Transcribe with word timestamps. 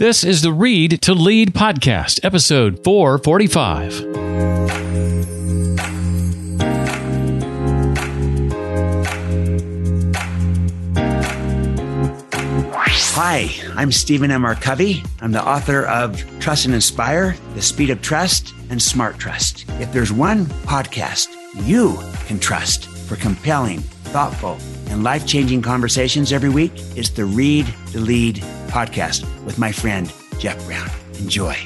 This 0.00 0.24
is 0.24 0.42
the 0.42 0.52
Read 0.52 1.00
to 1.02 1.14
Lead 1.14 1.54
podcast, 1.54 2.18
episode 2.24 2.82
445. 2.82 4.04
Hi, 13.16 13.48
I'm 13.76 13.92
Stephen 13.92 14.32
M. 14.32 14.44
R. 14.44 14.56
Covey. 14.56 15.04
I'm 15.20 15.30
the 15.30 15.46
author 15.46 15.86
of 15.86 16.20
Trust 16.40 16.64
and 16.64 16.74
Inspire, 16.74 17.36
The 17.54 17.62
Speed 17.62 17.90
of 17.90 18.02
Trust, 18.02 18.52
and 18.70 18.82
Smart 18.82 19.18
Trust. 19.18 19.64
If 19.80 19.92
there's 19.92 20.12
one 20.12 20.46
podcast 20.66 21.28
you 21.64 21.96
can 22.26 22.40
trust 22.40 22.86
for 22.86 23.14
compelling, 23.14 23.84
thoughtful, 24.14 24.56
and 24.90 25.02
life 25.02 25.26
changing 25.26 25.60
conversations 25.60 26.32
every 26.32 26.48
week, 26.48 26.70
is 26.94 27.10
the 27.10 27.24
Read 27.24 27.66
to 27.90 27.98
Lead 27.98 28.36
podcast 28.68 29.24
with 29.44 29.58
my 29.58 29.72
friend 29.72 30.12
Jeff 30.38 30.64
Brown. 30.66 30.88
Enjoy. 31.18 31.56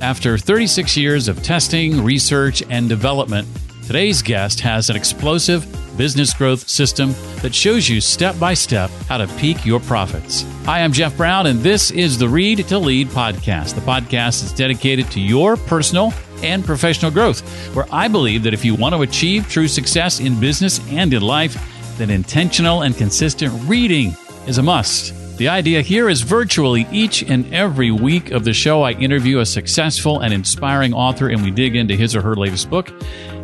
After 0.00 0.38
36 0.38 0.96
years 0.96 1.28
of 1.28 1.42
testing, 1.42 2.02
research, 2.02 2.62
and 2.70 2.88
development, 2.88 3.46
today's 3.86 4.22
guest 4.22 4.58
has 4.60 4.88
an 4.88 4.96
explosive 4.96 5.66
business 5.98 6.32
growth 6.32 6.66
system 6.66 7.14
that 7.42 7.54
shows 7.54 7.90
you 7.90 8.00
step 8.00 8.38
by 8.38 8.54
step 8.54 8.88
how 9.06 9.18
to 9.18 9.26
peak 9.36 9.66
your 9.66 9.80
profits. 9.80 10.46
Hi, 10.64 10.82
I'm 10.82 10.92
Jeff 10.92 11.14
Brown, 11.18 11.46
and 11.46 11.60
this 11.60 11.90
is 11.90 12.16
the 12.16 12.26
Read 12.26 12.66
to 12.68 12.78
Lead 12.78 13.08
podcast. 13.08 13.74
The 13.74 13.82
podcast 13.82 14.44
is 14.44 14.52
dedicated 14.54 15.10
to 15.10 15.20
your 15.20 15.58
personal 15.58 16.14
and 16.42 16.64
professional 16.64 17.10
growth, 17.10 17.42
where 17.74 17.86
I 17.92 18.08
believe 18.08 18.44
that 18.44 18.54
if 18.54 18.64
you 18.64 18.74
want 18.74 18.94
to 18.94 19.02
achieve 19.02 19.46
true 19.46 19.68
success 19.68 20.20
in 20.20 20.40
business 20.40 20.80
and 20.90 21.12
in 21.12 21.20
life, 21.20 21.68
then 21.98 22.10
intentional 22.10 22.82
and 22.82 22.96
consistent 22.96 23.52
reading 23.68 24.16
is 24.46 24.58
a 24.58 24.62
must. 24.62 25.14
The 25.38 25.48
idea 25.48 25.80
here 25.80 26.08
is 26.08 26.20
virtually 26.20 26.86
each 26.92 27.22
and 27.22 27.52
every 27.52 27.90
week 27.90 28.30
of 28.30 28.44
the 28.44 28.52
show, 28.52 28.82
I 28.82 28.92
interview 28.92 29.38
a 29.38 29.46
successful 29.46 30.20
and 30.20 30.32
inspiring 30.32 30.92
author 30.92 31.28
and 31.28 31.42
we 31.42 31.50
dig 31.50 31.74
into 31.74 31.96
his 31.96 32.14
or 32.14 32.22
her 32.22 32.36
latest 32.36 32.70
book 32.70 32.92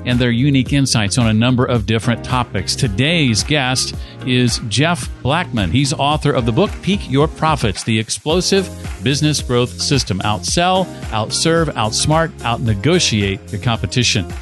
and 0.04 0.18
their 0.18 0.30
unique 0.30 0.72
insights 0.72 1.18
on 1.18 1.26
a 1.26 1.32
number 1.32 1.64
of 1.64 1.86
different 1.86 2.24
topics. 2.24 2.76
Today's 2.76 3.42
guest 3.42 3.94
is 4.26 4.60
Jeff 4.68 5.10
Blackman. 5.22 5.70
He's 5.70 5.92
author 5.92 6.32
of 6.32 6.46
the 6.46 6.52
book 6.52 6.70
Peak 6.82 7.10
Your 7.10 7.26
Profits 7.26 7.84
The 7.84 7.98
Explosive 7.98 8.68
Business 9.02 9.42
Growth 9.42 9.80
System. 9.80 10.20
Outsell, 10.20 10.86
outserve, 11.10 11.66
outsmart, 11.72 12.30
outnegotiate 12.40 13.52
your 13.52 13.60
competition. 13.60 14.32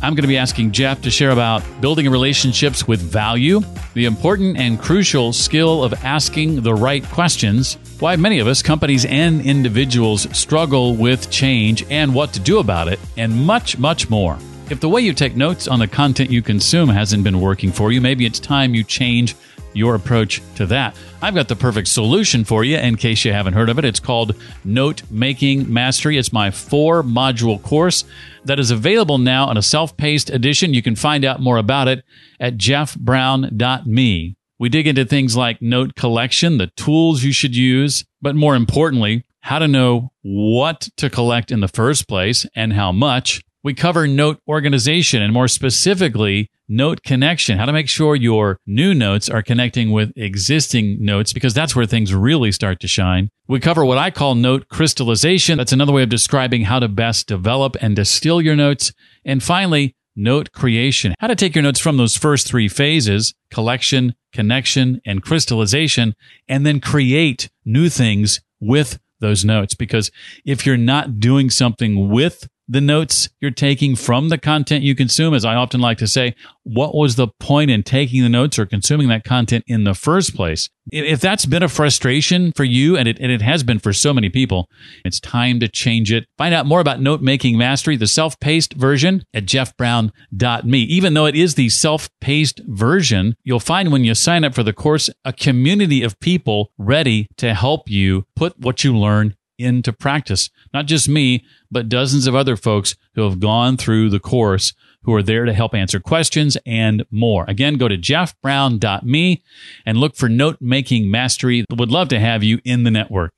I'm 0.00 0.14
going 0.14 0.22
to 0.22 0.28
be 0.28 0.38
asking 0.38 0.70
Jeff 0.70 1.02
to 1.02 1.10
share 1.10 1.30
about 1.30 1.60
building 1.80 2.08
relationships 2.08 2.86
with 2.86 3.00
value, 3.00 3.60
the 3.94 4.04
important 4.04 4.56
and 4.56 4.80
crucial 4.80 5.32
skill 5.32 5.82
of 5.82 5.92
asking 6.04 6.62
the 6.62 6.72
right 6.72 7.02
questions, 7.06 7.78
why 7.98 8.14
many 8.14 8.38
of 8.38 8.46
us, 8.46 8.62
companies 8.62 9.04
and 9.06 9.40
individuals, 9.40 10.28
struggle 10.30 10.94
with 10.94 11.28
change 11.32 11.84
and 11.90 12.14
what 12.14 12.32
to 12.34 12.38
do 12.38 12.60
about 12.60 12.86
it, 12.86 13.00
and 13.16 13.44
much, 13.44 13.76
much 13.78 14.08
more. 14.08 14.38
If 14.70 14.78
the 14.78 14.88
way 14.88 15.00
you 15.00 15.12
take 15.12 15.34
notes 15.34 15.66
on 15.66 15.80
the 15.80 15.88
content 15.88 16.30
you 16.30 16.42
consume 16.42 16.88
hasn't 16.88 17.24
been 17.24 17.40
working 17.40 17.72
for 17.72 17.90
you, 17.90 18.00
maybe 18.00 18.24
it's 18.24 18.38
time 18.38 18.76
you 18.76 18.84
change 18.84 19.34
your 19.78 19.94
approach 19.94 20.42
to 20.56 20.66
that. 20.66 20.96
I've 21.22 21.34
got 21.34 21.48
the 21.48 21.56
perfect 21.56 21.88
solution 21.88 22.44
for 22.44 22.64
you 22.64 22.76
in 22.76 22.96
case 22.96 23.24
you 23.24 23.32
haven't 23.32 23.54
heard 23.54 23.68
of 23.68 23.78
it. 23.78 23.84
It's 23.84 24.00
called 24.00 24.34
Note 24.64 25.02
Making 25.10 25.72
Mastery. 25.72 26.18
It's 26.18 26.32
my 26.32 26.50
four 26.50 27.02
module 27.02 27.62
course 27.62 28.04
that 28.44 28.58
is 28.58 28.70
available 28.70 29.18
now 29.18 29.50
in 29.50 29.56
a 29.56 29.62
self 29.62 29.96
paced 29.96 30.30
edition. 30.30 30.74
You 30.74 30.82
can 30.82 30.96
find 30.96 31.24
out 31.24 31.40
more 31.40 31.56
about 31.56 31.88
it 31.88 32.04
at 32.38 32.58
jeffbrown.me. 32.58 34.36
We 34.60 34.68
dig 34.68 34.86
into 34.88 35.04
things 35.04 35.36
like 35.36 35.62
note 35.62 35.94
collection, 35.94 36.58
the 36.58 36.66
tools 36.68 37.22
you 37.22 37.32
should 37.32 37.54
use, 37.54 38.04
but 38.20 38.34
more 38.34 38.56
importantly, 38.56 39.24
how 39.42 39.60
to 39.60 39.68
know 39.68 40.12
what 40.22 40.88
to 40.96 41.08
collect 41.08 41.52
in 41.52 41.60
the 41.60 41.68
first 41.68 42.08
place 42.08 42.44
and 42.54 42.72
how 42.72 42.90
much. 42.90 43.40
We 43.68 43.74
cover 43.74 44.06
note 44.06 44.40
organization 44.48 45.20
and 45.20 45.30
more 45.30 45.46
specifically, 45.46 46.50
note 46.70 47.02
connection, 47.02 47.58
how 47.58 47.66
to 47.66 47.72
make 47.74 47.86
sure 47.86 48.16
your 48.16 48.58
new 48.66 48.94
notes 48.94 49.28
are 49.28 49.42
connecting 49.42 49.90
with 49.90 50.10
existing 50.16 51.04
notes 51.04 51.34
because 51.34 51.52
that's 51.52 51.76
where 51.76 51.84
things 51.84 52.14
really 52.14 52.50
start 52.50 52.80
to 52.80 52.88
shine. 52.88 53.28
We 53.46 53.60
cover 53.60 53.84
what 53.84 53.98
I 53.98 54.10
call 54.10 54.36
note 54.36 54.68
crystallization. 54.70 55.58
That's 55.58 55.74
another 55.74 55.92
way 55.92 56.02
of 56.02 56.08
describing 56.08 56.62
how 56.62 56.78
to 56.78 56.88
best 56.88 57.26
develop 57.26 57.76
and 57.82 57.94
distill 57.94 58.40
your 58.40 58.56
notes. 58.56 58.90
And 59.22 59.42
finally, 59.42 59.94
note 60.16 60.52
creation, 60.52 61.14
how 61.18 61.26
to 61.26 61.36
take 61.36 61.54
your 61.54 61.62
notes 61.62 61.78
from 61.78 61.98
those 61.98 62.16
first 62.16 62.46
three 62.46 62.68
phases, 62.68 63.34
collection, 63.50 64.14
connection, 64.32 65.02
and 65.04 65.22
crystallization, 65.22 66.14
and 66.48 66.64
then 66.64 66.80
create 66.80 67.50
new 67.66 67.90
things 67.90 68.40
with 68.60 68.98
those 69.20 69.44
notes. 69.44 69.74
Because 69.74 70.10
if 70.46 70.64
you're 70.64 70.78
not 70.78 71.20
doing 71.20 71.50
something 71.50 72.08
with 72.08 72.48
the 72.68 72.80
notes 72.80 73.28
you're 73.40 73.50
taking 73.50 73.96
from 73.96 74.28
the 74.28 74.38
content 74.38 74.84
you 74.84 74.94
consume. 74.94 75.34
As 75.34 75.44
I 75.44 75.54
often 75.54 75.80
like 75.80 75.98
to 75.98 76.06
say, 76.06 76.34
what 76.64 76.94
was 76.94 77.16
the 77.16 77.28
point 77.40 77.70
in 77.70 77.82
taking 77.82 78.22
the 78.22 78.28
notes 78.28 78.58
or 78.58 78.66
consuming 78.66 79.08
that 79.08 79.24
content 79.24 79.64
in 79.66 79.84
the 79.84 79.94
first 79.94 80.36
place? 80.36 80.68
If 80.90 81.20
that's 81.20 81.46
been 81.46 81.62
a 81.62 81.68
frustration 81.68 82.52
for 82.52 82.64
you, 82.64 82.96
and 82.96 83.08
it, 83.08 83.18
and 83.20 83.30
it 83.30 83.42
has 83.42 83.62
been 83.62 83.78
for 83.78 83.92
so 83.92 84.14
many 84.14 84.30
people, 84.30 84.68
it's 85.04 85.20
time 85.20 85.60
to 85.60 85.68
change 85.68 86.12
it. 86.12 86.26
Find 86.38 86.54
out 86.54 86.66
more 86.66 86.80
about 86.80 87.00
note 87.00 87.20
making 87.20 87.58
mastery, 87.58 87.96
the 87.96 88.06
self 88.06 88.38
paced 88.40 88.74
version 88.74 89.22
at 89.34 89.44
jeffbrown.me. 89.44 90.78
Even 90.80 91.14
though 91.14 91.26
it 91.26 91.34
is 91.34 91.54
the 91.54 91.68
self 91.68 92.08
paced 92.20 92.60
version, 92.66 93.34
you'll 93.44 93.60
find 93.60 93.92
when 93.92 94.04
you 94.04 94.14
sign 94.14 94.44
up 94.44 94.54
for 94.54 94.62
the 94.62 94.72
course 94.72 95.10
a 95.24 95.32
community 95.32 96.02
of 96.02 96.18
people 96.20 96.72
ready 96.78 97.28
to 97.36 97.54
help 97.54 97.88
you 97.90 98.26
put 98.34 98.58
what 98.58 98.82
you 98.84 98.96
learn 98.96 99.34
into 99.58 99.92
practice. 99.92 100.50
Not 100.72 100.86
just 100.86 101.08
me, 101.08 101.44
but 101.70 101.88
dozens 101.88 102.26
of 102.26 102.34
other 102.34 102.56
folks 102.56 102.96
who 103.14 103.22
have 103.22 103.40
gone 103.40 103.76
through 103.76 104.10
the 104.10 104.20
course 104.20 104.72
who 105.02 105.14
are 105.14 105.22
there 105.22 105.44
to 105.44 105.52
help 105.52 105.74
answer 105.74 106.00
questions 106.00 106.56
and 106.66 107.04
more. 107.10 107.44
Again, 107.48 107.76
go 107.76 107.88
to 107.88 107.96
jeffbrown.me 107.96 109.42
and 109.86 109.98
look 109.98 110.16
for 110.16 110.28
note 110.28 110.58
making 110.60 111.10
mastery. 111.10 111.64
Would 111.70 111.90
love 111.90 112.08
to 112.08 112.20
have 112.20 112.44
you 112.44 112.60
in 112.64 112.84
the 112.84 112.90
network. 112.90 113.32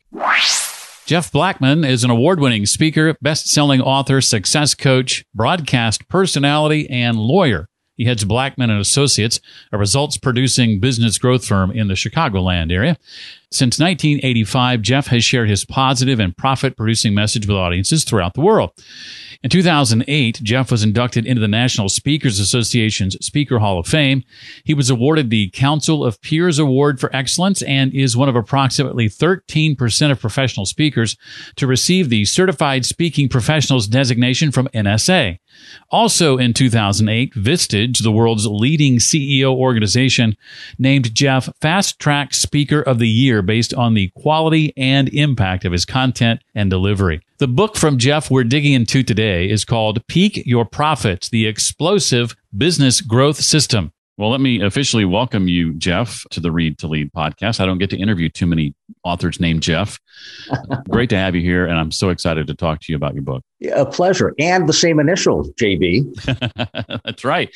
Jeff 1.07 1.33
Blackman 1.33 1.85
is 1.85 2.05
an 2.05 2.11
award 2.11 2.41
winning 2.41 2.67
speaker, 2.67 3.17
best 3.21 3.49
selling 3.49 3.81
author, 3.81 4.21
success 4.21 4.75
coach, 4.75 5.25
broadcast 5.35 6.09
personality, 6.09 6.89
and 6.89 7.17
lawyer. 7.19 7.69
He 7.97 8.05
heads 8.05 8.25
Blackman 8.25 8.71
and 8.71 8.81
Associates, 8.81 9.41
a 9.73 9.79
results 9.79 10.17
producing 10.17 10.81
business 10.81 11.19
growth 11.19 11.45
firm 11.45 11.71
in 11.71 11.89
the 11.89 11.95
Chicagoland 11.95 12.73
area. 12.73 12.97
Since 13.53 13.81
1985, 13.81 14.81
Jeff 14.81 15.09
has 15.09 15.25
shared 15.25 15.51
his 15.51 15.65
positive 15.65 16.21
and 16.21 16.37
profit 16.37 16.77
producing 16.77 17.15
message 17.15 17.49
with 17.49 17.57
audiences 17.57 18.05
throughout 18.05 18.35
the 18.35 18.41
world. 18.41 18.71
In 19.43 19.51
2008, 19.51 20.41
Jeff 20.43 20.71
was 20.71 20.85
inducted 20.85 21.27
into 21.27 21.41
the 21.41 21.49
National 21.49 21.89
Speakers 21.89 22.39
Association's 22.39 23.17
Speaker 23.25 23.59
Hall 23.59 23.81
of 23.81 23.89
Fame. 23.89 24.23
He 24.65 24.75
was 24.75 24.89
awarded 24.89 25.31
the 25.31 25.51
Council 25.51 26.05
of 26.05 26.21
Peers 26.21 26.61
Award 26.61 27.01
for 27.01 27.15
Excellence 27.17 27.61
and 27.63 27.93
is 27.93 28.17
one 28.17 28.29
of 28.29 28.37
approximately 28.37 29.09
13% 29.09 30.11
of 30.11 30.21
professional 30.21 30.67
speakers 30.67 31.17
to 31.57 31.67
receive 31.67 32.09
the 32.09 32.27
Certified 32.27 32.85
Speaking 32.85 33.29
Professionals 33.29 33.89
designation 33.89 34.53
from 34.53 34.69
NSA. 34.69 35.39
Also 35.91 36.37
in 36.39 36.53
2008, 36.53 37.35
Vistage, 37.35 38.03
the 38.03 38.13
world's 38.13 38.47
leading 38.47 38.99
CEO 38.99 39.55
organization, 39.55 40.37
named 40.79 41.15
Jeff 41.15 41.49
Fast 41.61 41.99
Track 41.99 42.35
Speaker 42.35 42.81
of 42.81 42.99
the 42.99 43.09
Year 43.09 43.40
based 43.43 43.75
on 43.75 43.95
the 43.95 44.09
quality 44.17 44.73
and 44.77 45.09
impact 45.11 45.65
of 45.65 45.73
his 45.73 45.85
content 45.85 46.41
and 46.55 46.71
delivery. 46.71 47.21
The 47.39 47.49
book 47.49 47.77
from 47.77 47.99
Jeff 47.99 48.31
we're 48.31 48.45
digging 48.45 48.73
into 48.73 49.03
today 49.03 49.49
is 49.49 49.65
called 49.65 50.07
Peak 50.07 50.43
Your 50.45 50.65
Profits, 50.65 51.29
the 51.29 51.47
Explosive 51.47 52.37
Business 52.57 53.01
Growth 53.01 53.41
System. 53.41 53.93
Well, 54.21 54.29
let 54.29 54.43
me 54.43 54.61
officially 54.61 55.07
welcome 55.07 55.49
you, 55.49 55.73
Jeff, 55.73 56.27
to 56.33 56.41
the 56.41 56.53
Read 56.53 56.77
to 56.81 56.87
Lead 56.87 57.11
podcast. 57.11 57.59
I 57.59 57.65
don't 57.65 57.79
get 57.79 57.89
to 57.89 57.97
interview 57.97 58.29
too 58.29 58.45
many 58.45 58.75
authors 59.03 59.41
named 59.41 59.63
Jeff. 59.63 59.99
Great 60.91 61.09
to 61.09 61.17
have 61.17 61.35
you 61.35 61.41
here, 61.41 61.65
and 61.65 61.79
I'm 61.79 61.91
so 61.91 62.11
excited 62.11 62.47
to 62.49 62.55
talk 62.55 62.81
to 62.81 62.93
you 62.93 62.97
about 62.97 63.15
your 63.15 63.23
book. 63.23 63.43
A 63.75 63.87
pleasure. 63.87 64.35
And 64.39 64.69
the 64.69 64.75
same 64.75 65.01
initials, 65.01 65.51
JB. 65.53 67.01
That's 67.03 67.25
right. 67.25 67.49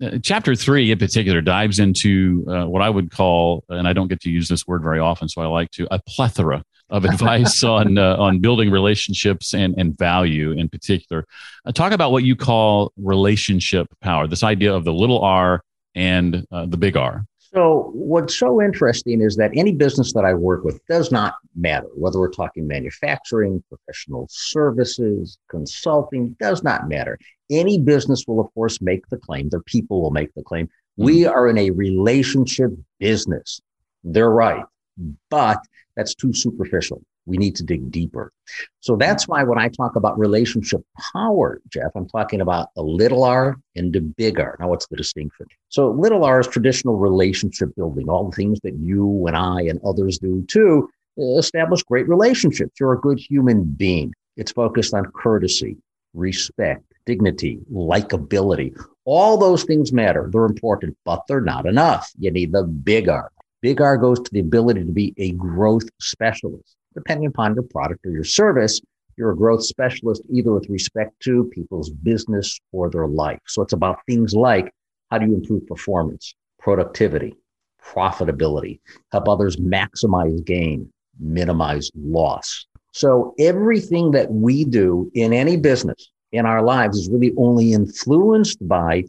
Uh, 0.00 0.18
chapter 0.22 0.54
three, 0.54 0.92
in 0.92 1.00
particular, 1.00 1.40
dives 1.40 1.80
into 1.80 2.46
uh, 2.48 2.66
what 2.66 2.80
I 2.80 2.90
would 2.90 3.10
call, 3.10 3.64
and 3.68 3.88
I 3.88 3.92
don't 3.92 4.06
get 4.06 4.20
to 4.20 4.30
use 4.30 4.46
this 4.46 4.68
word 4.68 4.84
very 4.84 5.00
often, 5.00 5.28
so 5.28 5.42
I 5.42 5.46
like 5.46 5.72
to, 5.72 5.88
a 5.92 6.00
plethora 6.06 6.62
of 6.90 7.04
advice 7.06 7.64
on 7.64 7.98
uh, 7.98 8.14
on 8.20 8.38
building 8.38 8.70
relationships 8.70 9.52
and 9.52 9.74
and 9.76 9.98
value 9.98 10.52
in 10.52 10.68
particular. 10.68 11.26
Uh, 11.66 11.72
talk 11.72 11.90
about 11.90 12.12
what 12.12 12.22
you 12.22 12.36
call 12.36 12.92
relationship 12.96 13.88
power. 14.00 14.28
This 14.28 14.44
idea 14.44 14.72
of 14.72 14.84
the 14.84 14.92
little 14.92 15.18
R 15.20 15.60
and 15.94 16.46
uh, 16.50 16.66
the 16.66 16.76
big 16.76 16.96
R. 16.96 17.26
So 17.54 17.90
what's 17.94 18.36
so 18.36 18.60
interesting 18.60 19.20
is 19.20 19.36
that 19.36 19.52
any 19.54 19.72
business 19.72 20.12
that 20.14 20.24
I 20.24 20.34
work 20.34 20.64
with 20.64 20.84
does 20.86 21.12
not 21.12 21.34
matter 21.54 21.86
whether 21.94 22.18
we're 22.18 22.32
talking 22.32 22.66
manufacturing, 22.66 23.62
professional 23.68 24.26
services, 24.28 25.38
consulting, 25.48 26.36
does 26.40 26.64
not 26.64 26.88
matter. 26.88 27.16
Any 27.50 27.80
business 27.80 28.24
will 28.26 28.40
of 28.40 28.52
course 28.54 28.80
make 28.80 29.06
the 29.08 29.18
claim, 29.18 29.50
their 29.50 29.62
people 29.62 30.02
will 30.02 30.10
make 30.10 30.34
the 30.34 30.42
claim. 30.42 30.66
Mm-hmm. 30.66 31.04
We 31.04 31.26
are 31.26 31.48
in 31.48 31.58
a 31.58 31.70
relationship 31.70 32.72
business. 32.98 33.60
They're 34.02 34.30
right. 34.30 34.64
But 35.30 35.58
that's 35.96 36.14
too 36.16 36.32
superficial. 36.32 37.02
We 37.26 37.36
need 37.38 37.56
to 37.56 37.64
dig 37.64 37.90
deeper. 37.90 38.32
So 38.80 38.96
that's 38.96 39.26
why 39.26 39.42
when 39.44 39.58
I 39.58 39.68
talk 39.68 39.96
about 39.96 40.18
relationship 40.18 40.82
power, 41.12 41.60
Jeff, 41.68 41.90
I'm 41.94 42.08
talking 42.08 42.40
about 42.40 42.68
a 42.76 42.82
little 42.82 43.24
r 43.24 43.56
and 43.76 43.94
a 43.96 44.00
big 44.00 44.38
R. 44.38 44.56
Now, 44.60 44.68
what's 44.68 44.86
the 44.88 44.96
distinction? 44.96 45.46
So 45.68 45.90
little 45.90 46.24
r 46.24 46.40
is 46.40 46.46
traditional 46.46 46.96
relationship 46.96 47.74
building, 47.76 48.08
all 48.08 48.28
the 48.28 48.36
things 48.36 48.60
that 48.62 48.74
you 48.74 49.26
and 49.26 49.36
I 49.36 49.62
and 49.62 49.80
others 49.84 50.18
do 50.18 50.44
too 50.48 50.90
establish 51.38 51.82
great 51.82 52.08
relationships. 52.08 52.72
You're 52.78 52.94
a 52.94 53.00
good 53.00 53.18
human 53.18 53.64
being. 53.64 54.12
It's 54.36 54.52
focused 54.52 54.94
on 54.94 55.04
courtesy, 55.12 55.76
respect, 56.12 56.82
dignity, 57.06 57.60
likability. 57.72 58.76
All 59.04 59.36
those 59.36 59.64
things 59.64 59.92
matter. 59.92 60.28
They're 60.32 60.46
important, 60.46 60.96
but 61.04 61.22
they're 61.28 61.40
not 61.40 61.66
enough. 61.66 62.10
You 62.18 62.30
need 62.30 62.52
the 62.52 62.64
big 62.64 63.08
R. 63.08 63.30
Big 63.60 63.80
R 63.80 63.96
goes 63.96 64.20
to 64.20 64.30
the 64.32 64.40
ability 64.40 64.84
to 64.84 64.92
be 64.92 65.14
a 65.16 65.32
growth 65.32 65.88
specialist. 66.00 66.76
Depending 66.94 67.26
upon 67.26 67.54
your 67.54 67.64
product 67.64 68.06
or 68.06 68.10
your 68.10 68.24
service, 68.24 68.80
you're 69.16 69.32
a 69.32 69.36
growth 69.36 69.64
specialist 69.64 70.22
either 70.30 70.52
with 70.52 70.68
respect 70.68 71.18
to 71.20 71.50
people's 71.52 71.90
business 71.90 72.60
or 72.72 72.90
their 72.90 73.06
life. 73.06 73.38
So 73.46 73.62
it's 73.62 73.72
about 73.72 74.00
things 74.06 74.34
like 74.34 74.72
how 75.10 75.18
do 75.18 75.26
you 75.26 75.34
improve 75.34 75.66
performance, 75.66 76.34
productivity, 76.58 77.34
profitability, 77.82 78.80
help 79.12 79.28
others 79.28 79.56
maximize 79.56 80.44
gain, 80.44 80.90
minimize 81.20 81.90
loss. 81.94 82.66
So 82.92 83.34
everything 83.38 84.12
that 84.12 84.30
we 84.30 84.64
do 84.64 85.10
in 85.14 85.32
any 85.32 85.56
business 85.56 86.10
in 86.32 86.46
our 86.46 86.62
lives 86.62 86.98
is 86.98 87.08
really 87.08 87.32
only 87.36 87.72
influenced 87.72 88.66
by 88.66 89.04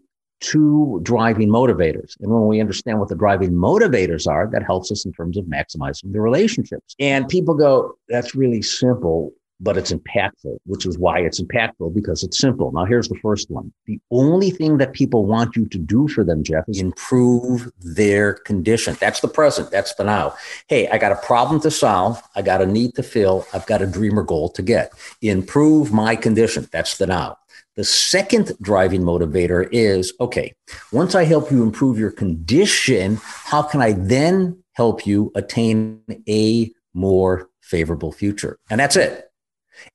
two 0.45 0.99
driving 1.03 1.49
motivators. 1.49 2.15
And 2.21 2.31
when 2.31 2.47
we 2.47 2.61
understand 2.61 2.99
what 2.99 3.09
the 3.09 3.15
driving 3.15 3.51
motivators 3.51 4.27
are, 4.27 4.47
that 4.51 4.63
helps 4.63 4.91
us 4.91 5.05
in 5.05 5.11
terms 5.11 5.37
of 5.37 5.45
maximizing 5.45 6.13
the 6.13 6.21
relationships. 6.21 6.95
And 6.99 7.27
people 7.27 7.55
go, 7.55 7.97
that's 8.07 8.35
really 8.35 8.61
simple 8.61 9.33
but 9.59 9.77
it's 9.77 9.91
impactful, 9.91 10.57
which 10.65 10.85
is 10.85 10.97
why 10.97 11.19
it's 11.19 11.41
impactful 11.41 11.93
because 11.93 12.23
it's 12.23 12.37
simple. 12.37 12.71
Now, 12.71 12.85
here's 12.85 13.07
the 13.07 13.17
first 13.21 13.49
one. 13.49 13.71
The 13.85 13.99
only 14.11 14.49
thing 14.49 14.77
that 14.77 14.93
people 14.93 15.25
want 15.25 15.55
you 15.55 15.65
to 15.67 15.77
do 15.77 16.07
for 16.07 16.23
them, 16.23 16.43
Jeff, 16.43 16.65
is 16.67 16.79
improve 16.79 17.71
their 17.79 18.33
condition. 18.33 18.97
That's 18.99 19.21
the 19.21 19.27
present. 19.27 19.71
That's 19.71 19.93
the 19.95 20.03
now. 20.03 20.33
Hey, 20.67 20.87
I 20.89 20.97
got 20.97 21.11
a 21.11 21.25
problem 21.25 21.61
to 21.61 21.71
solve. 21.71 22.21
I 22.35 22.41
got 22.41 22.61
a 22.61 22.65
need 22.65 22.95
to 22.95 23.03
fill. 23.03 23.45
I've 23.53 23.65
got 23.65 23.81
a 23.81 23.87
dream 23.87 24.19
or 24.19 24.23
goal 24.23 24.49
to 24.49 24.61
get. 24.61 24.91
Improve 25.21 25.93
my 25.93 26.15
condition. 26.15 26.67
That's 26.71 26.97
the 26.97 27.07
now. 27.07 27.37
The 27.75 27.83
second 27.83 28.53
driving 28.61 29.01
motivator 29.01 29.67
is 29.71 30.13
okay, 30.21 30.53
once 30.93 31.13
I 31.13 31.25
help 31.25 31.51
you 31.51 31.61
improve 31.61 31.99
your 31.99 32.11
condition, 32.11 33.19
how 33.21 33.61
can 33.63 33.81
I 33.81 33.91
then 33.91 34.63
help 34.73 35.05
you 35.05 35.31
attain 35.35 36.01
a 36.29 36.71
more 36.93 37.49
favorable 37.61 38.13
future? 38.13 38.57
And 38.69 38.79
that's 38.79 38.95
it. 38.95 39.25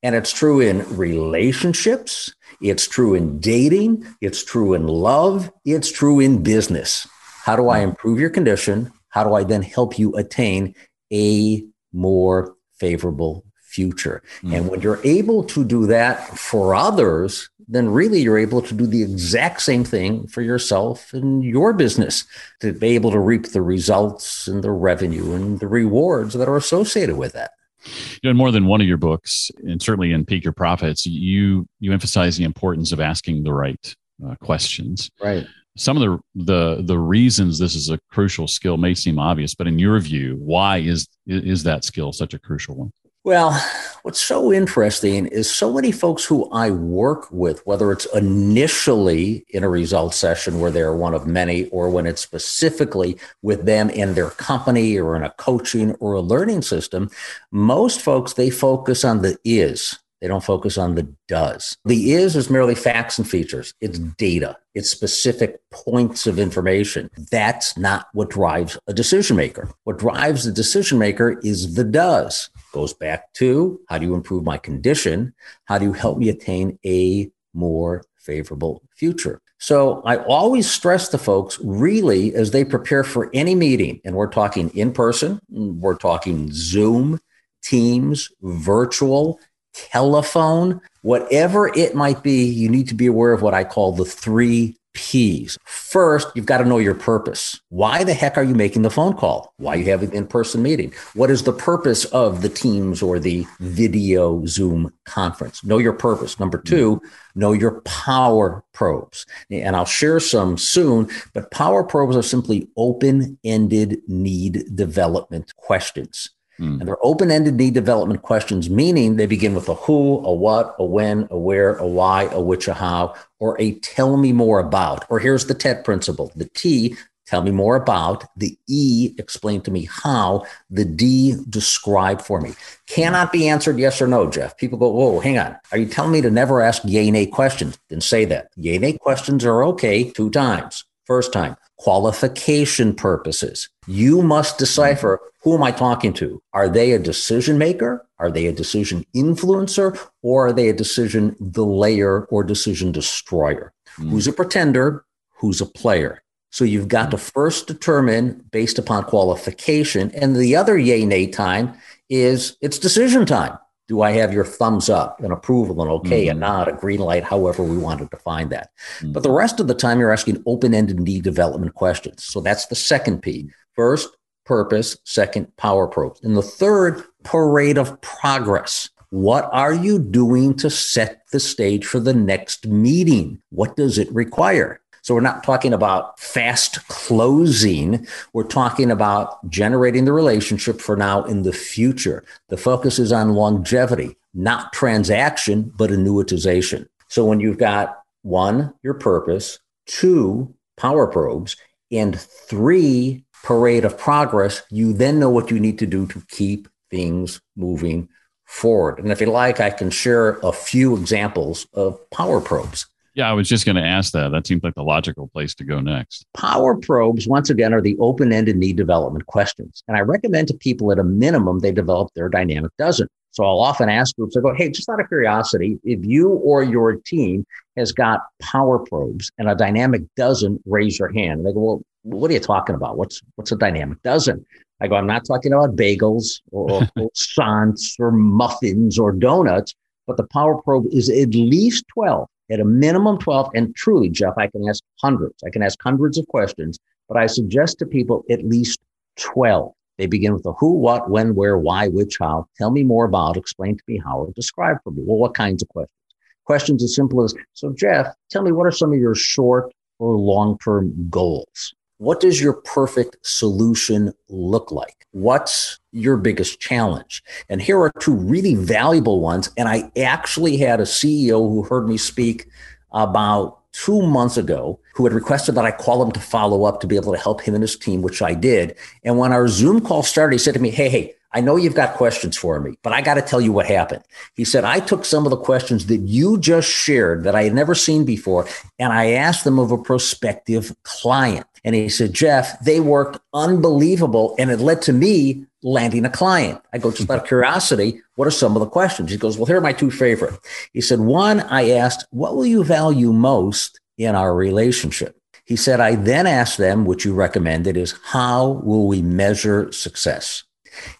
And 0.03 0.13
it's 0.13 0.31
true 0.31 0.59
in 0.59 0.85
relationships, 0.95 2.31
it's 2.61 2.87
true 2.87 3.15
in 3.15 3.39
dating, 3.39 4.05
it's 4.21 4.43
true 4.43 4.75
in 4.75 4.85
love, 4.85 5.51
it's 5.65 5.91
true 5.91 6.19
in 6.19 6.43
business. 6.43 7.07
How 7.43 7.55
do 7.55 7.69
I 7.69 7.79
improve 7.79 8.19
your 8.19 8.29
condition? 8.29 8.91
How 9.09 9.23
do 9.23 9.33
I 9.33 9.43
then 9.43 9.63
help 9.63 9.97
you 9.97 10.13
attain 10.15 10.75
a 11.11 11.65
more 11.91 12.55
favorable 12.73 13.43
future? 13.63 14.21
Mm. 14.43 14.55
And 14.55 14.69
when 14.69 14.81
you're 14.81 15.01
able 15.03 15.43
to 15.45 15.63
do 15.65 15.87
that 15.87 16.37
for 16.37 16.75
others, 16.75 17.49
then 17.71 17.89
really 17.89 18.21
you're 18.21 18.37
able 18.37 18.61
to 18.61 18.73
do 18.73 18.85
the 18.85 19.01
exact 19.01 19.61
same 19.61 19.83
thing 19.85 20.27
for 20.27 20.41
yourself 20.41 21.13
and 21.13 21.43
your 21.43 21.71
business 21.71 22.25
to 22.59 22.73
be 22.73 22.89
able 22.89 23.11
to 23.11 23.19
reap 23.19 23.47
the 23.47 23.61
results 23.61 24.47
and 24.47 24.61
the 24.61 24.71
revenue 24.71 25.33
and 25.33 25.59
the 25.61 25.67
rewards 25.67 26.33
that 26.33 26.49
are 26.49 26.57
associated 26.57 27.15
with 27.15 27.31
that. 27.31 27.51
You 27.85 28.19
know, 28.25 28.31
in 28.31 28.37
more 28.37 28.51
than 28.51 28.67
one 28.67 28.81
of 28.81 28.87
your 28.87 28.97
books, 28.97 29.49
and 29.63 29.81
certainly 29.81 30.11
in 30.11 30.25
Peak 30.25 30.43
Your 30.43 30.53
Profits, 30.53 31.05
you 31.05 31.67
you 31.79 31.91
emphasize 31.91 32.37
the 32.37 32.43
importance 32.43 32.91
of 32.91 32.99
asking 32.99 33.43
the 33.43 33.53
right 33.53 33.95
uh, 34.23 34.35
questions. 34.35 35.09
Right. 35.19 35.47
Some 35.77 35.97
of 35.97 36.03
the 36.03 36.43
the 36.43 36.83
the 36.83 36.99
reasons 36.99 37.57
this 37.57 37.73
is 37.73 37.89
a 37.89 37.97
crucial 38.11 38.47
skill 38.47 38.77
may 38.77 38.93
seem 38.93 39.17
obvious, 39.17 39.55
but 39.55 39.65
in 39.65 39.79
your 39.79 39.99
view, 39.99 40.35
why 40.39 40.77
is 40.77 41.07
is 41.25 41.63
that 41.63 41.83
skill 41.83 42.11
such 42.11 42.35
a 42.35 42.39
crucial 42.39 42.75
one? 42.75 42.91
Well, 43.23 43.59
what's 44.03 44.21
so 44.21 44.51
interesting 44.51 45.25
is 45.27 45.49
so 45.49 45.73
many 45.73 45.91
folks 45.91 46.25
who 46.25 46.49
I 46.51 46.71
work 46.71 47.27
with, 47.31 47.65
whether 47.65 47.91
it's 47.91 48.05
initially 48.13 49.45
in 49.49 49.63
a 49.63 49.69
results 49.69 50.17
session 50.17 50.59
where 50.59 50.71
they're 50.71 50.95
one 50.95 51.13
of 51.13 51.27
many, 51.27 51.67
or 51.69 51.89
when 51.89 52.05
it's 52.05 52.21
specifically 52.21 53.17
with 53.41 53.65
them 53.65 53.89
in 53.89 54.13
their 54.13 54.29
company 54.31 54.97
or 54.97 55.15
in 55.15 55.23
a 55.23 55.31
coaching 55.31 55.93
or 55.95 56.13
a 56.13 56.21
learning 56.21 56.61
system, 56.61 57.09
most 57.51 58.01
folks, 58.01 58.33
they 58.33 58.49
focus 58.49 59.03
on 59.03 59.21
the 59.21 59.37
is. 59.43 59.99
They 60.21 60.27
don't 60.27 60.43
focus 60.43 60.77
on 60.77 60.93
the 60.93 61.11
does. 61.27 61.77
The 61.83 62.13
is 62.13 62.35
is 62.35 62.49
merely 62.49 62.75
facts 62.75 63.17
and 63.17 63.27
features. 63.27 63.73
It's 63.81 63.97
data. 63.97 64.55
It's 64.75 64.91
specific 64.91 65.59
points 65.71 66.27
of 66.27 66.37
information. 66.37 67.09
That's 67.31 67.75
not 67.75 68.07
what 68.13 68.29
drives 68.29 68.77
a 68.85 68.93
decision 68.93 69.35
maker. 69.35 69.71
What 69.83 69.97
drives 69.97 70.45
the 70.45 70.51
decision 70.51 70.99
maker 70.99 71.39
is 71.43 71.73
the 71.73 71.83
does. 71.83 72.51
Goes 72.71 72.93
back 72.93 73.33
to 73.33 73.79
how 73.89 73.97
do 73.97 74.05
you 74.05 74.15
improve 74.15 74.43
my 74.43 74.57
condition? 74.57 75.33
How 75.65 75.77
do 75.77 75.85
you 75.85 75.93
help 75.93 76.17
me 76.17 76.29
attain 76.29 76.79
a 76.85 77.29
more 77.53 78.03
favorable 78.17 78.81
future? 78.95 79.41
So 79.57 80.01
I 80.05 80.17
always 80.17 80.69
stress 80.69 81.09
to 81.09 81.17
folks 81.17 81.59
really 81.63 82.33
as 82.33 82.51
they 82.51 82.65
prepare 82.65 83.03
for 83.03 83.29
any 83.33 83.53
meeting, 83.55 84.01
and 84.03 84.15
we're 84.15 84.27
talking 84.27 84.69
in 84.69 84.91
person, 84.91 85.39
we're 85.49 85.97
talking 85.97 86.49
Zoom, 86.51 87.19
Teams, 87.61 88.29
virtual, 88.41 89.39
telephone, 89.73 90.81
whatever 91.03 91.67
it 91.77 91.93
might 91.93 92.23
be, 92.23 92.43
you 92.43 92.69
need 92.69 92.87
to 92.87 92.95
be 92.95 93.05
aware 93.05 93.33
of 93.33 93.43
what 93.43 93.53
I 93.53 93.63
call 93.63 93.91
the 93.91 94.05
three 94.05 94.77
P's. 94.93 95.57
First, 95.65 96.27
you've 96.35 96.45
got 96.45 96.57
to 96.57 96.65
know 96.65 96.77
your 96.77 96.95
purpose. 96.95 97.59
Why 97.69 98.03
the 98.03 98.13
heck 98.13 98.37
are 98.37 98.43
you 98.43 98.55
making 98.55 98.81
the 98.81 98.89
phone 98.89 99.15
call? 99.15 99.53
Why 99.57 99.75
are 99.75 99.77
you 99.77 99.85
having 99.85 100.09
an 100.11 100.15
in-person 100.15 100.61
meeting? 100.61 100.93
What 101.13 101.31
is 101.31 101.43
the 101.43 101.53
purpose 101.53 102.05
of 102.05 102.41
the 102.41 102.49
Teams 102.49 103.01
or 103.01 103.19
the 103.19 103.45
video 103.59 104.45
Zoom 104.45 104.93
conference? 105.05 105.63
Know 105.63 105.77
your 105.77 105.93
purpose. 105.93 106.39
Number 106.39 106.59
mm. 106.59 106.65
two, 106.65 107.01
know 107.35 107.53
your 107.53 107.81
power 107.81 108.63
probes. 108.73 109.25
And 109.49 109.75
I'll 109.75 109.85
share 109.85 110.19
some 110.19 110.57
soon, 110.57 111.09
but 111.33 111.51
power 111.51 111.83
probes 111.83 112.15
are 112.15 112.23
simply 112.23 112.67
open-ended 112.77 114.01
need 114.07 114.75
development 114.75 115.55
questions. 115.55 116.29
Mm. 116.59 116.79
And 116.79 116.87
they're 116.87 117.05
open 117.05 117.31
ended 117.31 117.55
need 117.55 117.73
development 117.73 118.21
questions, 118.21 118.69
meaning 118.69 119.15
they 119.15 119.25
begin 119.25 119.55
with 119.55 119.69
a 119.69 119.75
who, 119.75 120.19
a 120.25 120.33
what, 120.33 120.75
a 120.79 120.85
when, 120.85 121.27
a 121.31 121.37
where, 121.37 121.75
a 121.75 121.87
why, 121.87 122.23
a 122.25 122.41
which, 122.41 122.67
a 122.67 122.73
how, 122.73 123.15
or 123.39 123.59
a 123.59 123.73
tell 123.79 124.17
me 124.17 124.31
more 124.31 124.59
about. 124.59 125.05
Or 125.09 125.19
here's 125.19 125.45
the 125.45 125.53
TED 125.53 125.83
principle 125.83 126.31
the 126.35 126.49
T, 126.53 126.95
tell 127.25 127.41
me 127.41 127.51
more 127.51 127.75
about. 127.75 128.25
The 128.35 128.57
E, 128.67 129.15
explain 129.17 129.61
to 129.61 129.71
me 129.71 129.87
how. 129.89 130.45
The 130.69 130.85
D, 130.85 131.35
describe 131.49 132.21
for 132.21 132.41
me. 132.41 132.53
Cannot 132.87 133.31
be 133.31 133.47
answered 133.47 133.79
yes 133.79 134.01
or 134.01 134.07
no, 134.07 134.29
Jeff. 134.29 134.57
People 134.57 134.77
go, 134.77 134.89
whoa, 134.89 135.19
hang 135.19 135.39
on. 135.39 135.55
Are 135.71 135.77
you 135.77 135.85
telling 135.85 136.11
me 136.11 136.21
to 136.21 136.29
never 136.29 136.61
ask 136.61 136.83
yay, 136.85 137.09
nay 137.09 137.25
questions? 137.25 137.79
Then 137.89 138.01
say 138.01 138.25
that. 138.25 138.49
Yay, 138.57 138.77
nay 138.77 138.97
questions 138.97 139.45
are 139.45 139.63
okay 139.63 140.11
two 140.11 140.29
times. 140.29 140.83
First 141.05 141.33
time, 141.33 141.55
qualification 141.81 142.93
purposes. 142.93 143.67
You 143.87 144.21
must 144.21 144.59
decipher 144.59 145.19
who 145.41 145.55
am 145.55 145.63
I 145.63 145.71
talking 145.71 146.13
to? 146.13 146.39
Are 146.53 146.69
they 146.69 146.91
a 146.91 146.99
decision 146.99 147.57
maker? 147.57 148.05
Are 148.19 148.29
they 148.29 148.45
a 148.45 148.51
decision 148.51 149.03
influencer? 149.15 149.99
Or 150.21 150.47
are 150.47 150.53
they 150.53 150.69
a 150.69 150.73
decision 150.73 151.35
delayer 151.41 152.27
or 152.29 152.43
decision 152.43 152.91
destroyer? 152.91 153.73
Mm. 153.97 154.11
Who's 154.11 154.27
a 154.27 154.33
pretender? 154.33 155.03
Who's 155.39 155.59
a 155.59 155.65
player? 155.65 156.21
So 156.51 156.65
you've 156.65 156.87
got 156.87 157.09
to 157.11 157.17
first 157.17 157.65
determine 157.65 158.45
based 158.51 158.77
upon 158.77 159.05
qualification. 159.05 160.11
And 160.11 160.35
the 160.35 160.55
other 160.55 160.77
yay 160.77 161.03
nay 161.03 161.25
time 161.25 161.73
is 162.11 162.57
it's 162.61 162.77
decision 162.77 163.25
time. 163.25 163.57
Do 163.91 164.03
I 164.03 164.11
have 164.11 164.31
your 164.31 164.45
thumbs 164.45 164.89
up 164.89 165.19
and 165.19 165.33
approval 165.33 165.81
and 165.81 165.91
okay 165.91 166.27
mm-hmm. 166.27 166.31
and 166.31 166.39
nod, 166.39 166.69
a 166.69 166.71
green 166.71 167.01
light, 167.01 167.25
however 167.25 167.61
we 167.61 167.77
want 167.77 167.99
to 167.99 168.05
define 168.05 168.47
that? 168.47 168.69
Mm-hmm. 168.99 169.11
But 169.11 169.23
the 169.23 169.31
rest 169.31 169.59
of 169.59 169.67
the 169.67 169.73
time, 169.73 169.99
you're 169.99 170.13
asking 170.13 170.41
open 170.45 170.73
ended 170.73 170.97
need 170.97 171.25
development 171.25 171.73
questions. 171.73 172.23
So 172.23 172.39
that's 172.39 172.67
the 172.67 172.75
second 172.75 173.21
P. 173.21 173.49
First, 173.75 174.15
purpose. 174.45 174.97
Second, 175.03 175.53
power 175.57 175.87
probes. 175.87 176.21
And 176.23 176.37
the 176.37 176.41
third, 176.41 177.03
parade 177.23 177.77
of 177.77 177.99
progress. 177.99 178.89
What 179.09 179.49
are 179.51 179.73
you 179.73 179.99
doing 179.99 180.55
to 180.59 180.69
set 180.69 181.23
the 181.33 181.41
stage 181.41 181.85
for 181.85 181.99
the 181.99 182.13
next 182.13 182.67
meeting? 182.67 183.41
What 183.49 183.75
does 183.75 183.97
it 183.97 184.09
require? 184.13 184.80
So 185.01 185.15
we're 185.15 185.21
not 185.21 185.43
talking 185.43 185.73
about 185.73 186.19
fast 186.19 186.87
closing. 186.87 188.07
We're 188.33 188.43
talking 188.43 188.91
about 188.91 189.49
generating 189.49 190.05
the 190.05 190.13
relationship 190.13 190.79
for 190.79 190.95
now 190.95 191.23
in 191.23 191.41
the 191.41 191.53
future. 191.53 192.23
The 192.49 192.57
focus 192.57 192.99
is 192.99 193.11
on 193.11 193.33
longevity, 193.33 194.15
not 194.33 194.73
transaction, 194.73 195.73
but 195.75 195.89
annuitization. 195.89 196.87
So 197.07 197.25
when 197.25 197.39
you've 197.39 197.57
got 197.57 197.97
one, 198.21 198.73
your 198.83 198.93
purpose, 198.93 199.59
two, 199.87 200.53
power 200.77 201.07
probes, 201.07 201.57
and 201.91 202.19
three, 202.19 203.25
parade 203.43 203.85
of 203.85 203.97
progress, 203.97 204.61
you 204.69 204.93
then 204.93 205.19
know 205.19 205.29
what 205.29 205.49
you 205.49 205.59
need 205.59 205.79
to 205.79 205.87
do 205.87 206.05
to 206.07 206.21
keep 206.29 206.67
things 206.91 207.41
moving 207.55 208.07
forward. 208.45 208.99
And 208.99 209.11
if 209.11 209.19
you 209.19 209.27
like, 209.27 209.59
I 209.59 209.71
can 209.71 209.89
share 209.89 210.37
a 210.43 210.51
few 210.51 210.95
examples 210.95 211.65
of 211.73 211.97
power 212.11 212.39
probes. 212.39 212.85
Yeah, 213.13 213.29
I 213.29 213.33
was 213.33 213.49
just 213.49 213.65
going 213.65 213.75
to 213.75 213.83
ask 213.83 214.13
that. 214.13 214.31
That 214.31 214.47
seems 214.47 214.63
like 214.63 214.75
the 214.75 214.83
logical 214.83 215.27
place 215.27 215.53
to 215.55 215.65
go 215.65 215.81
next. 215.81 216.25
Power 216.33 216.77
probes, 216.77 217.27
once 217.27 217.49
again, 217.49 217.73
are 217.73 217.81
the 217.81 217.97
open 217.99 218.31
ended 218.31 218.55
need 218.55 218.77
development 218.77 219.25
questions. 219.25 219.83
And 219.87 219.97
I 219.97 220.01
recommend 220.01 220.47
to 220.47 220.53
people 220.55 220.91
at 220.91 220.99
a 220.99 221.03
minimum 221.03 221.59
they 221.59 221.73
develop 221.73 222.13
their 222.15 222.29
dynamic 222.29 222.71
dozen. 222.77 223.07
So 223.31 223.45
I'll 223.45 223.59
often 223.59 223.89
ask 223.89 224.15
groups, 224.15 224.35
I 224.35 224.41
go, 224.41 224.53
hey, 224.53 224.69
just 224.69 224.89
out 224.89 224.99
of 224.99 225.07
curiosity, 225.07 225.79
if 225.83 226.05
you 226.05 226.29
or 226.29 226.63
your 226.63 226.95
team 226.95 227.45
has 227.77 227.91
got 227.91 228.21
power 228.41 228.79
probes 228.79 229.31
and 229.37 229.49
a 229.49 229.55
dynamic 229.55 230.03
dozen, 230.15 230.59
raise 230.65 230.99
your 230.99 231.11
hand. 231.11 231.39
And 231.39 231.45
they 231.45 231.53
go, 231.53 231.59
well, 231.59 231.81
what 232.03 232.31
are 232.31 232.33
you 232.33 232.39
talking 232.39 232.75
about? 232.75 232.97
What's 232.97 233.21
what's 233.35 233.51
a 233.51 233.55
dynamic 233.55 234.01
dozen? 234.03 234.45
I 234.81 234.87
go, 234.87 234.95
I'm 234.95 235.07
not 235.07 235.25
talking 235.25 235.53
about 235.53 235.75
bagels 235.75 236.41
or, 236.51 236.81
croissants 236.97 237.95
or 237.99 238.11
muffins 238.11 238.97
or 238.97 239.11
donuts, 239.11 239.75
but 240.07 240.17
the 240.17 240.27
power 240.27 240.61
probe 240.61 240.87
is 240.91 241.09
at 241.09 241.35
least 241.35 241.85
12, 241.93 242.27
at 242.51 242.59
a 242.59 242.65
minimum 242.65 243.17
12. 243.17 243.51
And 243.55 243.75
truly, 243.75 244.09
Jeff, 244.09 244.33
I 244.37 244.47
can 244.47 244.67
ask 244.67 244.83
hundreds. 245.01 245.41
I 245.45 245.49
can 245.49 245.63
ask 245.63 245.81
hundreds 245.81 246.17
of 246.17 246.27
questions, 246.27 246.77
but 247.07 247.17
I 247.17 247.25
suggest 247.27 247.79
to 247.79 247.85
people 247.85 248.23
at 248.29 248.43
least 248.45 248.79
12. 249.17 249.73
They 249.97 250.07
begin 250.07 250.33
with 250.33 250.43
the 250.43 250.53
who, 250.53 250.73
what, 250.73 251.09
when, 251.09 251.35
where, 251.35 251.57
why, 251.57 251.87
which, 251.87 252.17
how. 252.19 252.47
Tell 252.57 252.71
me 252.71 252.83
more 252.83 253.05
about, 253.05 253.37
explain 253.37 253.77
to 253.77 253.83
me 253.87 254.01
how, 254.03 254.19
or 254.19 254.31
describe 254.35 254.77
for 254.83 254.91
me. 254.91 255.03
Well, 255.05 255.17
what 255.17 255.33
kinds 255.33 255.61
of 255.61 255.69
questions? 255.69 255.97
Questions 256.45 256.83
as 256.83 256.95
simple 256.95 257.23
as, 257.23 257.35
so 257.53 257.71
Jeff, 257.71 258.07
tell 258.29 258.41
me 258.41 258.51
what 258.51 258.65
are 258.65 258.71
some 258.71 258.91
of 258.91 258.99
your 258.99 259.15
short 259.15 259.71
or 259.99 260.17
long 260.17 260.57
term 260.57 261.07
goals? 261.09 261.75
What 262.01 262.19
does 262.19 262.41
your 262.41 262.53
perfect 262.53 263.17
solution 263.21 264.11
look 264.27 264.71
like? 264.71 265.05
What's 265.11 265.79
your 265.91 266.17
biggest 266.17 266.59
challenge? 266.59 267.23
And 267.47 267.61
here 267.61 267.79
are 267.79 267.91
two 267.99 268.15
really 268.15 268.55
valuable 268.55 269.19
ones. 269.19 269.51
And 269.55 269.69
I 269.69 269.91
actually 269.95 270.57
had 270.57 270.79
a 270.79 270.85
CEO 270.85 271.47
who 271.47 271.61
heard 271.61 271.87
me 271.87 271.97
speak 271.97 272.47
about 272.91 273.59
two 273.71 274.01
months 274.01 274.35
ago 274.35 274.79
who 274.95 275.03
had 275.03 275.13
requested 275.13 275.53
that 275.53 275.65
I 275.65 275.69
call 275.69 276.01
him 276.01 276.11
to 276.13 276.19
follow 276.19 276.63
up 276.63 276.81
to 276.81 276.87
be 276.87 276.95
able 276.95 277.13
to 277.13 277.19
help 277.19 277.39
him 277.39 277.53
and 277.53 277.61
his 277.61 277.77
team, 277.77 278.01
which 278.01 278.23
I 278.23 278.33
did. 278.33 278.75
And 279.03 279.19
when 279.19 279.31
our 279.31 279.47
Zoom 279.47 279.79
call 279.79 280.01
started, 280.01 280.33
he 280.33 280.39
said 280.39 280.55
to 280.55 280.59
me, 280.59 280.71
Hey, 280.71 280.89
hey, 280.89 281.13
I 281.33 281.41
know 281.41 281.55
you've 281.55 281.75
got 281.75 281.95
questions 281.95 282.37
for 282.37 282.59
me, 282.59 282.77
but 282.83 282.93
I 282.93 283.01
got 283.01 283.13
to 283.13 283.21
tell 283.21 283.39
you 283.39 283.53
what 283.53 283.65
happened. 283.65 284.03
He 284.35 284.43
said, 284.43 284.65
I 284.65 284.79
took 284.79 285.05
some 285.05 285.25
of 285.25 285.29
the 285.29 285.37
questions 285.37 285.85
that 285.85 285.97
you 285.97 286.37
just 286.37 286.69
shared 286.69 287.23
that 287.23 287.35
I 287.35 287.43
had 287.43 287.53
never 287.53 287.73
seen 287.73 288.03
before, 288.03 288.47
and 288.77 288.91
I 288.91 289.11
asked 289.11 289.43
them 289.45 289.57
of 289.57 289.71
a 289.71 289.77
prospective 289.77 290.75
client. 290.83 291.45
And 291.63 291.75
he 291.75 291.89
said, 291.89 292.13
Jeff, 292.13 292.59
they 292.59 292.79
worked 292.79 293.19
unbelievable, 293.33 294.35
and 294.37 294.51
it 294.51 294.59
led 294.59 294.81
to 294.83 294.93
me 294.93 295.45
landing 295.63 296.05
a 296.05 296.09
client. 296.09 296.59
I 296.73 296.79
go, 296.79 296.91
just 296.91 297.09
out 297.09 297.19
of 297.21 297.27
curiosity, 297.27 298.01
what 298.15 298.27
are 298.27 298.31
some 298.31 298.55
of 298.55 298.59
the 298.59 298.69
questions? 298.69 299.11
He 299.11 299.17
goes, 299.17 299.37
Well, 299.37 299.45
here 299.45 299.57
are 299.57 299.61
my 299.61 299.73
two 299.73 299.91
favorite. 299.91 300.37
He 300.73 300.81
said, 300.81 300.99
One, 300.99 301.41
I 301.41 301.69
asked, 301.71 302.05
What 302.11 302.35
will 302.35 302.45
you 302.45 302.63
value 302.63 303.13
most 303.13 303.79
in 303.97 304.15
our 304.15 304.35
relationship? 304.35 305.17
He 305.45 305.55
said, 305.55 305.79
I 305.79 305.95
then 305.95 306.27
asked 306.27 306.57
them, 306.57 306.85
which 306.85 307.05
you 307.05 307.13
recommended, 307.13 307.77
is 307.77 307.95
how 308.03 308.61
will 308.63 308.87
we 308.87 309.01
measure 309.01 309.71
success? 309.71 310.43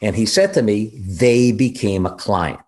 And 0.01 0.15
he 0.15 0.25
said 0.25 0.53
to 0.53 0.61
me, 0.61 0.91
they 0.97 1.51
became 1.51 2.05
a 2.05 2.15
client. 2.15 2.59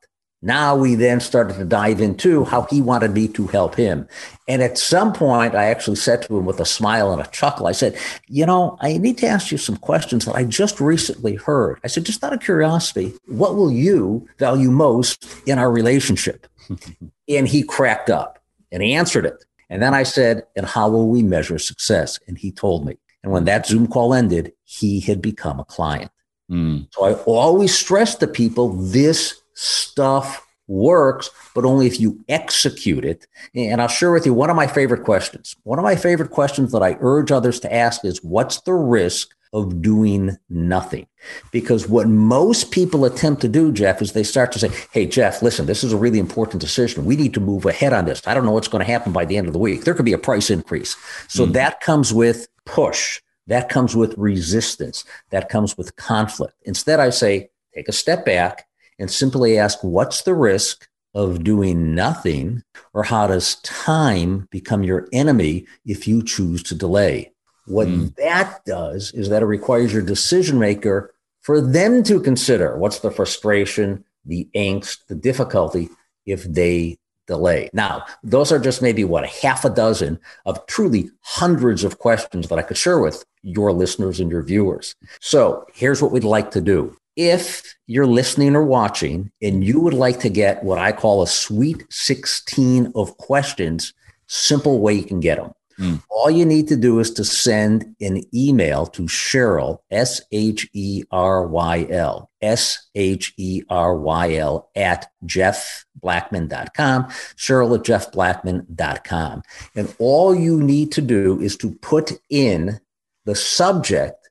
Now 0.46 0.76
we 0.76 0.96
then 0.96 1.22
started 1.22 1.56
to 1.56 1.64
dive 1.64 2.02
into 2.02 2.44
how 2.44 2.64
he 2.64 2.82
wanted 2.82 3.14
me 3.14 3.30
to 3.30 3.48
help 3.48 3.76
him. 3.76 4.10
And 4.46 4.62
at 4.62 4.78
some 4.78 5.14
point, 5.14 5.56
I 5.56 5.66
actually 5.66 5.96
said 5.96 6.22
to 6.24 6.38
him 6.38 6.44
with 6.44 6.60
a 6.60 6.66
smile 6.66 7.14
and 7.14 7.22
a 7.22 7.28
chuckle, 7.28 7.66
I 7.66 7.72
said, 7.72 7.98
You 8.28 8.46
know, 8.46 8.78
I 8.82 8.98
need 8.98 9.18
to 9.20 9.28
ask 9.28 9.54
you 9.54 9.58
some 9.58 9.78
questions 9.78 10.26
that 10.26 10.36
I 10.36 10.44
just 10.44 10.82
recently 10.82 11.36
heard. 11.36 11.80
I 11.86 11.88
said, 11.88 12.04
Just 12.04 12.26
out 12.26 12.34
of 12.34 12.42
curiosity, 12.42 13.14
what 13.26 13.56
will 13.56 13.72
you 13.72 14.28
value 14.38 14.70
most 14.70 15.26
in 15.48 15.60
our 15.60 15.72
relationship? 15.72 16.46
and 17.30 17.48
he 17.48 17.64
cracked 17.64 18.10
up 18.10 18.44
and 18.70 18.84
he 18.84 18.94
answered 18.94 19.26
it. 19.26 19.46
And 19.70 19.82
then 19.82 19.94
I 19.94 20.04
said, 20.04 20.44
And 20.58 20.66
how 20.66 20.90
will 20.90 21.08
we 21.08 21.24
measure 21.24 21.58
success? 21.58 22.20
And 22.28 22.38
he 22.38 22.52
told 22.52 22.86
me. 22.86 22.98
And 23.24 23.32
when 23.32 23.46
that 23.46 23.66
Zoom 23.66 23.88
call 23.88 24.14
ended, 24.14 24.52
he 24.66 25.00
had 25.00 25.22
become 25.22 25.62
a 25.62 25.66
client. 25.66 26.12
Mm. 26.52 26.88
So 26.92 27.06
I 27.06 27.14
always 27.24 27.78
stress 27.78 28.16
to 28.16 28.28
people 28.28 28.70
this 28.74 29.42
stuff 29.54 30.46
works, 30.68 31.30
but 31.54 31.66
only 31.66 31.88
if 31.88 32.00
you 32.00 32.24
execute 32.30 33.06
it. 33.06 33.28
And 33.56 33.82
I'll 33.82 33.88
share 33.88 34.12
with 34.12 34.26
you 34.26 34.34
one 34.34 34.50
of 34.50 34.56
my 34.56 34.68
favorite 34.68 35.04
questions. 35.04 35.56
One 35.64 35.80
of 35.80 35.84
my 35.84 35.96
favorite 35.96 36.32
questions 36.32 36.72
that 36.72 36.84
I 36.84 36.98
urge 37.00 37.32
others 37.32 37.60
to 37.62 37.74
ask 37.74 38.06
is 38.06 38.24
what's 38.24 38.62
the 38.62 38.74
risk 38.74 39.30
of 39.52 39.82
doing 39.82 40.36
nothing? 40.50 41.06
Because 41.52 41.88
what 41.88 42.08
most 42.08 42.72
people 42.72 43.06
attempt 43.06 43.42
to 43.42 43.48
do, 43.48 43.72
Jeff, 43.72 44.02
is 44.02 44.14
they 44.14 44.24
start 44.24 44.52
to 44.54 44.60
say, 44.60 44.70
Hey, 44.92 45.06
Jeff, 45.06 45.42
listen, 45.42 45.68
this 45.68 45.84
is 45.84 45.94
a 45.94 45.98
really 45.98 46.20
important 46.20 46.60
decision. 46.60 47.06
We 47.06 47.16
need 47.16 47.34
to 47.36 47.40
move 47.40 47.66
ahead 47.66 47.94
on 47.94 48.06
this. 48.06 48.26
I 48.26 48.34
don't 48.34 48.46
know 48.46 48.52
what's 48.52 48.68
going 48.68 48.84
to 48.84 48.92
happen 48.92 49.12
by 49.12 49.26
the 49.26 49.38
end 49.38 49.48
of 49.48 49.54
the 49.54 49.60
week. 49.60 49.84
There 49.84 49.94
could 49.94 50.06
be 50.06 50.14
a 50.14 50.18
price 50.18 50.50
increase. 50.50 50.96
So 51.28 51.46
mm. 51.46 51.54
that 51.54 51.82
comes 51.82 52.14
with 52.14 52.48
push. 52.66 53.22
That 53.48 53.70
comes 53.70 53.96
with 53.96 54.18
resistance. 54.18 55.04
That 55.32 55.50
comes 55.50 55.78
with 55.78 55.96
conflict. 55.96 56.56
Instead, 56.64 57.00
I 57.00 57.10
say, 57.10 57.50
take 57.74 57.88
a 57.88 57.94
step 57.94 58.26
back 58.26 58.68
and 59.00 59.10
simply 59.12 59.58
ask, 59.58 59.80
what's 59.84 60.22
the 60.22 60.34
risk 60.34 60.88
of 61.14 61.44
doing 61.44 61.94
nothing? 61.94 62.64
Or 62.94 63.04
how 63.04 63.28
does 63.28 63.56
time 63.56 64.48
become 64.52 64.84
your 64.84 65.08
enemy 65.12 65.66
if 65.86 66.08
you 66.08 66.24
choose 66.24 66.64
to 66.64 66.76
delay? 66.76 67.32
What 67.66 67.88
mm. 67.88 68.16
that 68.16 68.64
does 68.66 69.12
is 69.14 69.30
that 69.30 69.42
it 69.42 69.48
requires 69.48 69.94
your 69.94 70.02
decision 70.02 70.60
maker 70.60 71.14
for 71.42 71.62
them 71.62 72.04
to 72.04 72.22
consider 72.22 72.78
what's 72.78 73.00
the 73.00 73.12
frustration, 73.12 74.04
the 74.26 74.50
angst, 74.56 75.06
the 75.08 75.16
difficulty 75.16 75.90
if 76.26 76.44
they 76.44 76.98
delay. 77.28 77.70
Now, 77.74 78.06
those 78.22 78.52
are 78.52 78.60
just 78.60 78.82
maybe 78.82 79.04
what 79.04 79.24
a 79.24 79.28
half 79.28 79.64
a 79.66 79.70
dozen 79.70 80.20
of 80.46 80.66
truly 80.68 81.10
hundreds 81.22 81.84
of 81.84 82.00
questions 82.00 82.48
that 82.48 82.60
I 82.60 82.64
could 82.64 82.78
share 82.78 83.00
with 83.00 83.24
your 83.44 83.72
listeners 83.72 84.20
and 84.20 84.32
your 84.32 84.42
viewers. 84.42 84.96
So 85.20 85.66
here's 85.74 86.02
what 86.02 86.12
we'd 86.12 86.24
like 86.24 86.52
to 86.52 86.62
do. 86.62 86.98
If 87.16 87.76
you're 87.86 88.08
listening 88.08 88.56
or 88.56 88.64
watching 88.64 89.32
and 89.42 89.64
you 89.64 89.80
would 89.80 89.94
like 89.94 90.20
to 90.22 90.30
get 90.30 90.64
what 90.64 90.80
I 90.80 90.92
call 90.92 91.22
a 91.22 91.28
sweet 91.28 91.86
16 91.92 92.92
of 92.96 93.18
questions, 93.18 93.94
simple 94.28 94.80
way 94.80 94.94
you 94.94 95.04
can 95.04 95.20
get 95.20 95.38
them. 95.38 95.54
Mm. 95.80 96.04
All 96.10 96.30
you 96.30 96.46
need 96.46 96.68
to 96.68 96.76
do 96.76 97.00
is 97.00 97.12
to 97.12 97.24
send 97.24 97.96
an 98.00 98.24
email 98.34 98.86
to 98.88 99.04
Sheryl, 99.04 99.80
S 99.90 100.22
H 100.32 100.70
E 100.74 101.04
R 101.12 101.48
Y 101.48 101.88
L, 101.90 102.30
S 102.42 102.88
H 102.96 103.34
E 103.38 103.64
R 103.70 103.96
Y 103.96 104.36
L 104.36 104.70
at 104.76 105.12
jeffblackman.com, 105.26 107.06
Sheryl 107.36 107.78
at 107.78 107.84
jeffblackman.com. 107.84 109.44
And 109.76 109.96
all 110.00 110.36
you 110.36 110.62
need 110.62 110.92
to 110.94 111.02
do 111.02 111.42
is 111.42 111.58
to 111.58 111.72
put 111.72 112.12
in 112.30 112.80
the 113.26 113.36
subject, 113.36 114.30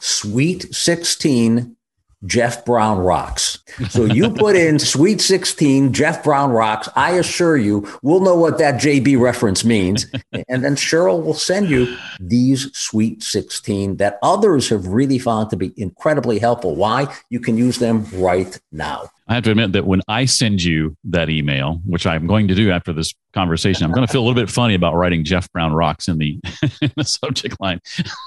Sweet 0.00 0.74
16 0.74 1.76
Jeff 2.24 2.64
Brown 2.64 2.98
rocks. 2.98 3.58
So 3.88 4.04
you 4.04 4.30
put 4.34 4.54
in 4.54 4.78
Sweet 4.78 5.20
16, 5.20 5.92
Jeff 5.92 6.22
Brown 6.22 6.50
rocks. 6.50 6.88
I 6.94 7.12
assure 7.12 7.56
you, 7.56 7.88
we'll 8.02 8.20
know 8.20 8.36
what 8.36 8.58
that 8.58 8.80
JB 8.80 9.20
reference 9.20 9.64
means. 9.64 10.06
and 10.48 10.64
then 10.64 10.76
Sheryl 10.76 11.22
will 11.22 11.34
send 11.34 11.68
you 11.68 11.96
these 12.20 12.70
Sweet 12.76 13.22
16 13.22 13.96
that 13.96 14.18
others 14.22 14.68
have 14.68 14.86
really 14.86 15.18
found 15.18 15.50
to 15.50 15.56
be 15.56 15.72
incredibly 15.76 16.38
helpful. 16.38 16.76
Why? 16.76 17.12
You 17.30 17.40
can 17.40 17.56
use 17.56 17.78
them 17.78 18.06
right 18.12 18.58
now. 18.70 19.10
I 19.32 19.36
have 19.36 19.44
to 19.44 19.50
admit 19.50 19.72
that 19.72 19.86
when 19.86 20.02
I 20.08 20.26
send 20.26 20.62
you 20.62 20.94
that 21.04 21.30
email, 21.30 21.80
which 21.86 22.06
I'm 22.06 22.26
going 22.26 22.48
to 22.48 22.54
do 22.54 22.70
after 22.70 22.92
this 22.92 23.14
conversation, 23.32 23.86
I'm 23.86 23.90
going 23.90 24.06
to 24.06 24.12
feel 24.12 24.20
a 24.20 24.26
little 24.26 24.38
bit 24.38 24.50
funny 24.50 24.74
about 24.74 24.94
writing 24.94 25.24
Jeff 25.24 25.50
Brown 25.52 25.72
rocks 25.72 26.06
in 26.06 26.18
the, 26.18 26.38
in 26.82 26.92
the 26.98 27.04
subject 27.04 27.58
line. 27.58 27.80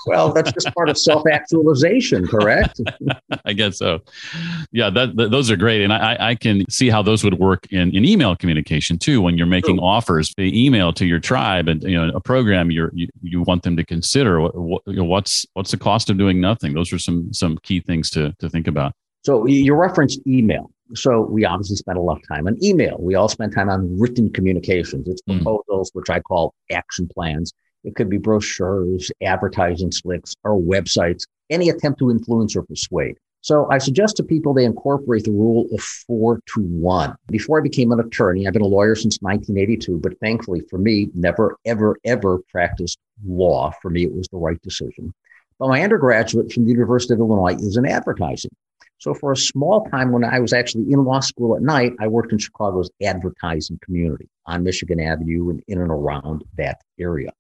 Well, 0.07 0.33
that's 0.33 0.51
just 0.51 0.74
part 0.74 0.89
of 0.89 0.97
self 0.97 1.27
actualization, 1.31 2.25
correct? 2.25 2.81
I 3.45 3.53
guess 3.53 3.77
so. 3.77 4.00
Yeah, 4.71 4.89
that, 4.89 5.15
that, 5.17 5.29
those 5.29 5.51
are 5.51 5.55
great. 5.55 5.83
And 5.83 5.93
I, 5.93 6.17
I 6.19 6.33
can 6.33 6.67
see 6.71 6.89
how 6.89 7.03
those 7.03 7.24
would 7.24 7.38
work 7.38 7.67
in, 7.69 7.95
in 7.95 8.03
email 8.03 8.35
communication 8.35 8.97
too. 8.97 9.21
When 9.21 9.38
you're 9.38 9.45
making 9.45 9.77
True. 9.77 9.85
offers, 9.85 10.33
the 10.38 10.65
email 10.65 10.91
to 10.93 11.05
your 11.05 11.19
tribe 11.19 11.67
and 11.67 11.83
you 11.83 12.03
know 12.03 12.12
a 12.15 12.19
program 12.19 12.71
you're, 12.71 12.89
you 12.95 13.09
you 13.21 13.43
want 13.43 13.62
them 13.62 13.77
to 13.77 13.85
consider. 13.85 14.41
What, 14.41 14.55
what, 14.55 14.81
you 14.88 14.95
know, 14.95 15.03
what's 15.03 15.45
what's 15.53 15.69
the 15.69 15.77
cost 15.77 16.09
of 16.09 16.17
doing 16.17 16.41
nothing? 16.41 16.74
Those 16.74 16.91
are 16.91 16.97
some 16.97 17.31
some 17.31 17.59
key 17.59 17.79
things 17.79 18.09
to 18.09 18.33
to 18.39 18.50
think 18.50 18.65
about. 18.65 18.93
So 19.24 19.45
you 19.45 19.75
referenced 19.75 20.19
email. 20.25 20.71
So 20.94 21.22
we 21.22 21.46
obviously 21.46 21.77
spent 21.77 21.98
a 21.98 22.01
lot 22.01 22.18
of 22.18 22.27
time 22.27 22.48
on 22.48 22.63
email. 22.63 22.98
We 23.00 23.15
all 23.15 23.27
spent 23.27 23.54
time 23.54 23.70
on 23.70 24.00
written 24.00 24.32
communications. 24.32 25.08
It's 25.08 25.22
hmm. 25.25 25.38
proposals, 25.38 25.92
mm. 25.92 25.96
which 25.96 26.10
I 26.10 26.20
call 26.20 26.54
action 26.72 27.08
plans. 27.08 27.54
It 27.84 27.96
could 27.96 28.10
be 28.10 28.18
brochures, 28.18 29.12
advertising 29.22 29.92
slicks, 29.92 30.36
or 30.44 30.60
websites, 30.60 31.24
any 31.50 31.70
attempt 31.70 32.00
to 32.00 32.10
influence 32.10 32.56
or 32.56 32.63
persuade. 32.63 33.18
So 33.42 33.70
I 33.70 33.77
suggest 33.77 34.18
to 34.18 34.24
people 34.24 34.56
they 34.56 34.65
incorporate 34.65 35.24
the 35.24 35.32
rule 35.32 35.68
of 35.72 35.80
four 35.80 36.42
to 36.56 36.62
one. 36.62 37.15
Before 37.27 37.60
I 37.60 37.62
became 37.62 37.92
an 37.92 38.00
attorney, 38.00 38.48
I've 38.48 38.54
been 38.54 38.63
a 38.63 38.65
lawyer 38.65 38.96
since 38.96 39.20
1982, 39.22 40.00
but 40.00 40.20
thankfully 40.20 40.62
for 40.68 40.80
me, 40.80 41.10
never, 41.13 41.56
ever, 41.63 41.96
ever 42.04 42.39
practiced 42.51 42.98
law. 43.24 43.72
For 43.84 43.92
me, 43.92 44.04
it 44.04 44.12
was 44.12 44.27
the 44.30 44.38
right 44.38 44.60
decision. 44.63 45.13
But 45.60 45.68
my 45.68 45.84
undergraduate 45.84 46.51
from 46.51 46.65
the 46.65 46.72
University 46.72 47.13
of 47.13 47.20
Illinois 47.20 47.54
is 47.54 47.77
in 47.77 47.86
advertising. 47.86 48.50
So 48.97 49.13
for 49.13 49.31
a 49.31 49.37
small 49.37 49.85
time 49.91 50.11
when 50.11 50.23
I 50.23 50.39
was 50.39 50.53
actually 50.53 50.91
in 50.91 51.03
law 51.03 51.19
school 51.19 51.55
at 51.55 51.61
night, 51.61 51.93
I 51.99 52.07
worked 52.07 52.31
in 52.31 52.37
Chicago's 52.37 52.89
advertising 53.03 53.79
community 53.83 54.29
on 54.45 54.63
Michigan 54.63 54.99
Avenue 54.99 55.49
and 55.49 55.63
in 55.67 55.81
and 55.81 55.91
around 55.91 56.43
that 56.57 56.81
area. 56.99 57.31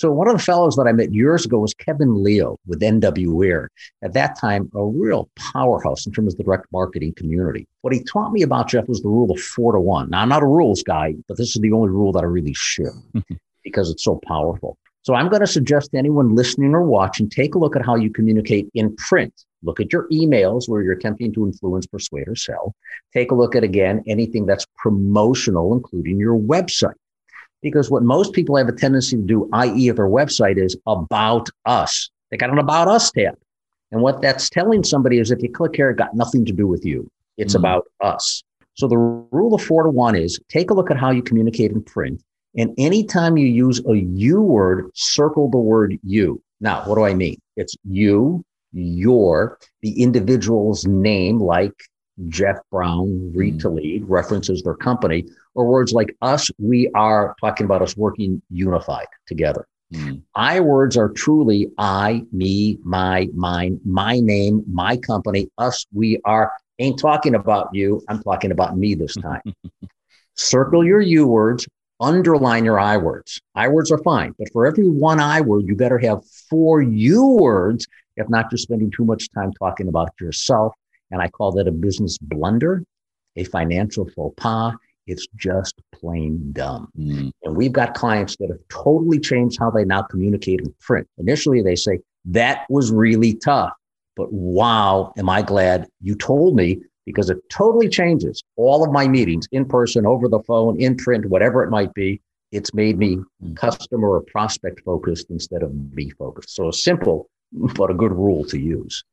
So 0.00 0.10
one 0.10 0.28
of 0.28 0.34
the 0.34 0.42
fellows 0.42 0.76
that 0.76 0.86
I 0.86 0.92
met 0.92 1.12
years 1.12 1.44
ago 1.44 1.58
was 1.58 1.74
Kevin 1.74 2.22
Leo 2.24 2.56
with 2.66 2.80
NW 2.80 3.44
Ayer. 3.44 3.68
At 4.02 4.14
that 4.14 4.38
time, 4.38 4.70
a 4.74 4.82
real 4.82 5.28
powerhouse 5.36 6.06
in 6.06 6.12
terms 6.12 6.32
of 6.32 6.38
the 6.38 6.44
direct 6.44 6.66
marketing 6.72 7.12
community. 7.18 7.68
What 7.82 7.92
he 7.92 8.02
taught 8.04 8.32
me 8.32 8.40
about 8.40 8.70
Jeff 8.70 8.88
was 8.88 9.02
the 9.02 9.10
rule 9.10 9.30
of 9.30 9.38
four 9.38 9.72
to 9.72 9.80
one. 9.80 10.08
Now 10.08 10.22
I'm 10.22 10.30
not 10.30 10.42
a 10.42 10.46
rules 10.46 10.82
guy, 10.82 11.16
but 11.28 11.36
this 11.36 11.54
is 11.54 11.60
the 11.60 11.72
only 11.72 11.90
rule 11.90 12.12
that 12.12 12.22
I 12.22 12.26
really 12.26 12.54
share 12.54 12.94
because 13.62 13.90
it's 13.90 14.02
so 14.02 14.18
powerful. 14.26 14.78
So 15.02 15.14
I'm 15.14 15.28
going 15.28 15.40
to 15.40 15.46
suggest 15.46 15.90
to 15.90 15.98
anyone 15.98 16.34
listening 16.34 16.74
or 16.74 16.82
watching, 16.82 17.28
take 17.28 17.54
a 17.54 17.58
look 17.58 17.76
at 17.76 17.84
how 17.84 17.94
you 17.94 18.10
communicate 18.10 18.70
in 18.72 18.96
print. 18.96 19.34
Look 19.62 19.80
at 19.80 19.92
your 19.92 20.08
emails 20.08 20.68
where 20.68 20.82
you're 20.82 20.94
attempting 20.94 21.32
to 21.34 21.46
influence, 21.46 21.86
persuade, 21.86 22.28
or 22.28 22.36
sell. 22.36 22.74
Take 23.12 23.30
a 23.30 23.34
look 23.34 23.54
at 23.54 23.64
again 23.64 24.02
anything 24.06 24.46
that's 24.46 24.66
promotional, 24.76 25.74
including 25.74 26.18
your 26.18 26.38
website. 26.38 26.94
Because 27.62 27.90
what 27.90 28.02
most 28.02 28.32
people 28.32 28.56
have 28.56 28.68
a 28.68 28.72
tendency 28.72 29.16
to 29.16 29.22
do, 29.22 29.48
i.e., 29.52 29.90
at 29.90 29.96
their 29.96 30.06
website, 30.06 30.56
is 30.56 30.76
about 30.86 31.48
us. 31.66 32.10
They 32.30 32.38
got 32.38 32.50
an 32.50 32.58
about 32.58 32.88
us 32.88 33.10
tab. 33.10 33.34
And 33.92 34.00
what 34.00 34.22
that's 34.22 34.48
telling 34.48 34.84
somebody 34.84 35.18
is 35.18 35.30
if 35.30 35.42
you 35.42 35.50
click 35.50 35.76
here, 35.76 35.90
it 35.90 35.96
got 35.96 36.14
nothing 36.14 36.44
to 36.46 36.52
do 36.52 36.66
with 36.66 36.84
you. 36.84 37.10
It's 37.36 37.54
mm 37.54 37.58
about 37.58 37.86
us. 38.00 38.42
So 38.74 38.86
the 38.88 38.96
rule 38.96 39.54
of 39.54 39.62
four 39.62 39.82
to 39.82 39.90
one 39.90 40.14
is 40.14 40.40
take 40.48 40.70
a 40.70 40.74
look 40.74 40.90
at 40.90 40.96
how 40.96 41.10
you 41.10 41.22
communicate 41.22 41.72
in 41.72 41.82
print. 41.82 42.22
And 42.56 42.72
anytime 42.78 43.36
you 43.36 43.46
use 43.46 43.80
a 43.86 43.94
you 43.94 44.40
word, 44.40 44.90
circle 44.94 45.50
the 45.50 45.58
word 45.58 45.98
you. 46.02 46.42
Now, 46.60 46.82
what 46.84 46.96
do 46.96 47.04
I 47.04 47.14
mean? 47.14 47.40
It's 47.56 47.74
you, 47.84 48.44
your, 48.72 49.58
the 49.82 50.02
individual's 50.02 50.86
name, 50.86 51.40
like 51.40 51.74
Jeff 52.28 52.56
Brown, 52.70 53.32
Read 53.34 53.56
mm. 53.56 53.60
to 53.60 53.70
Lead, 53.70 54.08
references 54.08 54.62
their 54.62 54.74
company, 54.74 55.24
or 55.54 55.66
words 55.66 55.92
like 55.92 56.16
us, 56.22 56.50
we 56.58 56.90
are 56.94 57.34
talking 57.40 57.64
about 57.64 57.82
us 57.82 57.96
working 57.96 58.40
unified 58.50 59.06
together. 59.26 59.66
Mm. 59.92 60.22
I 60.34 60.60
words 60.60 60.96
are 60.96 61.08
truly 61.08 61.70
I, 61.78 62.22
me, 62.32 62.78
my, 62.84 63.28
mine, 63.34 63.80
my 63.84 64.20
name, 64.20 64.62
my 64.70 64.96
company, 64.96 65.50
us, 65.58 65.86
we 65.92 66.20
are. 66.24 66.52
Ain't 66.78 66.98
talking 66.98 67.34
about 67.34 67.68
you. 67.74 68.02
I'm 68.08 68.22
talking 68.22 68.52
about 68.52 68.78
me 68.78 68.94
this 68.94 69.14
time. 69.14 69.42
Circle 70.34 70.86
your 70.86 71.02
U 71.02 71.26
words, 71.26 71.68
underline 72.00 72.64
your 72.64 72.80
I 72.80 72.96
words. 72.96 73.40
I 73.54 73.68
words 73.68 73.90
are 73.92 73.98
fine, 73.98 74.34
but 74.38 74.50
for 74.52 74.66
every 74.66 74.88
one 74.88 75.20
I 75.20 75.40
word, 75.40 75.66
you 75.66 75.76
better 75.76 75.98
have 75.98 76.24
four 76.48 76.82
U 76.82 77.26
words. 77.40 77.86
If 78.16 78.28
not, 78.28 78.46
you're 78.50 78.58
spending 78.58 78.90
too 78.90 79.04
much 79.04 79.30
time 79.32 79.52
talking 79.52 79.88
about 79.88 80.10
yourself. 80.20 80.74
And 81.10 81.20
I 81.20 81.28
call 81.28 81.52
that 81.52 81.68
a 81.68 81.72
business 81.72 82.18
blunder, 82.18 82.84
a 83.36 83.44
financial 83.44 84.08
faux 84.14 84.34
pas, 84.36 84.74
it's 85.06 85.26
just 85.36 85.74
plain 85.92 86.52
dumb. 86.52 86.88
Mm. 86.98 87.32
And 87.42 87.56
we've 87.56 87.72
got 87.72 87.94
clients 87.94 88.36
that 88.36 88.48
have 88.48 88.60
totally 88.68 89.18
changed 89.18 89.58
how 89.58 89.70
they 89.70 89.84
now 89.84 90.02
communicate 90.02 90.60
in 90.60 90.74
print. 90.80 91.08
Initially, 91.18 91.62
they 91.62 91.74
say, 91.76 91.98
that 92.26 92.66
was 92.68 92.92
really 92.92 93.34
tough, 93.34 93.72
but 94.14 94.32
wow, 94.32 95.12
am 95.16 95.28
I 95.28 95.42
glad 95.42 95.88
you 96.02 96.14
told 96.14 96.54
me 96.54 96.82
because 97.10 97.30
it 97.30 97.38
totally 97.50 97.88
changes 97.88 98.42
all 98.56 98.84
of 98.84 98.92
my 98.92 99.06
meetings 99.08 99.46
in 99.52 99.64
person, 99.64 100.06
over 100.06 100.28
the 100.28 100.40
phone, 100.40 100.80
in 100.80 100.96
print, 100.96 101.26
whatever 101.26 101.62
it 101.62 101.70
might 101.70 101.92
be. 101.94 102.20
It's 102.52 102.74
made 102.74 102.98
me 102.98 103.18
mm. 103.42 103.56
customer 103.56 104.08
or 104.08 104.22
prospect 104.22 104.80
focused 104.84 105.30
instead 105.30 105.62
of 105.62 105.72
me 105.94 106.10
focused. 106.10 106.54
So 106.54 106.68
a 106.68 106.72
simple, 106.72 107.28
but 107.52 107.90
a 107.90 107.94
good 107.94 108.12
rule 108.12 108.44
to 108.46 108.58
use. 108.58 109.04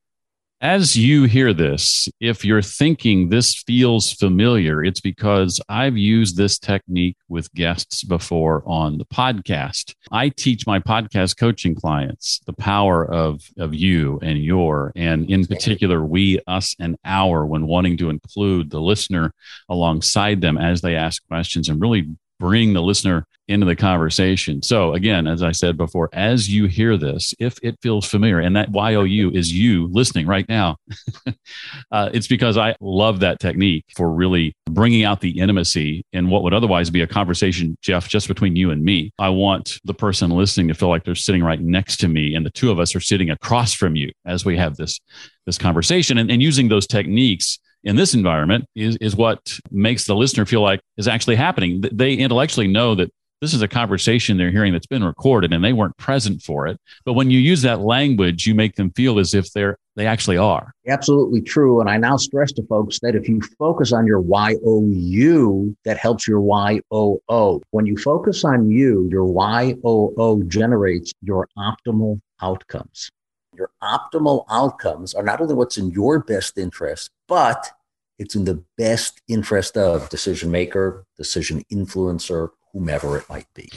As 0.62 0.96
you 0.96 1.26
hear 1.26 1.54
this, 1.54 2.10
if 2.20 2.44
you're 2.44 2.64
thinking 2.64 3.30
this 3.30 3.62
feels 3.68 4.12
familiar, 4.12 4.84
it's 4.84 5.00
because 5.00 5.62
I've 5.70 5.96
used 5.96 6.36
this 6.36 6.58
technique 6.58 7.16
with 7.30 7.54
guests 7.54 8.04
before 8.04 8.64
on 8.66 8.98
the 8.98 9.06
podcast. 9.06 9.94
I 10.12 10.30
teach 10.30 10.66
my 10.66 10.80
podcast 10.80 11.38
coaching 11.38 11.76
clients 11.76 12.40
the 12.48 12.54
power 12.54 13.06
of, 13.06 13.42
of 13.60 13.76
you 13.76 14.18
and 14.24 14.44
your, 14.44 14.94
and 14.96 15.30
in 15.30 15.46
particular, 15.46 16.04
we, 16.04 16.40
us, 16.48 16.76
and 16.80 16.98
our 17.06 17.46
when 17.46 17.68
wanting 17.68 17.96
to 17.98 18.10
include 18.10 18.72
the 18.72 18.82
listener 18.82 19.34
alongside 19.70 20.42
them 20.42 20.58
as 20.58 20.82
they 20.82 20.96
ask 20.96 21.22
questions 21.28 21.70
and 21.70 21.80
really 21.80 22.08
bring 22.40 22.74
the 22.74 22.82
listener 22.82 23.28
into 23.48 23.66
the 23.66 23.76
conversation. 23.76 24.62
So 24.62 24.94
again, 24.94 25.28
as 25.28 25.42
I 25.42 25.52
said 25.52 25.78
before, 25.78 26.10
as 26.14 26.50
you 26.50 26.66
hear 26.66 26.98
this, 26.98 27.34
if 27.40 27.58
it 27.64 27.78
feels 27.82 28.06
familiar, 28.06 28.40
and 28.40 28.56
that 28.56 28.70
YOU 28.74 29.32
is 29.32 29.52
you 29.52 29.88
listening 29.92 30.28
right 30.28 30.48
now, 30.50 30.78
uh, 31.92 32.10
it's 32.14 32.28
because 32.28 32.58
I 32.58 32.76
love 32.80 33.22
that 33.22 33.40
technique 33.40 33.86
for 33.96 34.12
really 34.12 34.54
bringing 34.66 35.04
out 35.04 35.22
the 35.22 35.40
intimacy 35.40 36.04
in 36.14 36.30
what 36.30 36.44
would 36.44 36.54
otherwise 36.54 36.90
be 36.90 37.02
a 37.02 37.08
conversation, 37.08 37.78
Jeff, 37.82 38.08
just 38.08 38.28
between 38.28 38.56
you 38.56 38.72
and 38.72 38.84
me. 38.84 39.12
I 39.18 39.30
want 39.30 39.80
the 39.86 39.94
person 39.94 40.32
listening 40.32 40.68
to 40.68 40.74
feel 40.74 40.90
like 40.90 41.04
they're 41.04 41.16
sitting 41.16 41.44
right 41.44 41.62
next 41.62 41.98
to 41.98 42.08
me, 42.08 42.36
and 42.36 42.46
the 42.46 42.52
two 42.52 42.72
of 42.72 42.80
us 42.80 42.96
are 42.96 43.00
sitting 43.00 43.30
across 43.30 43.74
from 43.74 43.96
you 43.96 44.12
as 44.26 44.46
we 44.46 44.58
have 44.58 44.76
this 44.76 45.00
this 45.46 45.58
conversation, 45.58 46.18
and, 46.18 46.30
and 46.30 46.44
using 46.44 46.68
those 46.68 46.86
techniques 46.86 47.58
in 47.84 47.96
this 47.96 48.14
environment 48.14 48.66
is, 48.76 48.98
is 48.98 49.16
what 49.16 49.58
makes 49.72 50.06
the 50.06 50.16
listener 50.16 50.46
feel 50.46 50.62
like 50.62 50.82
is 50.98 51.08
actually 51.08 51.36
happening. 51.36 51.82
They 51.94 52.14
intellectually 52.14 52.68
know 52.68 52.96
that 52.96 53.10
this 53.42 53.54
is 53.54 53.62
a 53.62 53.68
conversation 53.68 54.38
they're 54.38 54.52
hearing 54.52 54.74
that's 54.74 54.88
been 54.88 55.04
recorded 55.04 55.54
and 55.54 55.64
they 55.64 55.74
weren't 55.74 55.98
present 55.98 56.42
for 56.42 56.68
it. 56.68 56.80
But 57.06 57.14
when 57.14 57.30
you 57.30 57.40
use 57.40 57.62
that 57.62 57.82
language, 57.82 58.48
you 58.48 58.56
make 58.56 58.76
them 58.76 58.92
feel 58.92 59.20
as 59.20 59.34
if 59.34 59.52
they're 59.54 59.78
they 59.96 60.06
actually 60.06 60.38
are. 60.38 60.74
Absolutely 60.88 61.42
true. 61.42 61.82
And 61.82 61.90
I 61.90 61.98
now 61.98 62.18
stress 62.18 62.52
to 62.54 62.64
folks 62.68 63.00
that 63.02 63.16
if 63.16 63.28
you 63.28 63.42
focus 63.58 63.92
on 63.92 64.06
your 64.06 64.22
YOU, 64.22 65.76
that 65.86 65.98
helps 65.98 66.28
your 66.28 66.40
YOO. 66.40 67.62
When 67.72 67.88
you 67.88 67.98
focus 67.98 68.46
on 68.46 68.70
you, 68.70 69.10
your 69.12 69.26
YOO 69.26 70.44
generates 70.48 71.12
your 71.24 71.50
optimal 71.58 72.22
outcomes. 72.44 73.10
Your 73.56 73.72
optimal 73.82 74.46
outcomes 74.52 75.16
are 75.16 75.24
not 75.24 75.42
only 75.42 75.56
what's 75.56 75.80
in 75.80 75.90
your 75.90 76.20
best 76.20 76.60
interest, 76.60 77.10
but 77.28 77.72
it's 78.20 78.36
in 78.36 78.46
the 78.46 78.64
best 78.78 79.20
interest 79.28 79.78
of 79.78 80.10
decision 80.10 80.52
maker, 80.52 81.06
decision 81.18 81.64
influencer, 81.72 82.50
whomever 82.78 83.18
it 83.18 83.28
might 83.28 83.48
be. 83.56 83.70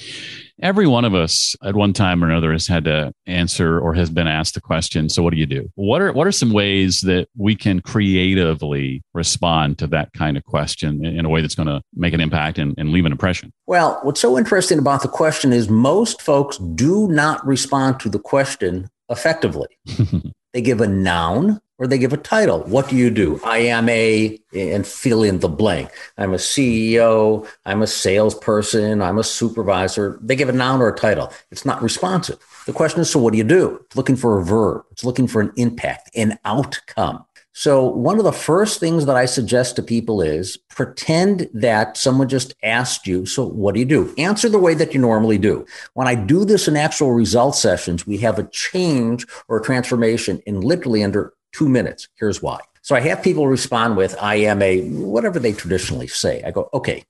Every 0.60 0.86
one 0.86 1.04
of 1.04 1.14
us 1.14 1.56
at 1.64 1.74
one 1.74 1.92
time 1.92 2.22
or 2.22 2.28
another 2.28 2.52
has 2.52 2.66
had 2.66 2.84
to 2.84 3.12
answer 3.26 3.80
or 3.80 3.94
has 3.94 4.10
been 4.10 4.26
asked 4.26 4.54
the 4.54 4.60
question, 4.60 5.08
so 5.08 5.22
what 5.22 5.32
do 5.32 5.38
you 5.38 5.46
do? 5.46 5.70
What 5.74 6.02
are 6.02 6.12
what 6.12 6.26
are 6.26 6.32
some 6.32 6.52
ways 6.52 7.00
that 7.02 7.28
we 7.36 7.56
can 7.56 7.80
creatively 7.80 9.02
respond 9.14 9.78
to 9.78 9.86
that 9.88 10.12
kind 10.12 10.36
of 10.36 10.44
question 10.44 11.04
in 11.04 11.24
a 11.24 11.28
way 11.28 11.40
that's 11.40 11.54
going 11.54 11.68
to 11.68 11.80
make 11.94 12.12
an 12.12 12.20
impact 12.20 12.58
and, 12.58 12.74
and 12.76 12.90
leave 12.90 13.06
an 13.06 13.12
impression? 13.12 13.52
Well, 13.66 14.00
what's 14.02 14.20
so 14.20 14.36
interesting 14.36 14.78
about 14.78 15.02
the 15.02 15.08
question 15.08 15.52
is 15.52 15.70
most 15.70 16.20
folks 16.20 16.58
do 16.58 17.08
not 17.08 17.44
respond 17.46 18.00
to 18.00 18.10
the 18.10 18.18
question 18.18 18.90
effectively. 19.08 19.68
they 20.52 20.60
give 20.60 20.80
a 20.80 20.86
noun 20.86 21.60
or 21.80 21.86
they 21.86 21.98
give 21.98 22.12
a 22.12 22.18
title. 22.18 22.60
What 22.64 22.90
do 22.90 22.96
you 22.96 23.10
do? 23.10 23.40
I 23.42 23.58
am 23.58 23.88
a, 23.88 24.38
and 24.54 24.86
fill 24.86 25.22
in 25.22 25.40
the 25.40 25.48
blank. 25.48 25.90
I'm 26.18 26.34
a 26.34 26.36
CEO. 26.36 27.48
I'm 27.64 27.80
a 27.80 27.86
salesperson. 27.86 29.00
I'm 29.00 29.18
a 29.18 29.24
supervisor. 29.24 30.18
They 30.22 30.36
give 30.36 30.50
a 30.50 30.52
noun 30.52 30.82
or 30.82 30.88
a 30.88 30.96
title. 30.96 31.32
It's 31.50 31.64
not 31.64 31.82
responsive. 31.82 32.38
The 32.66 32.74
question 32.74 33.00
is, 33.00 33.10
so 33.10 33.18
what 33.18 33.32
do 33.32 33.38
you 33.38 33.44
do? 33.44 33.80
It's 33.86 33.96
looking 33.96 34.16
for 34.16 34.38
a 34.38 34.44
verb. 34.44 34.84
It's 34.92 35.04
looking 35.04 35.26
for 35.26 35.40
an 35.40 35.52
impact, 35.56 36.10
an 36.14 36.38
outcome. 36.44 37.24
So, 37.52 37.84
one 37.84 38.18
of 38.18 38.24
the 38.24 38.32
first 38.32 38.78
things 38.78 39.06
that 39.06 39.16
I 39.16 39.26
suggest 39.26 39.74
to 39.76 39.82
people 39.82 40.22
is 40.22 40.56
pretend 40.68 41.50
that 41.52 41.96
someone 41.96 42.28
just 42.28 42.54
asked 42.62 43.08
you, 43.08 43.26
So, 43.26 43.44
what 43.44 43.74
do 43.74 43.80
you 43.80 43.86
do? 43.86 44.14
Answer 44.18 44.48
the 44.48 44.58
way 44.58 44.72
that 44.74 44.94
you 44.94 45.00
normally 45.00 45.36
do. 45.36 45.66
When 45.94 46.06
I 46.06 46.14
do 46.14 46.44
this 46.44 46.68
in 46.68 46.76
actual 46.76 47.12
result 47.12 47.56
sessions, 47.56 48.06
we 48.06 48.18
have 48.18 48.38
a 48.38 48.48
change 48.48 49.26
or 49.48 49.58
a 49.58 49.62
transformation 49.62 50.40
in 50.46 50.60
literally 50.60 51.02
under 51.02 51.34
two 51.52 51.68
minutes. 51.68 52.08
Here's 52.16 52.42
why. 52.42 52.60
So, 52.82 52.94
I 52.94 53.00
have 53.00 53.22
people 53.22 53.46
respond 53.46 53.96
with, 53.96 54.16
I 54.20 54.36
am 54.36 54.62
a 54.62 54.82
whatever 54.88 55.38
they 55.38 55.52
traditionally 55.52 56.06
say. 56.06 56.42
I 56.44 56.50
go, 56.50 56.68
Okay, 56.72 57.04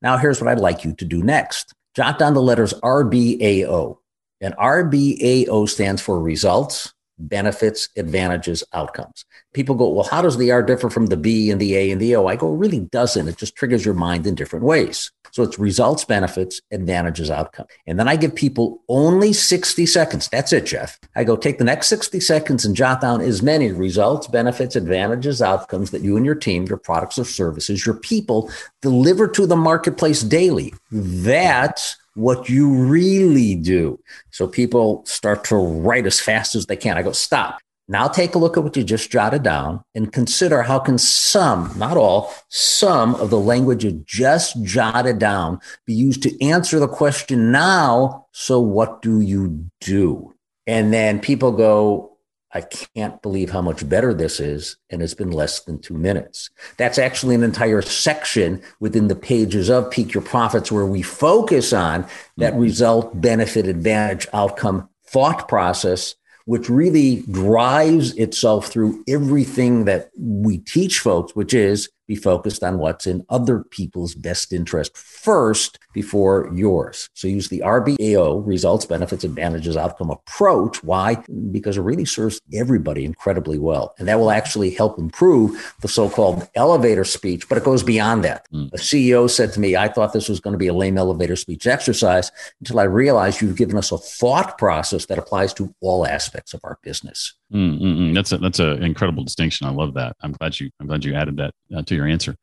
now 0.00 0.16
here's 0.16 0.40
what 0.40 0.48
I'd 0.48 0.60
like 0.60 0.84
you 0.84 0.94
to 0.94 1.04
do 1.04 1.22
next. 1.22 1.74
Jot 1.94 2.18
down 2.18 2.34
the 2.34 2.42
letters 2.42 2.74
RBAO. 2.74 3.98
And 4.40 4.54
RBAO 4.56 5.68
stands 5.68 6.02
for 6.02 6.20
results, 6.20 6.92
benefits, 7.18 7.88
advantages, 7.96 8.64
outcomes. 8.72 9.24
People 9.54 9.76
go, 9.76 9.88
well, 9.88 10.08
how 10.10 10.20
does 10.20 10.36
the 10.36 10.50
R 10.50 10.62
differ 10.62 10.90
from 10.90 11.06
the 11.06 11.16
B 11.16 11.50
and 11.50 11.60
the 11.60 11.76
A 11.76 11.90
and 11.92 12.00
the 12.00 12.16
O? 12.16 12.26
I 12.26 12.36
go, 12.36 12.50
really 12.50 12.80
doesn't. 12.80 13.28
It 13.28 13.36
just 13.36 13.54
triggers 13.54 13.84
your 13.84 13.94
mind 13.94 14.26
in 14.26 14.34
different 14.34 14.64
ways. 14.64 15.12
So 15.32 15.42
it's 15.42 15.58
results, 15.58 16.04
benefits, 16.04 16.60
advantages, 16.70 17.30
outcome. 17.30 17.66
And 17.86 17.98
then 17.98 18.06
I 18.06 18.16
give 18.16 18.34
people 18.34 18.82
only 18.88 19.32
60 19.32 19.86
seconds. 19.86 20.28
That's 20.28 20.52
it, 20.52 20.66
Jeff. 20.66 21.00
I 21.16 21.24
go, 21.24 21.36
take 21.36 21.56
the 21.56 21.64
next 21.64 21.88
60 21.88 22.20
seconds 22.20 22.66
and 22.66 22.76
jot 22.76 23.00
down 23.00 23.22
as 23.22 23.42
many 23.42 23.72
results, 23.72 24.26
benefits, 24.26 24.76
advantages, 24.76 25.40
outcomes 25.40 25.90
that 25.90 26.02
you 26.02 26.18
and 26.18 26.26
your 26.26 26.34
team, 26.34 26.66
your 26.66 26.76
products 26.76 27.18
or 27.18 27.24
services, 27.24 27.86
your 27.86 27.94
people 27.94 28.50
deliver 28.82 29.26
to 29.28 29.46
the 29.46 29.56
marketplace 29.56 30.22
daily. 30.22 30.74
That's 30.90 31.96
what 32.14 32.50
you 32.50 32.70
really 32.70 33.54
do. 33.54 33.98
So 34.30 34.46
people 34.46 35.02
start 35.06 35.44
to 35.44 35.56
write 35.56 36.04
as 36.04 36.20
fast 36.20 36.54
as 36.54 36.66
they 36.66 36.76
can. 36.76 36.98
I 36.98 37.02
go, 37.02 37.12
stop. 37.12 37.58
Now 37.88 38.08
take 38.08 38.34
a 38.34 38.38
look 38.38 38.56
at 38.56 38.62
what 38.62 38.76
you 38.76 38.84
just 38.84 39.10
jotted 39.10 39.42
down 39.42 39.82
and 39.94 40.12
consider 40.12 40.62
how 40.62 40.78
can 40.78 40.98
some, 40.98 41.72
not 41.76 41.96
all, 41.96 42.32
some 42.48 43.14
of 43.16 43.30
the 43.30 43.40
language 43.40 43.84
you 43.84 44.02
just 44.06 44.62
jotted 44.62 45.18
down 45.18 45.58
be 45.84 45.92
used 45.92 46.22
to 46.22 46.44
answer 46.44 46.78
the 46.78 46.88
question 46.88 47.50
now. 47.50 48.26
So 48.32 48.60
what 48.60 49.02
do 49.02 49.20
you 49.20 49.66
do? 49.80 50.32
And 50.66 50.92
then 50.92 51.18
people 51.20 51.52
go, 51.52 52.12
I 52.54 52.60
can't 52.60 53.20
believe 53.22 53.50
how 53.50 53.62
much 53.62 53.88
better 53.88 54.12
this 54.12 54.38
is. 54.38 54.76
And 54.90 55.02
it's 55.02 55.14
been 55.14 55.30
less 55.30 55.60
than 55.60 55.80
two 55.80 55.94
minutes. 55.94 56.50
That's 56.76 56.98
actually 56.98 57.34
an 57.34 57.42
entire 57.42 57.82
section 57.82 58.62
within 58.78 59.08
the 59.08 59.16
pages 59.16 59.70
of 59.70 59.90
Peak 59.90 60.12
Your 60.12 60.22
Profits 60.22 60.70
where 60.70 60.86
we 60.86 61.02
focus 61.02 61.72
on 61.72 62.06
that 62.36 62.52
mm-hmm. 62.52 62.62
result, 62.62 63.20
benefit, 63.20 63.66
advantage, 63.66 64.28
outcome 64.32 64.88
thought 65.04 65.48
process 65.48 66.14
which 66.44 66.68
really 66.68 67.22
drives 67.30 68.14
itself 68.16 68.66
through 68.66 69.02
everything 69.08 69.84
that 69.84 70.10
we 70.18 70.58
teach 70.58 71.00
folks, 71.00 71.34
which 71.36 71.54
is 71.54 71.88
be 72.12 72.20
focused 72.20 72.62
on 72.62 72.78
what's 72.78 73.06
in 73.06 73.24
other 73.30 73.64
people's 73.64 74.14
best 74.14 74.52
interest 74.52 74.94
first 74.96 75.78
before 75.94 76.50
yours. 76.54 77.08
So 77.14 77.26
use 77.26 77.48
the 77.48 77.60
RBAO, 77.60 78.46
results, 78.46 78.84
benefits, 78.84 79.24
advantages, 79.24 79.76
outcome 79.76 80.10
approach. 80.10 80.82
Why? 80.84 81.16
Because 81.50 81.78
it 81.78 81.82
really 81.82 82.04
serves 82.04 82.40
everybody 82.52 83.04
incredibly 83.04 83.58
well. 83.58 83.94
And 83.98 84.08
that 84.08 84.18
will 84.18 84.30
actually 84.30 84.70
help 84.70 84.98
improve 84.98 85.74
the 85.80 85.88
so 85.88 86.10
called 86.10 86.48
elevator 86.54 87.04
speech, 87.04 87.48
but 87.48 87.56
it 87.56 87.64
goes 87.64 87.82
beyond 87.82 88.24
that. 88.24 88.46
Mm. 88.52 88.72
A 88.74 88.76
CEO 88.76 89.30
said 89.30 89.52
to 89.54 89.60
me, 89.60 89.76
I 89.76 89.88
thought 89.88 90.12
this 90.12 90.28
was 90.28 90.40
going 90.40 90.52
to 90.52 90.58
be 90.58 90.68
a 90.68 90.74
lame 90.74 90.98
elevator 90.98 91.36
speech 91.36 91.66
exercise 91.66 92.30
until 92.60 92.80
I 92.80 92.84
realized 92.84 93.40
you've 93.40 93.56
given 93.56 93.78
us 93.78 93.90
a 93.90 93.98
thought 93.98 94.58
process 94.58 95.06
that 95.06 95.18
applies 95.18 95.54
to 95.54 95.74
all 95.80 96.06
aspects 96.06 96.52
of 96.52 96.60
our 96.64 96.78
business. 96.82 97.34
Mm-mm. 97.52 98.14
That's 98.14 98.32
a 98.32 98.38
that's 98.38 98.60
an 98.60 98.82
incredible 98.82 99.24
distinction. 99.24 99.66
I 99.66 99.70
love 99.70 99.92
that. 99.94 100.16
I'm 100.22 100.32
glad 100.32 100.58
you 100.58 100.70
I'm 100.80 100.86
glad 100.86 101.04
you 101.04 101.14
added 101.14 101.36
that 101.36 101.52
uh, 101.76 101.82
to 101.82 101.94
your 102.02 102.10
answer. 102.10 102.36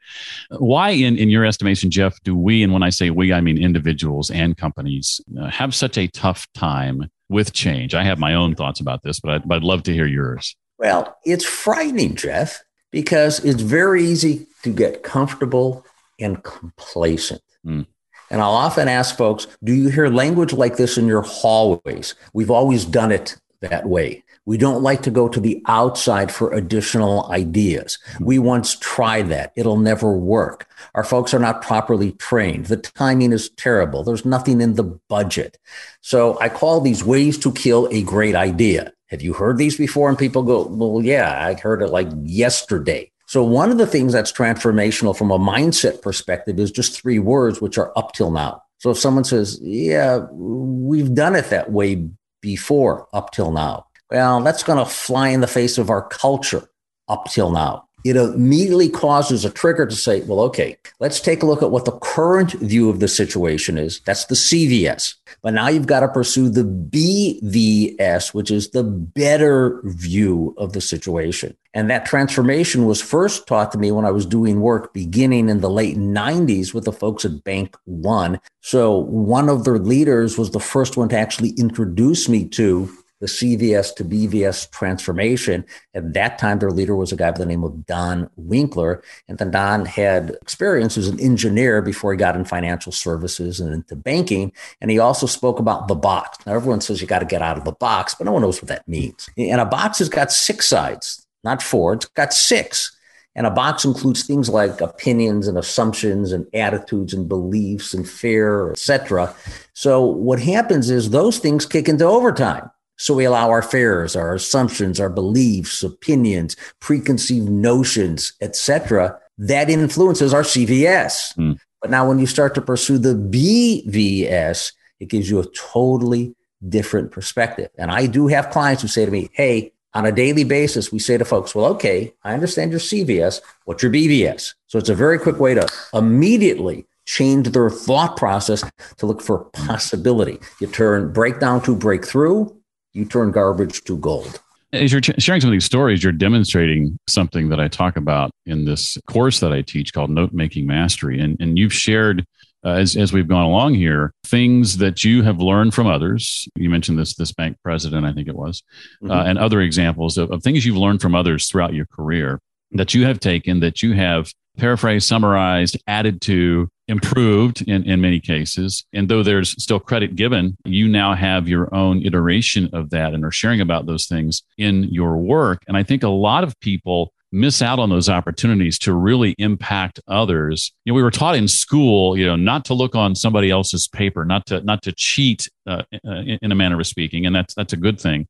Why, 0.58 0.92
in 0.92 1.18
in 1.18 1.30
your 1.30 1.46
estimation, 1.46 1.92
Jeff, 1.92 2.22
do 2.24 2.36
we 2.36 2.64
and 2.64 2.74
when 2.74 2.84
I 2.84 2.90
say 2.90 3.10
we, 3.10 3.34
I 3.34 3.42
mean 3.42 3.58
individuals 3.58 4.32
and 4.32 4.58
companies 4.58 5.22
uh, 5.40 5.50
have 5.50 5.76
such 5.76 5.98
a 5.98 6.08
tough 6.08 6.48
time 6.54 7.10
with 7.30 7.54
change? 7.54 7.94
I 7.94 8.04
have 8.04 8.20
my 8.20 8.34
own 8.34 8.56
thoughts 8.56 8.80
about 8.80 9.04
this, 9.04 9.20
but 9.20 9.32
I'd, 9.32 9.48
but 9.48 9.56
I'd 9.56 9.64
love 9.64 9.84
to 9.84 9.94
hear 9.94 10.08
yours. 10.08 10.56
Well, 10.78 11.18
it's 11.26 11.46
frightening, 11.46 12.16
Jeff, 12.16 12.64
because 12.92 13.44
it's 13.44 13.62
very 13.62 14.04
easy 14.04 14.48
to 14.64 14.74
get 14.74 15.04
comfortable 15.04 15.86
and 16.20 16.42
complacent. 16.44 17.42
Mm. 17.66 17.86
And 18.32 18.42
I'll 18.42 18.52
often 18.52 18.88
ask 18.88 19.18
folks, 19.18 19.48
do 19.64 19.74
you 19.74 19.90
hear 19.90 20.08
language 20.08 20.54
like 20.54 20.78
this 20.78 20.98
in 20.98 21.08
your 21.08 21.22
hallways? 21.24 22.16
We've 22.34 22.52
always 22.52 22.86
done 22.86 23.12
it 23.12 23.36
that 23.62 23.88
way. 23.88 24.24
We 24.50 24.58
don't 24.58 24.82
like 24.82 25.04
to 25.04 25.12
go 25.12 25.30
to 25.30 25.40
the 25.40 25.62
outside 25.68 26.32
for 26.32 26.52
additional 26.52 27.30
ideas. 27.30 28.00
Mm-hmm. 28.14 28.26
We 28.26 28.40
once 28.40 28.76
tried 28.80 29.28
that. 29.30 29.54
It'll 29.56 29.78
never 29.78 30.18
work. 30.18 30.68
Our 30.96 31.04
folks 31.04 31.36
are 31.36 31.40
not 31.40 31.62
properly 31.62 32.14
trained. 32.14 32.66
The 32.66 32.78
timing 32.78 33.32
is 33.32 33.52
terrible. 33.52 34.04
There's 34.04 34.26
nothing 34.26 34.60
in 34.60 34.74
the 34.74 34.86
budget. 35.08 35.60
So 36.02 36.36
I 36.42 36.50
call 36.50 36.82
these 36.82 37.04
ways 37.04 37.38
to 37.38 37.52
kill 37.52 37.90
a 37.92 38.02
great 38.02 38.34
idea. 38.34 38.92
Have 39.12 39.22
you 39.22 39.34
heard 39.34 39.60
these 39.60 39.78
before? 39.78 40.10
And 40.10 40.18
people 40.18 40.42
go, 40.42 40.66
well, 40.66 41.06
yeah, 41.06 41.46
I 41.46 41.54
heard 41.54 41.84
it 41.84 41.92
like 41.92 42.10
yesterday. 42.24 43.12
So 43.28 43.44
one 43.44 43.70
of 43.70 43.78
the 43.78 43.86
things 43.86 44.14
that's 44.14 44.32
transformational 44.32 45.16
from 45.16 45.30
a 45.30 45.38
mindset 45.38 46.02
perspective 46.02 46.58
is 46.58 46.72
just 46.72 47.00
three 47.00 47.20
words, 47.20 47.62
which 47.62 47.78
are 47.78 47.94
up 47.96 48.14
till 48.14 48.32
now. 48.32 48.64
So 48.80 48.90
if 48.90 48.98
someone 48.98 49.26
says, 49.26 49.60
yeah, 49.62 50.26
we've 50.32 51.14
done 51.14 51.36
it 51.36 51.52
that 51.52 51.72
way 51.72 52.10
before 52.42 53.08
up 53.14 53.30
till 53.32 53.52
now. 53.52 53.86
Well, 54.12 54.42
that's 54.42 54.64
going 54.64 54.80
to 54.80 54.90
fly 54.90 55.30
in 55.30 55.42
the 55.42 55.48
face 55.48 55.78
of 55.78 55.90
our 55.90 56.02
culture 56.02 56.70
up 57.08 57.26
till 57.30 57.52
now. 57.52 57.86
It 58.06 58.16
immediately 58.16 58.88
causes 58.88 59.44
a 59.44 59.50
trigger 59.50 59.86
to 59.86 59.96
say, 59.96 60.22
well, 60.22 60.40
okay, 60.42 60.78
let's 61.02 61.20
take 61.20 61.44
a 61.44 61.46
look 61.46 61.62
at 61.62 61.72
what 61.72 61.84
the 61.84 62.00
current 62.00 62.54
view 62.54 62.90
of 62.90 63.02
the 63.02 63.10
situation 63.10 63.78
is. 63.78 64.00
That's 64.06 64.26
the 64.26 64.36
CVS. 64.36 65.16
But 65.42 65.54
now 65.54 65.68
you've 65.68 65.88
got 65.88 66.00
to 66.00 66.08
pursue 66.08 66.48
the 66.48 66.64
BVS, 66.64 68.34
which 68.34 68.52
is 68.52 68.70
the 68.70 68.84
better 68.84 69.82
view 69.84 70.56
of 70.58 70.72
the 70.72 70.80
situation. 70.80 71.58
And 71.74 71.90
that 71.90 72.06
transformation 72.06 72.86
was 72.86 73.02
first 73.02 73.48
taught 73.48 73.72
to 73.74 73.78
me 73.78 73.92
when 73.92 74.06
I 74.06 74.12
was 74.12 74.26
doing 74.26 74.62
work 74.62 74.94
beginning 74.94 75.50
in 75.50 75.60
the 75.60 75.70
late 75.70 75.98
90s 75.98 76.74
with 76.74 76.86
the 76.86 76.94
folks 76.94 77.26
at 77.26 77.44
Bank 77.44 77.76
One. 77.84 78.40
So 78.62 78.98
one 78.98 79.50
of 79.50 79.66
their 79.66 79.78
leaders 79.78 80.38
was 80.38 80.52
the 80.52 80.60
first 80.60 80.96
one 80.96 81.10
to 81.10 81.18
actually 81.18 81.50
introduce 81.52 82.30
me 82.30 82.48
to 82.50 82.90
the 83.20 83.28
CVS 83.28 83.94
to 83.96 84.06
BVS 84.06 84.70
transformation. 84.72 85.66
At 85.94 86.14
that 86.14 86.40
time, 86.40 86.60
their 86.60 86.72
leader 86.72 86.96
was 86.96 87.12
a 87.12 87.16
guy 87.16 87.32
by 87.32 87.38
the 87.38 87.46
name 87.46 87.64
of 87.64 87.86
Don 87.86 88.30
Winkler. 88.38 89.04
And 89.28 89.38
then 89.38 89.52
Don 89.52 89.86
had 89.86 90.32
experience 90.42 90.98
as 90.98 91.08
an 91.08 91.20
engineer 91.20 91.82
before 91.82 92.12
he 92.12 92.18
got 92.18 92.36
in 92.36 92.46
financial 92.46 92.92
services 92.92 93.60
and 93.60 93.74
into 93.74 93.96
banking. 93.96 94.54
And 94.80 94.90
he 94.90 95.00
also 95.00 95.26
spoke 95.26 95.60
about 95.60 95.88
the 95.88 95.96
box. 95.96 96.38
Now, 96.46 96.54
everyone 96.56 96.82
says 96.82 97.02
you 97.02 97.08
got 97.08 97.20
to 97.20 97.26
get 97.26 97.42
out 97.42 97.58
of 97.58 97.66
the 97.66 97.74
box, 97.74 98.16
but 98.16 98.26
no 98.26 98.32
one 98.32 98.42
knows 98.42 98.62
what 98.62 98.70
that 98.70 98.88
means. 98.88 99.30
And 99.38 99.60
a 99.60 99.66
box 99.66 100.00
has 100.00 100.10
got 100.10 100.32
six 100.32 100.68
sides, 100.68 101.26
not 101.44 101.62
four, 101.62 101.94
it's 101.94 102.06
got 102.06 102.34
six. 102.34 102.96
And 103.36 103.46
a 103.46 103.52
box 103.52 103.86
includes 103.86 104.26
things 104.26 104.50
like 104.50 104.82
opinions 104.82 105.48
and 105.48 105.58
assumptions 105.58 106.32
and 106.32 106.48
attitudes 106.54 107.14
and 107.14 107.30
beliefs 107.30 107.94
and 107.94 108.08
fear, 108.08 108.72
etc. 108.72 109.34
So 109.74 110.04
what 110.04 110.40
happens 110.40 110.90
is 110.90 111.10
those 111.10 111.38
things 111.38 111.66
kick 111.66 111.88
into 111.88 112.06
overtime. 112.06 112.70
So 113.00 113.14
we 113.14 113.24
allow 113.24 113.50
our 113.50 113.62
fears, 113.62 114.16
our 114.18 114.36
assumptions, 114.36 115.00
our 115.00 115.10
beliefs, 115.10 115.84
opinions, 115.84 116.58
preconceived 116.82 117.50
notions, 117.50 118.34
etc. 118.42 119.18
That 119.38 119.70
influences 119.70 120.34
our 120.34 120.44
CVS. 120.44 121.34
Mm. 121.38 121.58
But 121.82 121.92
now 121.92 122.08
when 122.08 122.20
you 122.20 122.28
start 122.28 122.54
to 122.56 122.62
pursue 122.62 122.98
the 122.98 123.16
BVS, 123.16 124.74
it 125.00 125.08
gives 125.08 125.30
you 125.30 125.40
a 125.40 125.46
totally 125.52 126.36
different 126.68 127.12
perspective. 127.12 127.70
And 127.78 127.90
I 127.90 128.06
do 128.06 128.28
have 128.28 128.50
clients 128.50 128.82
who 128.82 128.90
say 128.90 129.06
to 129.06 129.12
me, 129.12 129.30
Hey, 129.32 129.72
on 129.94 130.06
a 130.06 130.12
daily 130.12 130.44
basis, 130.44 130.92
we 130.92 131.00
say 131.00 131.18
to 131.18 131.26
folks, 131.26 131.56
well, 131.56 131.66
okay, 131.68 132.14
I 132.24 132.34
understand 132.34 132.72
your 132.72 132.82
CVS. 132.82 133.42
What's 133.64 133.82
your 133.82 133.92
BVS? 133.94 134.54
So 134.68 134.78
it's 134.78 134.90
a 134.90 134.94
very 134.94 135.18
quick 135.18 135.40
way 135.40 135.54
to 135.56 135.68
immediately 135.94 136.86
change 137.06 137.50
their 137.50 137.70
thought 137.70 138.18
process 138.18 138.64
to 138.98 139.06
look 139.06 139.22
for 139.22 139.46
possibility. 139.46 140.38
You 140.60 140.68
turn 140.68 141.12
breakdown 141.12 141.62
to 141.64 141.76
breakthrough 141.76 142.50
you 142.94 143.06
turn 143.06 143.32
garbage 143.32 143.84
to 143.86 143.98
gold. 143.98 144.42
As 144.72 144.92
you're 144.92 145.02
sharing 145.02 145.42
some 145.42 145.50
of 145.50 145.54
these 145.54 145.66
stories, 145.66 146.04
you're 146.04 146.14
demonstrating 146.14 147.00
something 147.08 147.50
that 147.50 147.60
I 147.60 147.68
talk 147.68 147.98
about 147.98 148.32
in 148.46 148.66
this 148.66 148.98
course 149.08 149.40
that 149.40 149.52
I 149.52 149.62
teach 149.62 149.94
called 149.94 150.12
Note 150.12 150.32
Making 150.32 150.68
Mastery. 150.68 151.20
And, 151.20 151.38
and 151.40 151.58
you've 151.58 151.74
shared, 151.74 152.24
uh, 152.64 152.74
as, 152.74 152.96
as 152.96 153.12
we've 153.12 153.28
gone 153.28 153.46
along 153.46 153.74
here, 153.74 154.14
things 154.28 154.78
that 154.78 155.04
you 155.04 155.24
have 155.24 155.40
learned 155.40 155.74
from 155.74 155.88
others. 155.88 156.48
You 156.56 156.70
mentioned 156.70 157.00
this, 157.00 157.16
this 157.16 157.32
bank 157.32 157.58
president, 157.64 158.06
I 158.06 158.14
think 158.14 158.28
it 158.28 158.36
was, 158.36 158.62
uh, 159.02 159.06
mm-hmm. 159.06 159.12
uh, 159.12 159.24
and 159.24 159.40
other 159.40 159.62
examples 159.62 160.20
of, 160.20 160.32
of 160.32 160.44
things 160.44 160.66
you've 160.66 160.78
learned 160.78 161.02
from 161.02 161.16
others 161.16 161.50
throughout 161.50 161.74
your 161.74 161.88
career 161.88 162.40
that 162.74 162.94
you 162.94 163.06
have 163.06 163.20
taken, 163.20 163.62
that 163.62 163.82
you 163.82 163.94
have 163.94 164.32
paraphrased, 164.60 165.08
summarized, 165.08 165.82
added 165.88 166.22
to, 166.22 166.70
improved 166.88 167.62
in, 167.62 167.84
in 167.84 168.02
many 168.02 168.20
cases. 168.20 168.84
And 168.94 169.08
though 169.08 169.24
there's 169.24 169.52
still 169.62 169.80
credit 169.80 170.16
given, 170.16 170.58
you 170.66 170.88
now 170.88 171.14
have 171.14 171.48
your 171.48 171.74
own 171.74 172.06
iteration 172.06 172.70
of 172.74 172.90
that 172.90 173.14
and 173.14 173.24
are 173.24 173.32
sharing 173.32 173.62
about 173.62 173.86
those 173.86 174.08
things 174.08 174.44
in 174.58 174.86
your 174.86 175.18
work. 175.18 175.64
And 175.68 175.78
I 175.78 175.84
think 175.84 176.04
a 176.04 176.10
lot 176.10 176.44
of 176.44 176.60
people 176.60 177.14
miss 177.32 177.62
out 177.62 177.78
on 177.78 177.92
those 177.92 178.10
opportunities 178.10 178.80
to 178.80 178.94
really 178.94 179.36
impact 179.38 180.00
others. 180.08 180.74
You 180.84 180.92
know, 180.92 180.96
we 180.96 181.04
were 181.04 181.12
taught 181.12 181.36
in 181.36 181.48
school, 181.48 182.18
you 182.18 182.26
know, 182.26 182.36
not 182.36 182.66
to 182.66 182.74
look 182.74 182.96
on 182.96 183.14
somebody 183.14 183.52
else's 183.52 183.88
paper, 183.88 184.26
not 184.26 184.48
to 184.48 184.62
not 184.62 184.82
to 184.84 184.92
cheat 184.92 185.48
uh, 185.68 185.84
in, 185.92 186.40
in 186.42 186.52
a 186.52 186.56
manner 186.56 186.80
of 186.80 186.88
speaking, 186.88 187.28
and 187.28 187.36
that's 187.36 187.54
that's 187.54 187.74
a 187.74 187.78
good 187.78 188.02
thing. 188.02 188.28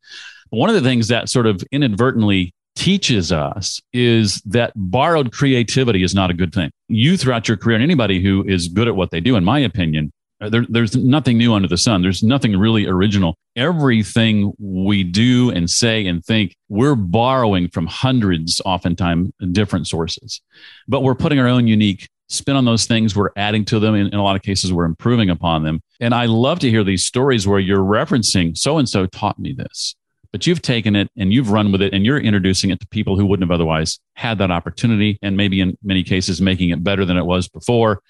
But 0.52 0.58
One 0.58 0.70
of 0.70 0.76
the 0.76 0.82
things 0.82 1.08
that 1.08 1.30
sort 1.30 1.46
of 1.46 1.64
inadvertently 1.72 2.54
teaches 2.80 3.30
us 3.34 3.82
is 3.92 4.42
that 4.46 4.72
borrowed 4.74 5.34
creativity 5.34 6.02
is 6.02 6.16
not 6.16 6.32
a 6.32 6.34
good 6.34 6.54
thing. 6.54 6.72
You, 6.88 7.18
throughout 7.18 7.46
your 7.46 7.58
career, 7.58 7.76
and 7.76 7.84
anybody 7.84 8.24
who 8.24 8.46
is 8.48 8.70
good 8.70 8.88
at 8.88 8.96
what 8.96 9.12
they 9.12 9.20
do, 9.20 9.36
in 9.36 9.44
my 9.44 9.60
opinion, 9.60 10.14
uh, 10.40 10.48
there, 10.48 10.66
there's 10.70 10.96
nothing 10.96 11.38
new 11.38 11.54
under 11.54 11.68
the 11.68 11.78
sun. 11.78 12.02
There's 12.02 12.24
nothing 12.24 12.58
really 12.58 12.88
original. 12.88 13.36
Everything 13.58 14.54
we 14.60 15.04
do 15.04 15.52
and 15.52 15.70
say 15.70 16.08
and 16.08 16.24
think, 16.24 16.56
we're 16.70 16.96
borrowing 16.96 17.68
from 17.68 17.86
hundreds, 17.86 18.62
oftentimes 18.64 19.32
different 19.52 19.88
sources, 19.88 20.40
but 20.88 21.04
we're 21.04 21.16
putting 21.16 21.38
our 21.38 21.50
own 21.50 21.68
unique 21.68 22.08
spin 22.30 22.56
on 22.56 22.64
those 22.64 22.86
things. 22.86 23.14
We're 23.14 23.32
adding 23.36 23.66
to 23.66 23.80
them. 23.80 23.94
In, 23.94 24.08
in 24.08 24.14
a 24.14 24.24
lot 24.24 24.38
of 24.38 24.42
cases, 24.42 24.72
we're 24.72 24.86
improving 24.86 25.30
upon 25.30 25.64
them. 25.64 25.82
And 26.00 26.14
I 26.14 26.28
love 26.28 26.60
to 26.60 26.70
hear 26.70 26.86
these 26.86 27.06
stories 27.06 27.46
where 27.46 27.60
you're 27.60 27.80
referencing 27.80 28.58
so 28.58 28.78
and 28.78 28.88
so 28.88 29.06
taught 29.06 29.38
me 29.38 29.52
this 29.52 29.96
but 30.32 30.46
you've 30.46 30.62
taken 30.62 30.96
it 30.96 31.10
and 31.18 31.34
you've 31.34 31.52
run 31.52 31.72
with 31.72 31.82
it 31.82 31.94
and 31.94 32.06
you're 32.06 32.20
introducing 32.20 32.70
it 32.70 32.80
to 32.80 32.88
people 32.88 33.18
who 33.18 33.26
wouldn't 33.26 33.50
have 33.50 33.54
otherwise 33.54 34.00
had 34.14 34.38
that 34.38 34.52
opportunity 34.52 35.18
and 35.22 35.38
maybe 35.38 35.62
in 35.62 35.78
many 35.84 36.04
cases 36.04 36.42
making 36.42 36.70
it 36.70 36.84
better 36.84 37.06
than 37.06 37.18
it 37.18 37.26
was 37.26 37.48
before. 37.48 38.02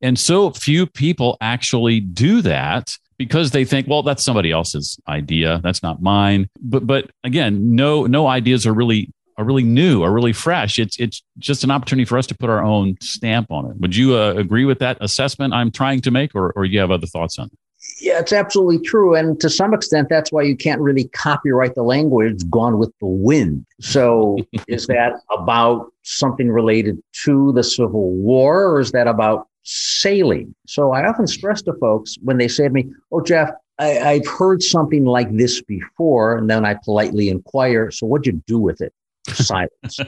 And 0.00 0.18
so 0.18 0.50
few 0.50 0.86
people 0.86 1.36
actually 1.40 2.00
do 2.00 2.42
that 2.42 2.96
because 3.16 3.52
they 3.52 3.64
think, 3.64 3.86
well, 3.86 4.02
that's 4.02 4.24
somebody 4.24 4.50
else's 4.50 4.98
idea. 5.08 5.60
That's 5.62 5.82
not 5.82 6.02
mine. 6.02 6.48
But 6.60 6.86
but 6.86 7.10
again, 7.22 7.74
no 7.76 8.06
no 8.06 8.26
ideas 8.26 8.66
are 8.66 8.72
really 8.72 9.12
are 9.38 9.44
really 9.44 9.62
new, 9.62 10.02
are 10.02 10.12
really 10.12 10.32
fresh. 10.32 10.78
It's 10.78 10.98
it's 10.98 11.22
just 11.38 11.64
an 11.64 11.70
opportunity 11.70 12.04
for 12.04 12.18
us 12.18 12.26
to 12.28 12.36
put 12.36 12.50
our 12.50 12.62
own 12.62 12.96
stamp 13.00 13.50
on 13.50 13.70
it. 13.70 13.76
Would 13.78 13.94
you 13.94 14.16
uh, 14.16 14.34
agree 14.34 14.64
with 14.64 14.80
that 14.80 14.98
assessment 15.00 15.54
I'm 15.54 15.70
trying 15.70 16.00
to 16.02 16.10
make, 16.10 16.34
or 16.34 16.52
or 16.52 16.64
you 16.64 16.80
have 16.80 16.90
other 16.90 17.06
thoughts 17.06 17.38
on 17.38 17.46
it? 17.46 17.58
Yeah, 18.02 18.18
it's 18.18 18.32
absolutely 18.32 18.80
true. 18.80 19.14
And 19.14 19.40
to 19.40 19.48
some 19.48 19.72
extent, 19.72 20.08
that's 20.08 20.32
why 20.32 20.42
you 20.42 20.56
can't 20.56 20.80
really 20.80 21.04
copyright 21.04 21.76
the 21.76 21.84
language 21.84 22.42
gone 22.50 22.78
with 22.78 22.92
the 22.98 23.06
wind. 23.06 23.64
So, 23.80 24.38
is 24.66 24.88
that 24.88 25.20
about 25.30 25.92
something 26.02 26.50
related 26.50 27.00
to 27.24 27.52
the 27.52 27.62
Civil 27.62 28.10
War 28.10 28.66
or 28.66 28.80
is 28.80 28.90
that 28.90 29.06
about 29.06 29.46
sailing? 29.62 30.52
So, 30.66 30.90
I 30.90 31.06
often 31.08 31.28
stress 31.28 31.62
to 31.62 31.74
folks 31.74 32.16
when 32.22 32.38
they 32.38 32.48
say 32.48 32.64
to 32.64 32.70
me, 32.70 32.90
Oh, 33.12 33.20
Jeff, 33.20 33.50
I, 33.78 33.86
have 33.86 34.26
heard 34.26 34.64
something 34.64 35.04
like 35.04 35.30
this 35.36 35.62
before. 35.62 36.36
And 36.36 36.50
then 36.50 36.64
I 36.64 36.74
politely 36.74 37.28
inquire, 37.28 37.92
So, 37.92 38.06
what'd 38.06 38.26
you 38.26 38.42
do 38.48 38.58
with 38.58 38.80
it? 38.80 38.92
Silence. 39.36 39.98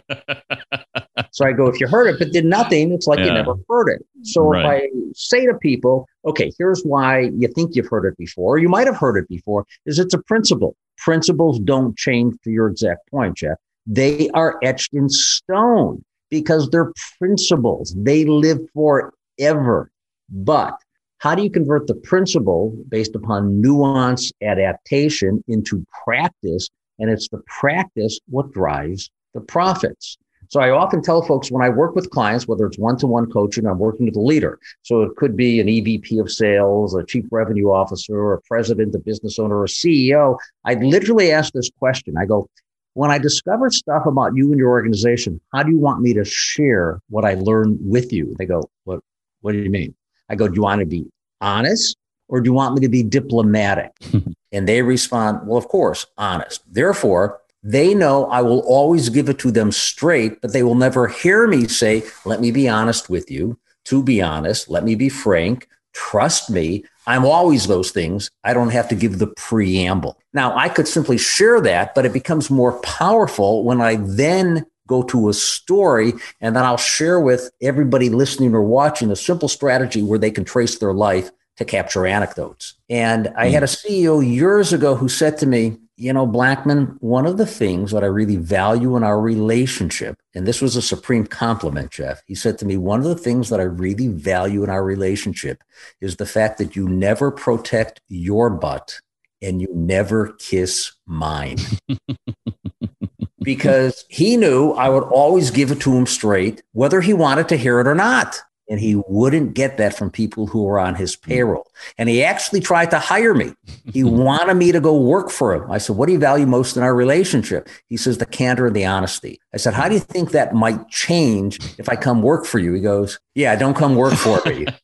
so 1.30 1.44
I 1.44 1.52
go, 1.52 1.66
if 1.66 1.80
you 1.80 1.86
heard 1.86 2.08
it 2.08 2.18
but 2.18 2.32
did 2.32 2.44
nothing, 2.44 2.92
it's 2.92 3.06
like 3.06 3.18
yeah. 3.20 3.26
you 3.26 3.32
never 3.32 3.54
heard 3.68 3.88
it. 3.88 4.04
So 4.22 4.42
right. 4.42 4.84
if 4.84 4.92
I 4.92 5.10
say 5.14 5.46
to 5.46 5.54
people, 5.54 6.06
okay, 6.24 6.52
here's 6.58 6.82
why 6.82 7.30
you 7.36 7.48
think 7.48 7.74
you've 7.74 7.88
heard 7.88 8.04
it 8.04 8.16
before, 8.16 8.58
you 8.58 8.68
might 8.68 8.86
have 8.86 8.96
heard 8.96 9.16
it 9.16 9.28
before, 9.28 9.66
is 9.86 9.98
it's 9.98 10.14
a 10.14 10.22
principle. 10.22 10.76
Principles 10.98 11.58
don't 11.60 11.96
change 11.96 12.34
to 12.44 12.50
your 12.50 12.68
exact 12.68 13.10
point, 13.10 13.36
Jeff. 13.36 13.58
They 13.86 14.30
are 14.30 14.58
etched 14.62 14.94
in 14.94 15.08
stone 15.08 16.04
because 16.30 16.68
they're 16.70 16.92
principles. 17.18 17.94
They 17.96 18.24
live 18.24 18.58
forever. 18.72 19.90
But 20.30 20.78
how 21.18 21.34
do 21.34 21.42
you 21.42 21.50
convert 21.50 21.86
the 21.86 21.94
principle 21.94 22.76
based 22.88 23.14
upon 23.14 23.60
nuance 23.60 24.30
adaptation 24.42 25.42
into 25.48 25.84
practice 26.04 26.68
and 26.98 27.10
it's 27.10 27.28
the 27.28 27.42
practice 27.46 28.20
what 28.28 28.52
drives 28.52 29.10
the 29.34 29.40
profits. 29.40 30.16
So 30.48 30.60
I 30.60 30.70
often 30.70 31.02
tell 31.02 31.22
folks 31.22 31.50
when 31.50 31.64
I 31.64 31.68
work 31.68 31.94
with 31.94 32.10
clients, 32.10 32.46
whether 32.46 32.66
it's 32.66 32.78
one-to-one 32.78 33.30
coaching, 33.30 33.66
I'm 33.66 33.78
working 33.78 34.06
with 34.06 34.16
a 34.16 34.20
leader. 34.20 34.58
So 34.82 35.02
it 35.02 35.16
could 35.16 35.36
be 35.36 35.58
an 35.58 35.66
EVP 35.66 36.20
of 36.20 36.30
sales, 36.30 36.94
a 36.94 37.04
chief 37.04 37.24
revenue 37.30 37.70
officer, 37.70 38.16
or 38.16 38.34
a 38.34 38.40
president, 38.42 38.94
a 38.94 38.98
business 38.98 39.38
owner, 39.38 39.58
or 39.58 39.64
a 39.64 39.68
CEO. 39.68 40.38
I 40.64 40.74
literally 40.74 41.32
ask 41.32 41.52
this 41.52 41.70
question. 41.78 42.16
I 42.16 42.26
go, 42.26 42.48
when 42.92 43.10
I 43.10 43.18
discover 43.18 43.70
stuff 43.70 44.06
about 44.06 44.36
you 44.36 44.50
and 44.50 44.58
your 44.58 44.70
organization, 44.70 45.40
how 45.52 45.64
do 45.64 45.72
you 45.72 45.78
want 45.78 46.00
me 46.00 46.14
to 46.14 46.24
share 46.24 47.00
what 47.08 47.24
I 47.24 47.34
learned 47.34 47.78
with 47.82 48.12
you? 48.12 48.34
They 48.38 48.46
go, 48.46 48.70
what, 48.84 49.00
what 49.40 49.52
do 49.52 49.58
you 49.58 49.70
mean? 49.70 49.94
I 50.28 50.36
go, 50.36 50.46
do 50.46 50.54
you 50.54 50.62
want 50.62 50.80
to 50.80 50.86
be 50.86 51.06
honest 51.40 51.96
or 52.28 52.40
do 52.40 52.48
you 52.48 52.54
want 52.54 52.74
me 52.76 52.80
to 52.82 52.88
be 52.88 53.02
diplomatic? 53.02 53.90
and 54.52 54.68
they 54.68 54.82
respond, 54.82 55.46
well, 55.46 55.58
of 55.58 55.68
course, 55.68 56.06
honest. 56.16 56.62
Therefore, 56.72 57.40
they 57.64 57.94
know 57.94 58.26
I 58.26 58.42
will 58.42 58.60
always 58.60 59.08
give 59.08 59.30
it 59.30 59.38
to 59.40 59.50
them 59.50 59.72
straight, 59.72 60.42
but 60.42 60.52
they 60.52 60.62
will 60.62 60.74
never 60.74 61.08
hear 61.08 61.46
me 61.48 61.66
say, 61.66 62.04
let 62.26 62.40
me 62.40 62.50
be 62.50 62.68
honest 62.68 63.08
with 63.08 63.30
you. 63.30 63.58
To 63.86 64.02
be 64.02 64.20
honest, 64.20 64.68
let 64.68 64.84
me 64.84 64.94
be 64.94 65.08
frank. 65.08 65.66
Trust 65.94 66.50
me. 66.50 66.84
I'm 67.06 67.24
always 67.24 67.66
those 67.66 67.90
things. 67.90 68.30
I 68.44 68.52
don't 68.52 68.70
have 68.70 68.88
to 68.88 68.94
give 68.94 69.18
the 69.18 69.28
preamble. 69.28 70.18
Now, 70.34 70.56
I 70.56 70.68
could 70.68 70.86
simply 70.86 71.16
share 71.16 71.60
that, 71.62 71.94
but 71.94 72.04
it 72.04 72.12
becomes 72.12 72.50
more 72.50 72.78
powerful 72.80 73.64
when 73.64 73.80
I 73.80 73.96
then 73.96 74.66
go 74.86 75.02
to 75.04 75.30
a 75.30 75.34
story 75.34 76.12
and 76.42 76.54
then 76.54 76.64
I'll 76.64 76.76
share 76.76 77.18
with 77.18 77.50
everybody 77.62 78.10
listening 78.10 78.54
or 78.54 78.62
watching 78.62 79.10
a 79.10 79.16
simple 79.16 79.48
strategy 79.48 80.02
where 80.02 80.18
they 80.18 80.30
can 80.30 80.44
trace 80.44 80.78
their 80.78 80.92
life 80.92 81.30
to 81.56 81.64
capture 81.64 82.06
anecdotes. 82.06 82.74
And 82.90 83.32
I 83.36 83.48
had 83.48 83.62
a 83.62 83.66
hmm. 83.66 83.72
CEO 83.72 84.34
years 84.34 84.72
ago 84.72 84.94
who 84.94 85.08
said 85.08 85.38
to 85.38 85.46
me, 85.46 85.78
you 85.96 86.12
know, 86.12 86.26
Blackman, 86.26 86.96
one 87.00 87.26
of 87.26 87.36
the 87.36 87.46
things 87.46 87.92
that 87.92 88.02
I 88.02 88.08
really 88.08 88.36
value 88.36 88.96
in 88.96 89.04
our 89.04 89.20
relationship, 89.20 90.18
and 90.34 90.46
this 90.46 90.60
was 90.60 90.74
a 90.74 90.82
supreme 90.82 91.26
compliment, 91.26 91.90
Jeff. 91.92 92.22
He 92.26 92.34
said 92.34 92.58
to 92.58 92.66
me, 92.66 92.76
one 92.76 93.00
of 93.00 93.06
the 93.06 93.14
things 93.14 93.48
that 93.50 93.60
I 93.60 93.64
really 93.64 94.08
value 94.08 94.64
in 94.64 94.70
our 94.70 94.84
relationship 94.84 95.62
is 96.00 96.16
the 96.16 96.26
fact 96.26 96.58
that 96.58 96.74
you 96.74 96.88
never 96.88 97.30
protect 97.30 98.00
your 98.08 98.50
butt 98.50 99.00
and 99.40 99.60
you 99.60 99.68
never 99.72 100.32
kiss 100.38 100.92
mine. 101.06 101.58
because 103.42 104.04
he 104.08 104.36
knew 104.36 104.72
I 104.72 104.88
would 104.88 105.04
always 105.04 105.50
give 105.50 105.70
it 105.70 105.80
to 105.82 105.94
him 105.94 106.06
straight, 106.06 106.62
whether 106.72 107.00
he 107.00 107.12
wanted 107.12 107.48
to 107.50 107.56
hear 107.56 107.78
it 107.78 107.86
or 107.86 107.94
not. 107.94 108.40
And 108.68 108.80
he 108.80 108.96
wouldn't 109.08 109.54
get 109.54 109.76
that 109.76 109.96
from 109.96 110.10
people 110.10 110.46
who 110.46 110.64
were 110.64 110.78
on 110.78 110.94
his 110.94 111.16
payroll. 111.16 111.70
And 111.98 112.08
he 112.08 112.24
actually 112.24 112.60
tried 112.60 112.90
to 112.90 112.98
hire 112.98 113.34
me. 113.34 113.52
He 113.92 114.04
wanted 114.04 114.54
me 114.54 114.72
to 114.72 114.80
go 114.80 114.98
work 114.98 115.30
for 115.30 115.54
him. 115.54 115.70
I 115.70 115.78
said, 115.78 115.96
What 115.96 116.06
do 116.06 116.12
you 116.12 116.18
value 116.18 116.46
most 116.46 116.76
in 116.76 116.82
our 116.82 116.94
relationship? 116.94 117.68
He 117.88 117.96
says, 117.96 118.18
The 118.18 118.26
candor 118.26 118.66
and 118.66 118.76
the 118.76 118.86
honesty. 118.86 119.40
I 119.52 119.58
said, 119.58 119.74
How 119.74 119.88
do 119.88 119.94
you 119.94 120.00
think 120.00 120.30
that 120.30 120.54
might 120.54 120.88
change 120.88 121.58
if 121.78 121.88
I 121.88 121.96
come 121.96 122.22
work 122.22 122.46
for 122.46 122.58
you? 122.58 122.72
He 122.72 122.80
goes, 122.80 123.18
Yeah, 123.34 123.54
don't 123.56 123.76
come 123.76 123.96
work 123.96 124.14
for 124.14 124.40
me. 124.46 124.66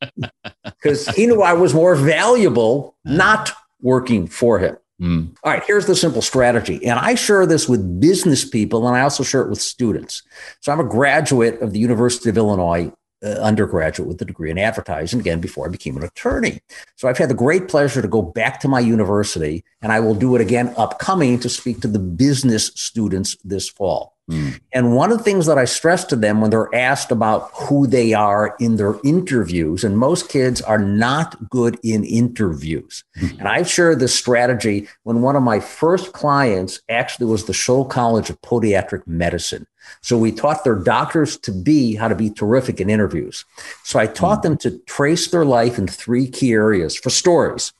Because 0.64 1.06
he 1.08 1.26
knew 1.26 1.42
I 1.42 1.52
was 1.52 1.74
more 1.74 1.94
valuable 1.94 2.96
not 3.04 3.52
working 3.82 4.26
for 4.26 4.58
him. 4.58 4.76
Mm. 5.00 5.34
All 5.42 5.52
right, 5.52 5.62
here's 5.66 5.86
the 5.86 5.96
simple 5.96 6.20
strategy. 6.20 6.84
And 6.84 6.98
I 6.98 7.14
share 7.14 7.46
this 7.46 7.68
with 7.68 8.00
business 8.00 8.44
people 8.46 8.86
and 8.86 8.96
I 8.96 9.00
also 9.00 9.22
share 9.22 9.42
it 9.42 9.48
with 9.48 9.60
students. 9.60 10.22
So 10.60 10.72
I'm 10.72 10.80
a 10.80 10.84
graduate 10.84 11.60
of 11.62 11.72
the 11.72 11.78
University 11.78 12.28
of 12.28 12.36
Illinois 12.36 12.92
uh, 13.22 13.28
undergraduate 13.28 14.09
with 14.09 14.22
a 14.22 14.24
degree 14.24 14.50
in 14.50 14.59
advertising 14.59 15.20
again 15.20 15.40
before 15.40 15.66
I 15.66 15.70
became 15.70 15.96
an 15.96 16.02
attorney. 16.02 16.61
So 16.96 17.09
I've 17.09 17.18
had 17.18 17.30
the 17.30 17.35
great 17.35 17.68
pleasure 17.68 18.02
to 18.02 18.09
go 18.09 18.22
back 18.22 18.61
to 18.61 18.68
my 18.68 18.80
university 18.80 19.64
and 19.83 19.92
I 19.92 20.00
will 20.00 20.14
do 20.14 20.35
it 20.37 20.40
again 20.40 20.72
upcoming 20.76 21.38
to 21.40 21.48
speak 21.48 21.80
to 21.80 21.88
the 21.88 21.98
business 21.98 22.70
students 22.74 23.37
this 23.44 23.68
fall. 23.68 24.16
Mm. 24.30 24.61
And 24.72 24.94
one 24.94 25.11
of 25.11 25.18
the 25.18 25.24
things 25.24 25.46
that 25.46 25.59
I 25.59 25.64
stress 25.64 26.04
to 26.04 26.16
them 26.16 26.40
when 26.40 26.50
they're 26.50 26.72
asked 26.74 27.11
about 27.11 27.50
who 27.52 27.87
they 27.87 28.12
are 28.14 28.54
in 28.61 28.76
their 28.76 28.94
interviews, 29.02 29.83
and 29.83 29.98
most 29.98 30.28
kids 30.28 30.62
are 30.62 30.78
not 30.78 31.50
good 31.50 31.78
in 31.83 32.04
interviews. 32.04 33.04
Mm. 33.18 33.38
And 33.40 33.48
I've 33.48 33.68
shared 33.68 33.98
this 33.98 34.14
strategy 34.14 34.88
when 35.02 35.22
one 35.22 35.37
of 35.37 35.42
my 35.42 35.59
first 35.59 36.12
clients 36.12 36.80
actually 36.88 37.26
was 37.26 37.46
the 37.46 37.52
Scholl 37.52 37.88
College 37.88 38.30
of 38.30 38.40
Podiatric 38.42 39.06
Medicine. 39.06 39.66
So 40.00 40.16
we 40.16 40.32
taught 40.32 40.64
their 40.64 40.76
doctors 40.76 41.36
to 41.38 41.52
be 41.52 41.94
how 41.94 42.08
to 42.08 42.14
be 42.14 42.30
terrific 42.30 42.80
in 42.80 42.90
interviews. 42.90 43.44
So 43.84 43.98
I 43.98 44.06
taught 44.06 44.40
mm. 44.40 44.42
them 44.42 44.56
to 44.58 44.78
trace 44.80 45.28
their 45.28 45.44
life 45.44 45.78
in 45.78 45.86
three 45.86 46.28
key 46.28 46.52
areas 46.52 46.96
for 46.96 47.10
stories 47.10 47.72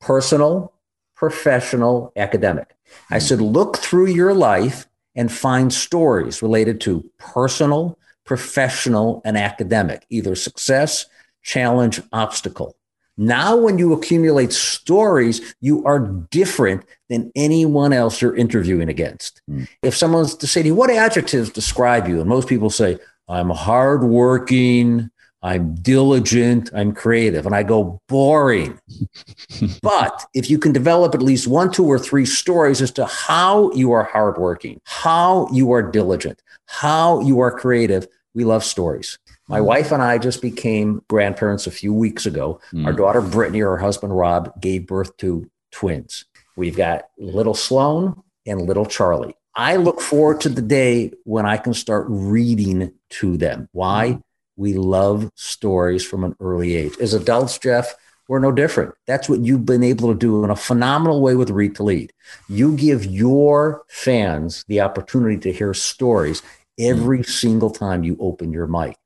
personal, 0.00 0.72
professional, 1.14 2.12
academic. 2.16 2.76
I 3.10 3.18
said, 3.18 3.40
look 3.40 3.78
through 3.78 4.08
your 4.08 4.34
life 4.34 4.86
and 5.14 5.32
find 5.32 5.72
stories 5.72 6.42
related 6.42 6.80
to 6.82 7.08
personal, 7.18 7.98
professional, 8.24 9.22
and 9.24 9.36
academic, 9.38 10.04
either 10.10 10.34
success, 10.34 11.06
challenge, 11.42 12.02
obstacle. 12.12 12.76
Now, 13.16 13.56
when 13.56 13.78
you 13.78 13.92
accumulate 13.92 14.52
stories, 14.52 15.54
you 15.60 15.84
are 15.84 15.98
different 15.98 16.84
than 17.08 17.30
anyone 17.36 17.92
else 17.92 18.20
you're 18.20 18.36
interviewing 18.36 18.88
against. 18.88 19.40
Mm. 19.48 19.68
If 19.82 19.96
someone's 19.96 20.34
to 20.36 20.46
say 20.46 20.62
to 20.62 20.68
you, 20.68 20.74
What 20.74 20.90
adjectives 20.90 21.50
describe 21.50 22.08
you? 22.08 22.20
And 22.20 22.28
most 22.28 22.48
people 22.48 22.70
say, 22.70 22.98
I'm 23.28 23.50
hardworking, 23.50 25.10
I'm 25.44 25.74
diligent, 25.74 26.70
I'm 26.74 26.94
creative. 26.94 27.44
And 27.44 27.54
I 27.54 27.62
go, 27.62 28.00
boring. 28.08 28.80
but 29.82 30.24
if 30.32 30.48
you 30.48 30.58
can 30.58 30.72
develop 30.72 31.14
at 31.14 31.22
least 31.22 31.46
one, 31.46 31.70
two, 31.70 31.84
or 31.84 31.98
three 31.98 32.24
stories 32.24 32.80
as 32.80 32.90
to 32.92 33.04
how 33.04 33.70
you 33.72 33.92
are 33.92 34.04
hardworking, 34.04 34.80
how 34.84 35.46
you 35.52 35.72
are 35.72 35.82
diligent, 35.82 36.42
how 36.66 37.20
you 37.20 37.40
are 37.40 37.50
creative, 37.50 38.08
we 38.34 38.44
love 38.44 38.64
stories. 38.64 39.18
My 39.48 39.60
mm. 39.60 39.64
wife 39.64 39.92
and 39.92 40.02
I 40.02 40.18
just 40.18 40.42
became 40.42 41.02
grandparents 41.08 41.66
a 41.66 41.70
few 41.70 41.92
weeks 41.92 42.26
ago. 42.26 42.60
Mm. 42.72 42.86
Our 42.86 42.92
daughter 42.92 43.20
Brittany, 43.20 43.62
or 43.62 43.70
her 43.72 43.78
husband 43.78 44.16
Rob, 44.16 44.60
gave 44.60 44.86
birth 44.86 45.16
to 45.18 45.50
twins. 45.70 46.24
We've 46.56 46.76
got 46.76 47.08
little 47.18 47.54
Sloan 47.54 48.22
and 48.46 48.62
little 48.62 48.86
Charlie. 48.86 49.36
I 49.56 49.76
look 49.76 50.00
forward 50.00 50.40
to 50.42 50.48
the 50.48 50.62
day 50.62 51.12
when 51.24 51.46
I 51.46 51.56
can 51.56 51.74
start 51.74 52.06
reading 52.08 52.92
to 53.10 53.36
them. 53.36 53.68
Why? 53.72 54.12
Mm 54.12 54.22
we 54.56 54.74
love 54.74 55.30
stories 55.34 56.04
from 56.04 56.24
an 56.24 56.36
early 56.40 56.76
age. 56.76 56.96
As 57.00 57.14
adults, 57.14 57.58
Jeff, 57.58 57.94
we're 58.28 58.38
no 58.38 58.52
different. 58.52 58.94
That's 59.06 59.28
what 59.28 59.40
you've 59.40 59.66
been 59.66 59.82
able 59.82 60.12
to 60.12 60.18
do 60.18 60.44
in 60.44 60.50
a 60.50 60.56
phenomenal 60.56 61.20
way 61.20 61.34
with 61.34 61.50
Read 61.50 61.76
to 61.76 61.82
Lead. 61.82 62.12
You 62.48 62.76
give 62.76 63.04
your 63.04 63.84
fans 63.88 64.64
the 64.68 64.80
opportunity 64.80 65.38
to 65.38 65.52
hear 65.52 65.74
stories 65.74 66.42
every 66.78 67.20
mm. 67.20 67.26
single 67.26 67.70
time 67.70 68.04
you 68.04 68.16
open 68.20 68.52
your 68.52 68.66
mic. 68.66 68.96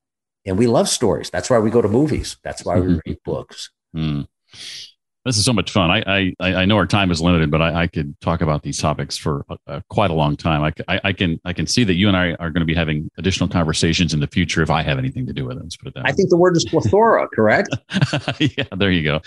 And 0.48 0.58
we 0.58 0.66
love 0.66 0.88
stories. 0.88 1.30
That's 1.30 1.50
why 1.50 1.58
we 1.58 1.70
go 1.70 1.82
to 1.82 1.88
movies. 1.88 2.38
That's 2.42 2.64
why 2.64 2.80
we 2.80 3.00
read 3.06 3.18
books. 3.24 3.70
Mm. 3.94 4.26
This 5.24 5.37
is 5.37 5.44
so 5.44 5.52
much 5.52 5.70
fun. 5.70 5.90
I 5.90 6.32
I, 6.40 6.54
I 6.54 6.64
know 6.64 6.76
our 6.76 6.87
time 6.87 7.11
is 7.11 7.20
limited, 7.20 7.50
but 7.50 7.61
I, 7.61 7.82
I 7.82 7.87
could 7.87 8.18
talk 8.22 8.40
about 8.40 8.62
these 8.62 8.78
topics 8.78 9.18
for 9.18 9.44
uh, 9.66 9.80
quite 9.90 10.11
a 10.11 10.14
long 10.14 10.38
time. 10.38 10.62
I, 10.62 10.72
I, 10.88 11.00
I, 11.04 11.12
can 11.12 11.38
I 11.44 11.52
can 11.52 11.66
see 11.66 11.84
that 11.84 11.94
you 11.94 12.08
and 12.08 12.16
I 12.16 12.32
are 12.34 12.48
going 12.48 12.61
to 12.61 12.64
be 12.64 12.74
having 12.74 13.11
additional 13.18 13.46
conversations 13.46 14.14
in 14.14 14.20
the 14.20 14.26
future 14.26 14.62
if 14.62 14.70
I 14.70 14.82
have 14.82 14.96
anything 14.96 15.26
to 15.26 15.34
do 15.34 15.44
with 15.44 15.58
it. 15.58 15.62
Let's 15.62 15.76
put 15.76 15.88
it 15.88 15.94
that. 15.96 16.06
I 16.06 16.12
think 16.12 16.30
the 16.30 16.38
word 16.38 16.56
is 16.56 16.64
plethora, 16.64 17.28
correct? 17.34 17.76
yeah, 18.38 18.64
there 18.74 18.90
you 18.90 19.02
go. 19.02 19.20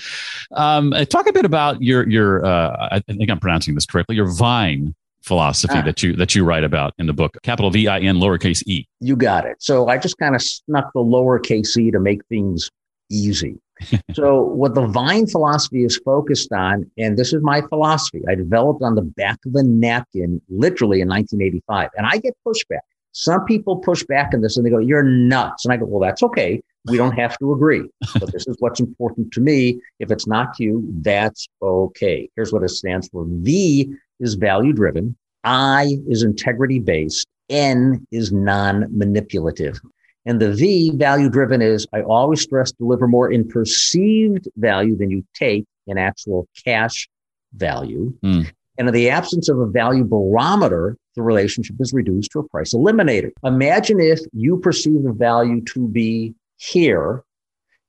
Um, 0.56 0.92
uh, 0.94 1.06
talk 1.06 1.28
a 1.28 1.34
bit 1.34 1.46
about 1.46 1.84
your 1.84 2.10
your. 2.10 2.44
Uh, 2.44 2.90
I 2.94 3.00
think 3.02 3.30
I'm 3.30 3.40
pronouncing 3.40 3.76
this 3.76 3.86
correctly. 3.86 4.16
Your 4.16 4.32
Vine 4.32 4.96
philosophy 5.22 5.78
ah. 5.78 5.82
that 5.82 6.02
you 6.02 6.16
that 6.16 6.36
you 6.36 6.44
write 6.44 6.64
about 6.64 6.94
in 6.98 7.08
the 7.08 7.14
book 7.14 7.38
capital 7.44 7.70
v 7.70 7.88
i 7.88 8.00
n 8.00 8.18
lowercase 8.18 8.64
e 8.66 8.86
you 9.00 9.16
got 9.16 9.46
it 9.46 9.56
so 9.60 9.88
i 9.88 9.98
just 9.98 10.18
kind 10.18 10.36
of 10.36 10.42
snuck 10.42 10.92
the 10.94 11.00
lowercase 11.00 11.78
e 11.78 11.92
to 11.92 12.00
make 12.00 12.26
things 12.28 12.70
easy 13.10 13.60
so 14.14 14.44
what 14.44 14.76
the 14.76 14.86
Vine 14.86 15.28
philosophy 15.28 15.84
is 15.84 15.98
focused 16.04 16.52
on, 16.52 16.90
and 16.98 17.18
this 17.18 17.34
is 17.34 17.42
my 17.42 17.62
philosophy, 17.62 18.22
I 18.30 18.36
developed 18.36 18.82
on 18.84 18.96
the 18.96 19.02
back 19.02 19.40
of 19.46 19.56
a 19.56 19.64
napkin 19.64 20.42
literally 20.50 21.02
in 21.02 21.08
1985, 21.08 21.90
and 21.98 22.06
I 22.06 22.18
get 22.18 22.36
pushback. 22.48 22.82
Some 23.14 23.44
people 23.46 23.78
push 23.78 24.04
back 24.04 24.34
on 24.34 24.42
this 24.42 24.56
and 24.56 24.66
they 24.66 24.70
go, 24.70 24.78
"You're 24.78 25.04
nuts," 25.04 25.66
and 25.66 25.74
I 25.74 25.78
go, 25.78 25.86
"Well, 25.86 26.00
that's 26.00 26.24
okay. 26.24 26.62
We 26.86 26.98
don't 26.98 27.12
have 27.12 27.38
to 27.40 27.52
agree, 27.52 27.88
but 28.20 28.32
this 28.32 28.48
is 28.48 28.56
what's 28.60 28.80
important 28.80 29.34
to 29.34 29.42
me. 29.42 29.82
If 30.00 30.12
it's 30.12 30.28
not 30.28 30.54
to 30.56 30.64
you, 30.64 30.88
that's 31.02 31.48
okay." 31.62 32.30
Here's 32.36 32.54
what 32.54 32.64
it 32.64 32.70
stands 32.70 33.10
for: 33.10 33.26
V 33.28 33.94
is 34.22 34.36
value 34.36 34.72
driven, 34.72 35.16
I 35.44 35.98
is 36.08 36.24
integrity 36.24 36.80
based, 36.80 37.28
N 37.50 38.06
is 38.12 38.32
non 38.32 38.86
manipulative. 38.98 39.82
And 40.26 40.40
the 40.40 40.54
V 40.54 40.92
value 40.96 41.30
driven 41.30 41.62
is 41.62 41.88
I 41.94 42.02
always 42.02 42.42
stress 42.42 42.72
deliver 42.72 43.08
more 43.08 43.32
in 43.32 43.48
perceived 43.48 44.48
value 44.56 44.96
than 44.96 45.10
you 45.10 45.26
take 45.34 45.66
in 45.88 45.98
actual 45.98 46.48
cash 46.64 47.10
value. 47.54 48.14
Mm. 48.24 48.52
And 48.78 48.88
in 48.88 48.94
the 48.94 49.10
absence 49.10 49.50
of 49.50 49.60
a 49.60 49.66
value 49.66 50.04
barometer, 50.04 50.96
the 51.16 51.22
relationship 51.22 51.76
is 51.80 51.92
reduced 51.92 52.32
to 52.32 52.40
a 52.40 52.48
price 52.48 52.74
eliminated. 52.74 53.34
Imagine 53.44 54.00
if 54.00 54.20
you 54.32 54.58
perceive 54.58 55.04
the 55.04 55.12
value 55.12 55.62
to 55.74 55.88
be 55.88 56.34
here 56.58 57.24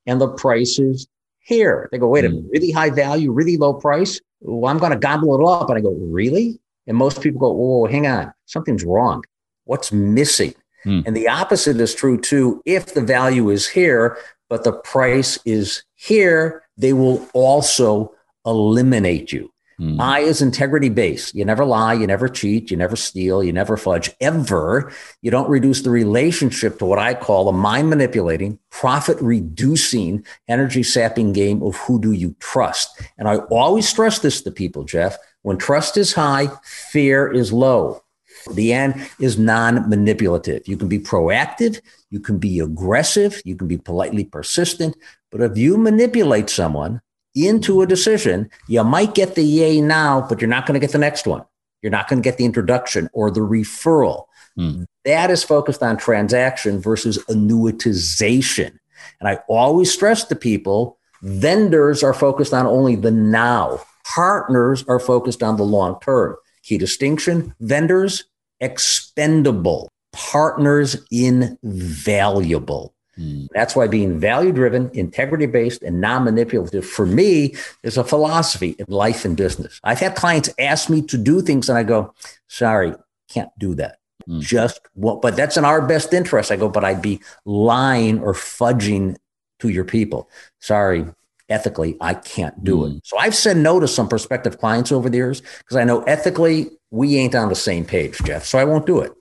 and 0.07 0.21
the 0.21 0.29
price 0.29 0.79
is 0.79 1.07
here. 1.43 1.89
They 1.93 1.99
go, 1.99 2.09
wait 2.09 2.25
a 2.25 2.29
hmm. 2.29 2.37
minute, 2.37 2.51
really 2.53 2.71
high 2.71 2.91
value, 2.91 3.33
really 3.33 3.57
low 3.57 3.75
price. 3.75 4.21
Well, 4.41 4.71
I'm 4.71 4.79
going 4.79 4.93
to 4.93 4.99
gobble 4.99 5.39
it 5.39 5.45
up. 5.45 5.69
And 5.69 5.79
I 5.79 5.83
go, 5.83 5.93
really? 5.93 6.59
And 6.87 6.97
most 6.97 7.21
people 7.21 7.41
go, 7.41 7.57
oh, 7.59 7.87
hang 7.87 8.07
on, 8.07 8.33
something's 8.47 8.85
wrong. 8.85 9.23
What's 9.65 9.93
missing? 9.93 10.55
Mm. 10.85 11.07
And 11.07 11.17
the 11.17 11.29
opposite 11.29 11.81
is 11.81 11.95
true 11.95 12.21
too. 12.21 12.61
If 12.65 12.95
the 12.95 13.03
value 13.03 13.51
is 13.51 13.69
here, 13.69 14.19
but 14.49 14.65
the 14.65 14.73
price 14.73 15.39
is 15.45 15.85
here, 15.95 16.65
they 16.77 16.93
will 16.93 17.29
also 17.33 18.13
eliminate 18.45 19.33
you. 19.33 19.52
Mm. 19.83 20.01
I 20.01 20.21
is 20.21 20.40
integrity 20.40 20.90
based. 20.90 21.35
You 21.35 21.45
never 21.45 21.64
lie, 21.64 21.95
you 21.95 22.07
never 22.07 22.29
cheat, 22.29 22.71
you 22.71 22.77
never 22.77 22.95
steal, 22.95 23.42
you 23.42 23.53
never 23.53 23.77
fudge 23.77 24.12
ever. 24.21 24.92
You 25.23 25.33
don't 25.33 25.51
reduce 25.51 25.83
the 25.83 25.90
relationship 25.90 26.79
to 26.79 26.87
what 26.87 27.01
I 27.01 27.14
call 27.14 27.49
a 27.49 27.53
mind 27.53 27.90
manipulating, 27.90 28.61
profit 28.71 29.21
reducing, 29.21 30.25
energy 30.47 30.85
sapping 30.85 31.33
game 31.33 31.64
of 31.64 31.75
who 31.79 32.01
do 32.01 32.12
you 32.12 32.37
trust. 32.38 33.03
And 33.18 33.29
I 33.29 33.38
always 33.51 33.88
stress 33.88 34.21
this 34.21 34.40
to 34.42 34.53
people, 34.53 34.85
Jeff. 34.85 35.16
When 35.42 35.59
trust 35.59 35.97
is 35.97 36.12
high, 36.12 36.47
fear 36.62 37.33
is 37.33 37.53
low. 37.53 38.05
The 38.53 38.73
N 38.73 39.05
is 39.18 39.37
non 39.37 39.88
manipulative. 39.88 40.62
You 40.68 40.77
can 40.77 40.88
be 40.88 41.01
proactive, 41.01 41.81
you 42.11 42.21
can 42.21 42.38
be 42.38 42.61
aggressive, 42.61 43.42
you 43.45 43.57
can 43.57 43.66
be 43.66 43.79
politely 43.79 44.25
persistent. 44.25 44.97
But 45.33 45.40
if 45.40 45.57
you 45.57 45.77
manipulate 45.77 46.51
someone 46.51 47.01
into 47.35 47.83
a 47.83 47.87
decision, 47.87 48.51
you 48.68 48.85
might 48.85 49.14
get 49.14 49.35
the 49.35 49.42
yay 49.42 49.81
now, 49.81 50.27
but 50.29 50.40
you're 50.40 50.49
not 50.49 50.66
going 50.66 50.75
to 50.75 50.85
get 50.85 50.92
the 50.92 50.99
next 50.99 51.27
one. 51.27 51.45
You're 51.83 51.92
not 51.92 52.09
going 52.09 52.23
to 52.23 52.27
get 52.27 52.38
the 52.38 52.45
introduction 52.45 53.09
or 53.12 53.31
the 53.31 53.40
referral. 53.40 54.27
Mm. 54.59 54.87
That 55.05 55.31
is 55.31 55.42
focused 55.42 55.83
on 55.83 55.97
transaction 55.97 56.81
versus 56.81 57.18
annuitization. 57.29 58.79
And 59.21 59.29
I 59.29 59.40
always 59.49 59.92
stress 59.92 60.25
to 60.25 60.37
people 60.37 60.99
vendors 61.23 62.03
are 62.03 62.14
focused 62.14 62.53
on 62.53 62.66
only 62.66 62.97
the 62.97 63.11
now, 63.11 63.81
partners 64.05 64.85
are 64.88 64.99
focused 64.99 65.42
on 65.42 65.57
the 65.57 65.64
long 65.64 65.99
term. 66.01 66.37
Key 66.62 66.79
distinction 66.79 67.55
vendors 67.61 68.25
expendable, 68.61 69.88
partners 70.12 70.97
invaluable. 71.11 72.95
Hmm. 73.16 73.46
That's 73.53 73.77
why 73.77 73.88
being 73.88 74.18
value 74.18 74.53
driven, 74.53 74.90
integrity 74.94 75.46
based, 75.46 75.83
and 75.83 76.01
non 76.01 76.25
manipulative 76.25 76.87
for 76.87 77.05
me 77.05 77.55
is 77.83 77.96
a 77.96 78.05
philosophy 78.05 78.75
in 78.79 78.87
life 78.88 79.25
and 79.25 79.37
business. 79.37 79.81
I've 79.85 80.01
had 80.01 80.16
clients 80.16 80.51
ask 80.59 80.88
me 80.88 81.03
to 81.03 81.18
do 81.18 81.42
things 81.42 81.68
and 81.68 81.77
I 81.77 81.83
go, 81.83 82.14
sorry, 82.48 82.94
can't 83.29 83.51
do 83.59 83.75
that. 83.75 83.98
Mm. 84.29 84.40
Just 84.40 84.81
what, 84.94 85.20
but 85.20 85.37
that's 85.37 85.57
in 85.57 85.64
our 85.64 85.87
best 85.87 86.14
interest. 86.14 86.51
I 86.51 86.57
go, 86.57 86.68
but 86.68 86.85
I'd 86.85 87.03
be 87.03 87.20
lying 87.44 88.20
or 88.20 88.33
fudging 88.33 89.16
to 89.59 89.68
your 89.68 89.85
people. 89.85 90.31
Sorry, 90.61 91.05
ethically, 91.48 91.96
I 92.01 92.14
can't 92.14 92.62
do 92.64 92.79
mm. 92.79 92.87
it. 92.87 92.92
Hmm. 92.92 92.98
So 93.05 93.18
I've 93.18 93.35
said 93.35 93.57
no 93.57 93.79
to 93.81 93.88
some 93.88 94.09
prospective 94.09 94.59
clients 94.59 94.92
over 94.92 95.11
the 95.11 95.18
years 95.18 95.40
because 95.59 95.77
I 95.77 95.85
know 95.85 96.03
ethically 96.05 96.70
we 96.90 97.16
ain't 97.16 97.35
on 97.35 97.48
the 97.48 97.55
same 97.55 97.85
page, 97.85 98.18
Jeff. 98.25 98.44
So 98.44 98.59
I 98.59 98.64
won't 98.64 98.87
do 98.87 99.01
it. 99.01 99.12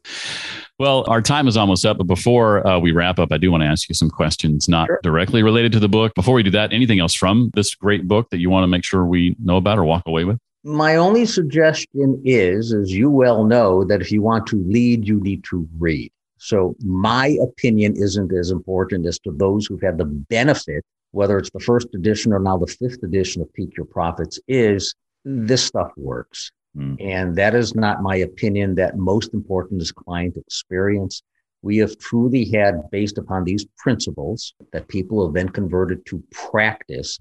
Well, 0.81 1.05
our 1.07 1.21
time 1.21 1.47
is 1.47 1.57
almost 1.57 1.85
up, 1.85 1.99
but 1.99 2.07
before 2.07 2.65
uh, 2.65 2.79
we 2.79 2.91
wrap 2.91 3.19
up, 3.19 3.31
I 3.31 3.37
do 3.37 3.51
want 3.51 3.61
to 3.61 3.67
ask 3.67 3.87
you 3.87 3.93
some 3.93 4.09
questions 4.09 4.67
not 4.67 4.87
sure. 4.87 4.99
directly 5.03 5.43
related 5.43 5.71
to 5.73 5.79
the 5.79 5.87
book. 5.87 6.11
Before 6.15 6.33
we 6.33 6.41
do 6.41 6.49
that, 6.49 6.73
anything 6.73 6.99
else 6.99 7.13
from 7.13 7.51
this 7.53 7.75
great 7.75 8.07
book 8.07 8.31
that 8.31 8.39
you 8.39 8.49
want 8.49 8.63
to 8.63 8.67
make 8.67 8.83
sure 8.83 9.05
we 9.05 9.35
know 9.37 9.57
about 9.57 9.77
or 9.77 9.83
walk 9.83 10.01
away 10.07 10.23
with? 10.23 10.39
My 10.63 10.95
only 10.95 11.27
suggestion 11.27 12.19
is, 12.25 12.73
as 12.73 12.91
you 12.91 13.11
well 13.11 13.45
know, 13.45 13.83
that 13.83 14.01
if 14.01 14.11
you 14.11 14.23
want 14.23 14.47
to 14.47 14.55
lead, 14.55 15.07
you 15.07 15.19
need 15.19 15.43
to 15.51 15.69
read. 15.77 16.11
So 16.39 16.75
my 16.79 17.37
opinion 17.43 17.93
isn't 17.95 18.33
as 18.33 18.49
important 18.49 19.05
as 19.05 19.19
to 19.19 19.31
those 19.31 19.67
who've 19.67 19.83
had 19.83 19.99
the 19.99 20.05
benefit, 20.05 20.83
whether 21.11 21.37
it's 21.37 21.51
the 21.51 21.59
first 21.59 21.93
edition 21.93 22.33
or 22.33 22.39
now 22.39 22.57
the 22.57 22.65
fifth 22.65 23.03
edition 23.03 23.43
of 23.43 23.53
Peak 23.53 23.77
Your 23.77 23.85
Profits, 23.85 24.39
is 24.47 24.95
this 25.25 25.63
stuff 25.63 25.91
works. 25.95 26.51
Mm. 26.77 26.97
And 26.99 27.35
that 27.35 27.55
is 27.55 27.75
not 27.75 28.01
my 28.01 28.17
opinion. 28.17 28.75
That 28.75 28.97
most 28.97 29.33
important 29.33 29.81
is 29.81 29.91
client 29.91 30.37
experience. 30.37 31.21
We 31.61 31.77
have 31.77 31.97
truly 31.97 32.45
had, 32.45 32.89
based 32.91 33.17
upon 33.17 33.43
these 33.43 33.65
principles 33.77 34.53
that 34.73 34.87
people 34.87 35.25
have 35.25 35.33
then 35.33 35.49
converted 35.49 36.05
to 36.07 36.23
practice, 36.31 37.19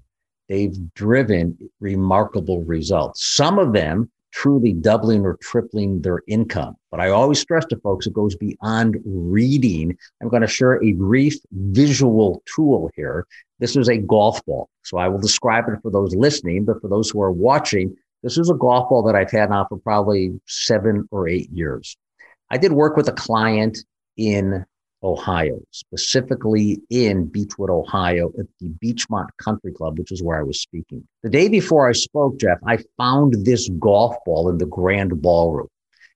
they've 0.49 0.75
driven 0.95 1.57
remarkable 1.79 2.63
results. 2.63 3.25
Some 3.35 3.59
of 3.59 3.73
them 3.73 4.09
truly 4.31 4.73
doubling 4.73 5.25
or 5.25 5.37
tripling 5.41 6.01
their 6.01 6.21
income. 6.27 6.75
But 6.89 6.99
I 6.99 7.09
always 7.09 7.39
stress 7.39 7.65
to 7.65 7.77
folks 7.77 8.07
it 8.07 8.13
goes 8.13 8.35
beyond 8.35 8.97
reading. 9.05 9.97
I'm 10.21 10.29
going 10.29 10.41
to 10.41 10.47
share 10.47 10.81
a 10.83 10.93
brief 10.93 11.35
visual 11.51 12.41
tool 12.45 12.89
here. 12.95 13.27
This 13.59 13.75
is 13.75 13.89
a 13.89 13.97
golf 13.97 14.43
ball. 14.45 14.69
So 14.83 14.97
I 14.97 15.07
will 15.07 15.19
describe 15.19 15.65
it 15.67 15.79
for 15.81 15.91
those 15.91 16.15
listening, 16.15 16.65
but 16.65 16.81
for 16.81 16.87
those 16.87 17.09
who 17.09 17.21
are 17.21 17.31
watching, 17.31 17.95
this 18.23 18.37
is 18.37 18.49
a 18.49 18.55
golf 18.55 18.89
ball 18.89 19.03
that 19.03 19.15
I've 19.15 19.31
had 19.31 19.49
now 19.49 19.65
for 19.67 19.77
probably 19.77 20.39
seven 20.47 21.07
or 21.11 21.27
eight 21.27 21.49
years. 21.51 21.97
I 22.49 22.57
did 22.57 22.71
work 22.71 22.97
with 22.97 23.07
a 23.07 23.13
client 23.13 23.79
in 24.17 24.65
Ohio, 25.03 25.59
specifically 25.71 26.79
in 26.89 27.27
Beachwood, 27.27 27.69
Ohio, 27.69 28.31
at 28.37 28.45
the 28.59 28.69
Beechmont 28.83 29.29
Country 29.37 29.71
Club, 29.71 29.97
which 29.97 30.11
is 30.11 30.21
where 30.21 30.39
I 30.39 30.43
was 30.43 30.61
speaking. 30.61 31.07
The 31.23 31.29
day 31.29 31.47
before 31.47 31.89
I 31.89 31.93
spoke, 31.93 32.39
Jeff, 32.39 32.59
I 32.67 32.77
found 32.97 33.45
this 33.45 33.69
golf 33.79 34.15
ball 34.25 34.49
in 34.49 34.57
the 34.59 34.67
Grand 34.67 35.19
Ballroom. 35.21 35.67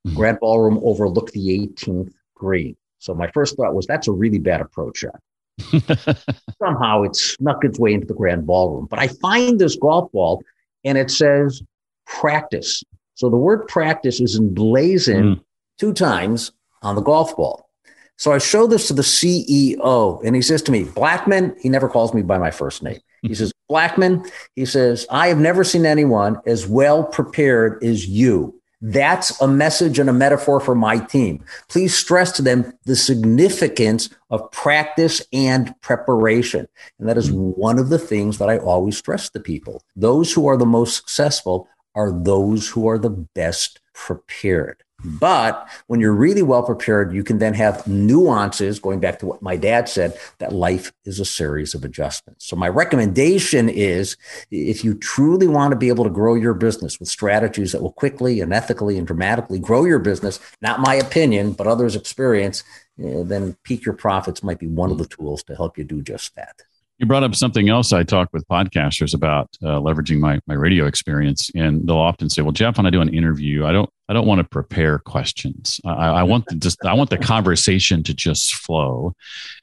Mm-hmm. 0.05 0.15
Grand 0.15 0.39
Ballroom 0.39 0.79
overlooked 0.83 1.33
the 1.33 1.67
18th 1.67 2.13
green. 2.35 2.75
So 2.99 3.15
my 3.15 3.29
first 3.31 3.55
thought 3.57 3.73
was 3.73 3.87
that's 3.87 4.07
a 4.07 4.11
really 4.11 4.39
bad 4.39 4.61
approach 4.61 4.97
shot. 4.97 5.19
Somehow 6.59 7.03
it 7.03 7.15
snuck 7.15 7.63
its 7.63 7.79
way 7.79 7.93
into 7.93 8.07
the 8.07 8.13
Grand 8.13 8.45
Ballroom. 8.45 8.87
But 8.89 8.99
I 8.99 9.07
find 9.07 9.59
this 9.59 9.75
golf 9.75 10.11
ball 10.11 10.43
and 10.83 10.97
it 10.97 11.09
says 11.09 11.61
practice. 12.05 12.83
So 13.15 13.29
the 13.29 13.37
word 13.37 13.67
practice 13.67 14.19
is 14.19 14.37
emblazoned 14.37 15.37
mm. 15.37 15.43
two 15.79 15.93
times 15.93 16.51
on 16.81 16.95
the 16.95 17.01
golf 17.01 17.35
ball. 17.35 17.69
So 18.17 18.31
I 18.31 18.37
show 18.37 18.65
this 18.67 18.87
to 18.87 18.93
the 18.93 19.01
CEO 19.01 20.21
and 20.23 20.35
he 20.35 20.41
says 20.41 20.61
to 20.63 20.71
me, 20.71 20.83
Blackman, 20.83 21.55
he 21.59 21.69
never 21.69 21.89
calls 21.89 22.13
me 22.13 22.21
by 22.21 22.37
my 22.37 22.51
first 22.51 22.81
name. 22.81 22.99
He 23.21 23.35
says, 23.35 23.51
Blackman, 23.67 24.23
he 24.55 24.65
says, 24.65 25.05
I 25.09 25.27
have 25.27 25.39
never 25.39 25.63
seen 25.63 25.85
anyone 25.85 26.39
as 26.45 26.67
well 26.67 27.03
prepared 27.03 27.83
as 27.83 28.07
you. 28.07 28.61
That's 28.81 29.41
a 29.41 29.47
message 29.47 29.97
and 29.97 30.09
a 30.09 30.13
metaphor 30.13 30.60
for 30.60 30.75
my 30.75 30.99
team. 30.99 31.43
Please 31.69 31.95
stress 31.95 32.31
to 32.33 32.41
them 32.41 32.71
the 32.85 32.95
significance 32.95 34.10
of 34.29 34.51
practice 34.51 35.23
and 35.33 35.73
preparation. 35.81 36.67
And 36.99 37.10
that 37.10 37.17
is 37.17 37.29
hmm. 37.29 37.49
one 37.51 37.79
of 37.79 37.89
the 37.89 37.97
things 37.97 38.37
that 38.37 38.49
I 38.49 38.60
always 38.60 38.97
stress 38.97 39.29
to 39.31 39.39
people. 39.39 39.81
Those 39.95 40.31
who 40.31 40.47
are 40.47 40.58
the 40.58 40.65
most 40.65 40.97
successful 40.97 41.67
are 41.96 42.12
those 42.12 42.69
who 42.69 42.87
are 42.87 43.00
the 43.00 43.10
best 43.10 43.79
prepared. 43.93 44.83
But 45.04 45.67
when 45.87 46.00
you're 46.00 46.13
really 46.13 46.41
well 46.41 46.63
prepared, 46.63 47.13
you 47.13 47.23
can 47.23 47.37
then 47.37 47.54
have 47.54 47.85
nuances, 47.85 48.79
going 48.79 49.00
back 49.00 49.19
to 49.19 49.25
what 49.25 49.41
my 49.41 49.56
dad 49.56 49.87
said, 49.87 50.17
that 50.39 50.54
life 50.54 50.93
is 51.04 51.19
a 51.19 51.25
series 51.25 51.75
of 51.75 51.83
adjustments. 51.83 52.46
So, 52.46 52.56
my 52.56 52.69
recommendation 52.69 53.69
is 53.69 54.17
if 54.50 54.83
you 54.83 54.96
truly 54.96 55.48
want 55.48 55.71
to 55.73 55.77
be 55.77 55.89
able 55.89 56.06
to 56.06 56.10
grow 56.10 56.33
your 56.33 56.54
business 56.54 57.00
with 57.00 57.10
strategies 57.10 57.71
that 57.71 57.81
will 57.81 57.91
quickly 57.91 58.39
and 58.39 58.54
ethically 58.54 58.98
and 58.98 59.06
dramatically 59.06 59.60
grow 59.60 59.85
your 59.85 60.00
business, 60.00 60.39
not 60.62 60.79
my 60.79 60.96
opinion, 60.96 61.52
but 61.52 61.67
others' 61.67 61.96
experience, 61.96 62.63
eh, 63.00 63.21
then 63.23 63.58
peak 63.63 63.85
your 63.85 63.96
profits 63.96 64.43
might 64.43 64.60
be 64.60 64.67
one 64.67 64.91
of 64.91 64.98
the 64.98 65.08
tools 65.08 65.43
to 65.43 65.56
help 65.56 65.77
you 65.77 65.83
do 65.83 66.02
just 66.02 66.35
that. 66.35 66.63
You 66.98 67.06
brought 67.06 67.23
up 67.23 67.35
something 67.35 67.67
else 67.67 67.91
I 67.91 68.04
talk 68.04 68.29
with 68.31 68.48
podcasters 68.48 69.13
about 69.13 69.50
uh, 69.62 69.79
leveraging 69.79 70.19
my, 70.19 70.39
my 70.48 70.54
radio 70.54 70.85
experience, 70.85 71.52
and 71.54 71.85
they'll 71.85 71.98
often 71.98 72.29
say, 72.29 72.41
"Well, 72.41 72.54
Jeff, 72.54 72.77
when 72.77 72.85
I 72.85 72.89
do 72.89 73.02
an 73.02 73.13
interview, 73.13 73.65
I 73.65 73.73
don't 73.73 73.89
I 74.08 74.13
don't 74.13 74.27
want 74.27 74.39
to 74.39 74.46
prepare 74.46 75.00
questions. 75.00 75.81
I, 75.83 75.91
I 75.91 76.23
want 76.23 76.46
the, 76.46 76.56
just 76.56 76.77
I 76.85 76.93
want 76.93 77.10
the 77.10 77.17
conversation 77.17 78.04
to 78.04 78.13
just 78.13 78.56
flow, 78.56 79.13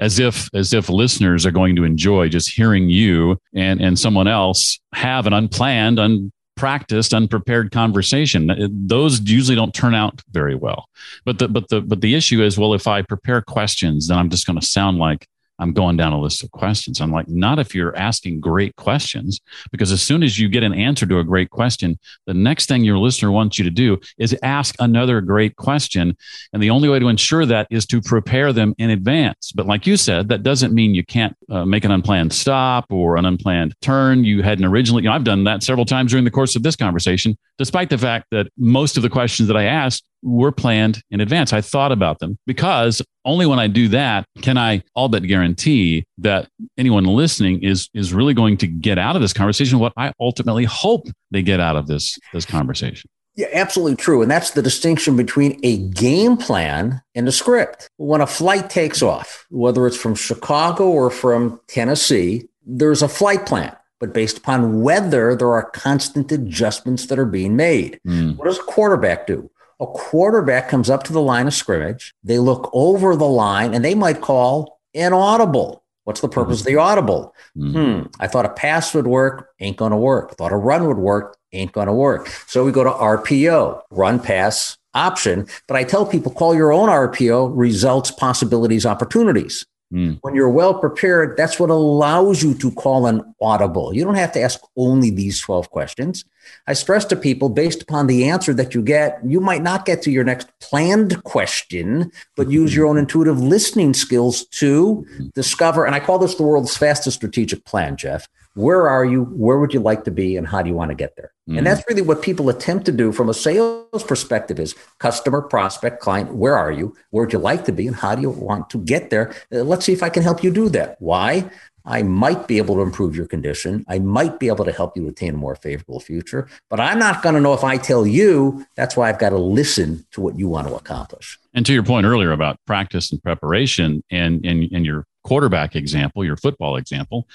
as 0.01 0.19
if 0.19 0.49
as 0.55 0.73
if 0.73 0.89
listeners 0.89 1.47
are 1.47 1.53
going 1.53 1.77
to 1.77 1.85
enjoy 1.85 2.29
just 2.29 2.51
hearing 2.51 2.89
you 2.89 3.39
and 3.55 3.81
and 3.81 3.99
someone 3.99 4.29
else 4.29 4.79
have 4.95 5.27
an 5.27 5.33
unplanned, 5.33 5.99
unpracticed, 5.99 7.15
unprepared 7.15 7.71
conversation. 7.71 8.51
Those 8.87 9.21
usually 9.21 9.57
don't 9.57 9.75
turn 9.75 9.95
out 9.95 10.21
very 10.33 10.55
well. 10.55 10.87
But 11.25 11.39
the 11.39 11.49
but 11.49 11.69
the 11.69 11.81
but 11.81 12.01
the 12.01 12.15
issue 12.15 12.43
is, 12.43 12.59
well, 12.59 12.75
if 12.75 12.87
I 12.87 13.03
prepare 13.03 13.43
questions, 13.43 14.09
then 14.09 14.19
I'm 14.19 14.29
just 14.29 14.47
going 14.47 14.59
to 14.59 14.67
sound 14.67 14.99
like 14.99 15.27
I'm 15.63 15.73
going 15.73 15.97
down 15.97 16.13
a 16.13 16.21
list 16.21 16.43
of 16.43 16.51
questions. 16.51 17.01
I'm 17.01 17.13
like, 17.13 17.29
not 17.29 17.61
if 17.61 17.75
you're 17.75 17.97
asking 17.97 18.41
great 18.41 18.75
questions, 18.77 19.41
because 19.71 19.93
as 19.93 20.03
soon 20.03 20.23
as 20.23 20.39
you 20.39 20.49
get 20.49 20.65
an 20.65 20.75
answer 20.75 21.07
to 21.07 21.21
a 21.21 21.25
great 21.25 21.51
question, 21.51 21.99
the 22.27 22.35
next 22.35 22.67
thing 22.67 22.83
your 22.83 22.99
listener 22.99 23.31
wants 23.31 23.59
you 23.59 23.65
to 23.65 23.71
do 23.71 24.01
is 24.19 24.37
ask 24.43 24.75
another 24.81 25.21
great 25.21 25.55
question. 25.57 26.17
And 26.53 26.63
the 26.63 26.71
only 26.71 26.89
way 26.89 26.99
to 26.99 27.09
ensure 27.09 27.47
that 27.47 27.69
is 27.71 27.87
to 27.87 28.01
prepare 28.01 28.53
them 28.53 28.75
in 28.79 28.91
advance. 28.91 29.53
But 29.53 29.67
like 29.67 29.87
you 29.87 29.97
said, 29.97 30.29
that 30.31 30.43
doesn't 30.43 30.75
mean 30.75 30.95
you 30.95 31.05
can't 31.05 31.37
uh, 31.49 31.65
make 31.65 31.85
an 31.85 31.93
unplanned 31.93 32.33
stop 32.33 32.87
or 32.91 33.17
an 33.17 33.25
unplanned 33.25 33.75
turn. 33.81 34.25
You 34.25 34.43
hadn't 34.43 34.65
originally, 34.65 35.05
you 35.05 35.09
know, 35.09 35.15
I've 35.15 35.25
done 35.25 35.45
that 35.45 35.63
several 35.63 35.87
times 35.87 36.11
during 36.11 36.25
the 36.25 36.31
course 36.31 36.57
of 36.57 36.65
this 36.65 36.75
conversation, 36.75 37.39
despite 37.57 37.89
the 37.89 37.99
fact 37.99 38.27
that 38.33 38.49
most 38.59 38.97
of 38.97 39.05
the 39.05 39.11
questions 39.11 39.47
that 39.47 39.57
I 39.57 39.65
asked 39.65 40.05
were 40.23 40.53
planned 40.53 41.03
in 41.11 41.21
advance. 41.21 41.53
I 41.53 41.61
thought 41.61 41.93
about 41.93 42.19
them 42.19 42.39
because 42.47 43.03
only 43.25 43.47
when 43.47 43.59
I 43.59 43.67
do 43.67 43.89
that 43.89 44.25
can 44.41 44.59
I 44.59 44.83
all 44.95 45.09
but 45.09 45.23
guarantee 45.25 46.05
that 46.19 46.49
anyone 46.79 47.05
listening 47.05 47.63
is 47.63 47.89
is 47.95 48.13
really 48.13 48.35
going 48.35 48.57
to 48.59 48.67
get 48.67 48.99
out 48.99 49.17
of 49.17 49.23
this 49.23 49.33
conversation 49.33 49.79
what 49.79 49.93
I 49.97 50.13
ultimately 50.21 50.65
hope 50.65 51.09
they 51.31 51.43
get 51.43 51.61
out 51.61 51.77
of 51.77 51.87
this 51.87 52.19
this 52.33 52.45
conversation. 52.45 53.09
Yeah, 53.35 53.49
absolutely 53.55 53.97
true. 53.97 54.21
And 54.21 54.31
that's 54.31 54.51
the 54.51 54.61
distinction 54.61 55.17
between 55.17 55.59
a 55.63 55.79
game 55.79 56.37
plan 56.37 57.01
and 57.15 57.27
a 57.27 57.33
script. 57.33 57.89
When 57.97 58.21
a 58.21 58.27
flight 58.27 58.69
takes 58.69 59.01
off, 59.01 59.47
whether 59.49 59.87
it's 59.87 59.97
from 59.97 60.15
Chicago 60.15 60.91
or 60.91 61.11
from 61.11 61.59
Tennessee, 61.67 62.47
there's 62.67 63.01
a 63.01 63.09
flight 63.09 63.47
plan 63.47 63.75
but 64.03 64.13
based 64.13 64.39
upon 64.39 64.83
weather, 64.83 65.37
there 65.37 65.53
are 65.53 65.71
constant 65.71 66.33
adjustments 66.33 67.07
that 67.07 67.21
are 67.21 67.25
being 67.25 67.55
made. 67.55 68.01
Mm. 68.05 68.37
What 68.37 68.47
does 68.47 68.59
a 68.59 68.63
quarterback 68.65 69.29
do? 69.29 69.49
A 69.83 69.87
quarterback 69.87 70.69
comes 70.69 70.89
up 70.89 71.03
to 71.05 71.13
the 71.13 71.21
line 71.21 71.49
of 71.49 71.55
scrimmage. 71.55 72.15
They 72.23 72.39
look 72.39 72.71
over 72.73 73.17
the 73.17 73.27
line 73.27 73.75
and 73.75 73.85
they 73.85 73.97
might 73.97 74.21
call 74.21 74.79
inaudible. 74.95 75.83
What's 76.05 76.21
the 76.21 76.29
purpose 76.29 76.61
mm-hmm. 76.61 76.69
of 76.69 76.75
the 76.75 76.81
audible? 76.81 77.35
Mm-hmm. 77.57 78.01
Hmm. 78.03 78.07
I 78.21 78.29
thought 78.29 78.47
a 78.47 78.51
pass 78.51 78.95
would 78.95 79.07
work, 79.07 79.51
ain't 79.61 79.77
going 79.77 79.91
to 79.91 79.97
work. 79.97 80.37
Thought 80.37 80.53
a 80.53 80.57
run 80.57 80.87
would 80.87 80.99
work, 80.99 81.37
ain't 81.53 81.73
going 81.73 81.89
to 81.89 81.93
work. 81.93 82.29
So 82.47 82.65
we 82.65 82.73
go 82.73 82.85
to 82.85 82.91
RPO, 82.91 83.83
run 83.91 84.21
pass 84.21 84.79
option. 84.95 85.47
But 85.67 85.77
I 85.77 85.85
tell 85.85 86.07
people 86.07 86.33
call 86.33 86.55
your 86.55 86.73
own 86.73 86.89
RPO 86.89 87.53
results, 87.55 88.11
possibilities, 88.11 88.87
opportunities. 88.87 89.67
Mm. 89.93 90.19
When 90.23 90.35
you're 90.35 90.49
well 90.49 90.75
prepared, 90.75 91.37
that's 91.37 91.61
what 91.61 91.69
allows 91.69 92.43
you 92.43 92.55
to 92.55 92.71
call 92.71 93.07
an 93.07 93.35
audible. 93.43 93.95
You 93.95 94.05
don't 94.05 94.15
have 94.15 94.33
to 94.33 94.41
ask 94.41 94.61
only 94.77 95.11
these 95.11 95.41
12 95.41 95.71
questions. 95.71 96.25
I 96.67 96.73
stress 96.73 97.05
to 97.07 97.17
people 97.17 97.51
based 97.51 97.83
upon 97.83 98.07
the 98.07 98.29
answer 98.29 98.55
that 98.55 98.75
you 98.75 98.83
get, 98.83 99.21
you 99.25 99.41
might 99.41 99.63
not 99.63 99.85
get 99.85 100.03
to 100.03 100.11
your 100.11 100.25
next 100.25 100.49
planned 100.61 101.23
question, 101.25 102.11
but 102.37 102.51
use 102.51 102.75
your 102.75 102.87
own 102.87 102.97
intuitive 102.97 103.39
listening 103.39 103.93
skills 103.93 104.47
to 104.47 105.07
discover. 105.35 105.85
And 105.85 105.95
I 105.95 106.01
call 106.01 106.19
this 106.19 106.37
the 106.37 106.43
world's 106.43 106.77
fastest 106.77 107.19
strategic 107.19 107.65
plan, 107.65 107.97
Jeff. 107.97 108.27
Where 108.55 108.89
are 108.89 109.05
you? 109.05 109.25
Where 109.25 109.59
would 109.59 109.73
you 109.73 109.81
like 109.81 110.05
to 110.05 110.11
be? 110.11 110.37
And 110.37 110.47
how 110.47 110.63
do 110.63 110.69
you 110.69 110.75
want 110.75 110.91
to 110.91 110.95
get 110.95 111.17
there? 111.17 111.33
Mm-hmm. 111.49 111.59
And 111.59 111.67
that's 111.67 111.83
really 111.89 112.03
what 112.03 112.23
people 112.23 112.49
attempt 112.49 112.85
to 112.87 112.93
do 112.93 113.13
from 113.13 113.29
a 113.29 113.35
sales 113.35 114.05
perspective 114.07 114.61
is 114.61 114.75
customer, 114.99 115.41
prospect, 115.41 116.01
client, 116.01 116.35
where 116.35 116.57
are 116.57 116.71
you? 116.71 116.95
Where 117.11 117.25
would 117.25 117.33
you 117.33 117.39
like 117.39 117.65
to 117.65 117.73
be? 117.73 117.87
And 117.87 117.97
how 117.97 118.15
do 118.15 118.23
you 118.23 118.31
want 118.31 118.71
to 118.71 118.79
get 118.79 119.11
there? 119.11 119.35
Uh, 119.53 119.63
let's 119.63 119.87
see 119.87 119.93
if 119.93 120.03
I 120.03 120.11
can 120.11 120.23
help 120.23 120.45
you 120.45 120.51
do 120.51 120.69
that. 120.71 120.97
Why? 121.01 121.51
I 121.85 122.03
might 122.03 122.47
be 122.47 122.59
able 122.59 122.77
to 122.77 122.83
improve 122.83 123.17
your 123.17 123.27
condition. 123.27 123.85
I 123.89 123.99
might 123.99 124.39
be 124.39 124.49
able 124.49 124.65
to 124.65 124.73
help 124.73 124.97
you 124.97 125.09
attain 125.09 125.35
a 125.35 125.39
more 125.39 125.57
favorable 125.57 125.99
future, 125.99 126.49
but 126.71 126.79
I'm 126.79 126.99
not 126.99 127.23
going 127.23 127.35
to 127.35 127.41
know 127.41 127.55
if 127.55 127.65
I 127.65 127.77
tell 127.77 128.07
you. 128.07 128.65
That's 128.77 128.97
why 128.97 129.09
I've 129.09 129.19
got 129.19 129.31
to 129.31 129.39
listen 129.39 130.07
to 130.13 130.21
what 130.21 130.39
you 130.39 130.49
want 130.49 130.69
to 130.69 130.75
accomplish. 130.75 131.39
And 131.55 131.67
to 131.67 131.73
your 131.73 131.83
point 131.83 132.07
earlier 132.07 132.31
about 132.33 132.59
practice 132.67 133.11
and 133.11 133.23
preparation 133.23 134.05
and, 134.11 134.45
and, 134.47 134.71
and 134.73 134.87
your 134.87 135.07
quarterback 135.25 135.75
example, 135.75 136.25
your 136.25 136.37
football 136.37 136.77
example, 136.77 137.27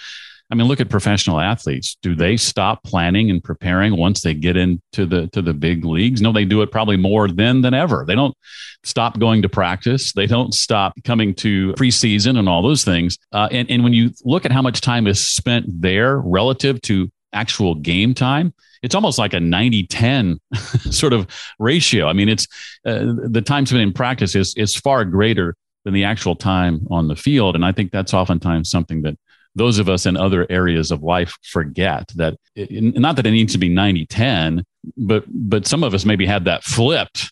I 0.50 0.56
mean, 0.56 0.68
look 0.68 0.80
at 0.80 0.90
professional 0.90 1.40
athletes. 1.40 1.98
Do 2.02 2.16
they 2.16 2.38
stop 2.38 2.84
planning 2.84 3.30
and 3.30 3.44
preparing 3.44 3.98
once 3.98 4.22
they 4.22 4.34
get 4.34 4.56
into 4.56 5.06
the 5.06 5.28
to 5.34 5.42
the 5.42 5.54
big 5.54 5.84
leagues? 5.84 6.22
No, 6.22 6.32
they 6.32 6.46
do 6.46 6.62
it 6.62 6.72
probably 6.72 6.96
more 6.96 7.28
then 7.28 7.62
than 7.62 7.74
ever. 7.74 8.06
They 8.08 8.16
don't 8.16 8.36
stop 8.84 9.20
going 9.20 9.42
to 9.42 9.50
practice. 9.50 10.14
They 10.14 10.26
don't 10.26 10.54
stop 10.54 10.94
coming 11.04 11.34
to 11.36 11.74
preseason 11.74 12.38
and 12.40 12.48
all 12.48 12.62
those 12.62 12.86
things. 12.86 13.18
Uh, 13.34 13.50
and 13.52 13.70
and 13.70 13.84
when 13.84 13.94
you 13.94 14.12
look 14.24 14.46
at 14.46 14.52
how 14.52 14.62
much 14.62 14.80
time 14.80 15.06
is 15.06 15.26
spent 15.26 15.66
there 15.82 16.18
relative 16.20 16.82
to 16.84 17.12
actual 17.34 17.76
game 17.76 18.14
time, 18.14 18.54
it's 18.82 18.96
almost 18.96 19.18
like 19.18 19.34
a 19.34 19.40
90 19.40 19.88
10 19.88 20.40
sort 20.92 21.14
of 21.14 21.28
ratio. 21.60 22.08
I 22.08 22.14
mean, 22.14 22.30
it's 22.30 22.48
uh, 22.86 23.14
the 23.28 23.42
time 23.42 23.66
spent 23.66 23.82
in 23.82 23.94
practice 23.94 24.36
is, 24.36 24.54
is 24.56 24.76
far 24.76 25.04
greater 25.04 25.56
than 25.84 25.94
the 25.94 26.04
actual 26.04 26.36
time 26.36 26.86
on 26.90 27.08
the 27.08 27.16
field. 27.16 27.56
And 27.56 27.66
I 27.66 27.72
think 27.72 27.92
that's 27.92 28.14
oftentimes 28.14 28.70
something 28.70 29.02
that 29.04 29.18
those 29.58 29.80
of 29.80 29.90
us 29.90 30.06
in 30.06 30.16
other 30.16 30.46
areas 30.50 30.92
of 30.92 31.04
life 31.04 31.38
forget 31.42 32.08
that 32.16 32.38
it, 32.56 32.96
not 32.96 33.16
that 33.16 33.26
it 33.26 33.32
needs 33.32 33.54
to 33.54 33.60
be 33.60 33.70
90 33.70 34.06
10 34.06 34.64
but 34.96 35.26
but 35.28 35.68
some 35.68 35.84
of 35.84 35.94
us 35.94 36.06
maybe 36.06 36.26
had 36.26 36.46
that 36.46 36.64
flipped 36.64 37.32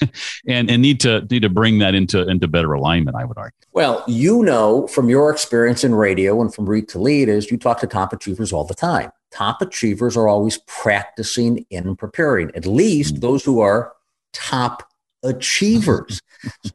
and 0.48 0.70
and 0.70 0.82
need 0.82 0.98
to 1.00 1.26
need 1.30 1.42
to 1.42 1.48
bring 1.48 1.78
that 1.78 1.94
into 1.94 2.26
into 2.28 2.48
better 2.48 2.72
alignment 2.72 3.16
i 3.16 3.24
would 3.24 3.38
argue 3.38 3.56
well 3.72 4.02
you 4.08 4.42
know 4.42 4.86
from 4.88 5.08
your 5.08 5.30
experience 5.30 5.84
in 5.84 5.94
radio 5.94 6.40
and 6.40 6.54
from 6.54 6.66
read 6.66 6.88
to 6.88 6.98
lead 6.98 7.28
is 7.28 7.50
you 7.50 7.56
talk 7.56 7.78
to 7.80 7.86
top 7.86 8.12
achievers 8.12 8.52
all 8.52 8.64
the 8.64 8.74
time 8.74 9.10
top 9.30 9.60
achievers 9.60 10.16
are 10.16 10.28
always 10.28 10.58
practicing 10.66 11.64
and 11.70 11.98
preparing 11.98 12.50
at 12.54 12.66
least 12.66 13.14
mm-hmm. 13.14 13.20
those 13.20 13.44
who 13.44 13.60
are 13.60 13.92
top 14.32 14.88
achievers. 15.26 16.20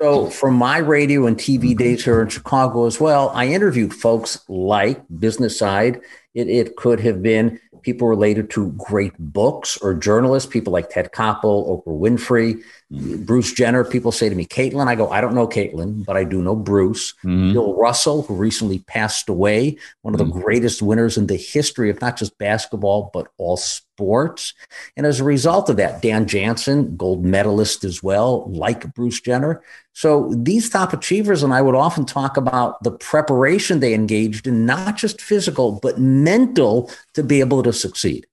so, 0.02 0.30
from 0.30 0.56
my 0.56 0.78
radio 0.78 1.26
and 1.26 1.38
TV 1.38 1.60
mm-hmm. 1.60 1.78
days 1.78 2.04
here 2.04 2.22
in 2.22 2.30
Chicago 2.30 2.86
as 2.86 3.00
well, 3.00 3.30
I 3.30 3.48
interviewed 3.48 3.94
folks 3.94 4.40
like 4.48 5.02
business 5.20 5.58
side. 5.58 6.02
It, 6.34 6.50
it 6.50 6.76
could 6.76 7.00
have 7.02 7.22
been 7.22 7.60
people 7.82 8.08
related 8.08 8.50
to 8.52 8.72
great 8.74 9.14
books 9.18 9.78
or 9.78 9.94
journalists, 9.94 10.50
people 10.50 10.74
like 10.74 10.90
Ted 10.90 11.12
Koppel, 11.12 11.68
Oprah 11.68 12.00
Winfrey. 12.00 12.62
Bruce 12.92 13.54
Jenner. 13.54 13.86
People 13.86 14.12
say 14.12 14.28
to 14.28 14.36
me, 14.36 14.46
Caitlyn, 14.46 14.88
I 14.88 14.96
go, 14.96 15.10
I 15.10 15.22
don't 15.22 15.34
know 15.34 15.48
Caitlyn, 15.48 16.06
but 16.06 16.18
I 16.18 16.26
do 16.26 16.42
know 16.42 16.56
Bruce. 16.56 17.14
Mm-hmm. 17.24 17.54
Bill 17.54 17.74
Russell, 17.76 18.24
who 18.24 18.36
recently 18.36 18.80
passed 18.80 19.30
away, 19.30 19.78
one 20.02 20.14
of 20.14 20.18
the 20.18 20.26
mm-hmm. 20.26 20.42
greatest 20.42 20.82
winners 20.82 21.18
in 21.18 21.28
the 21.28 21.38
history 21.38 21.90
of 21.90 22.02
not 22.02 22.18
just 22.18 22.38
basketball, 22.38 23.10
but 23.14 23.28
all 23.38 23.56
sports. 23.56 24.54
And 24.98 25.06
as 25.06 25.22
a 25.22 25.24
result 25.24 25.70
of 25.70 25.78
that, 25.78 26.02
Dan 26.02 26.28
Jansen, 26.28 26.98
gold 26.98 27.24
medalist 27.24 27.86
as 27.86 28.04
well, 28.04 28.50
like 28.52 28.94
Bruce 28.94 29.22
Jenner. 29.22 29.64
So 29.94 30.34
these 30.36 30.70
top 30.70 30.92
achievers 30.92 31.44
and 31.44 31.54
I 31.54 31.62
would 31.62 31.76
often 31.76 32.06
talk 32.06 32.36
about 32.36 32.82
the 32.84 32.92
preparation 32.92 33.80
they 33.80 33.94
engaged 33.94 34.48
in, 34.48 34.66
not 34.66 34.98
just 34.98 35.22
physical, 35.22 35.80
but 35.82 35.98
mental 35.98 36.92
to 37.14 37.24
be 37.24 37.40
able 37.40 37.64
to 37.64 37.72
succeed. 37.72 38.28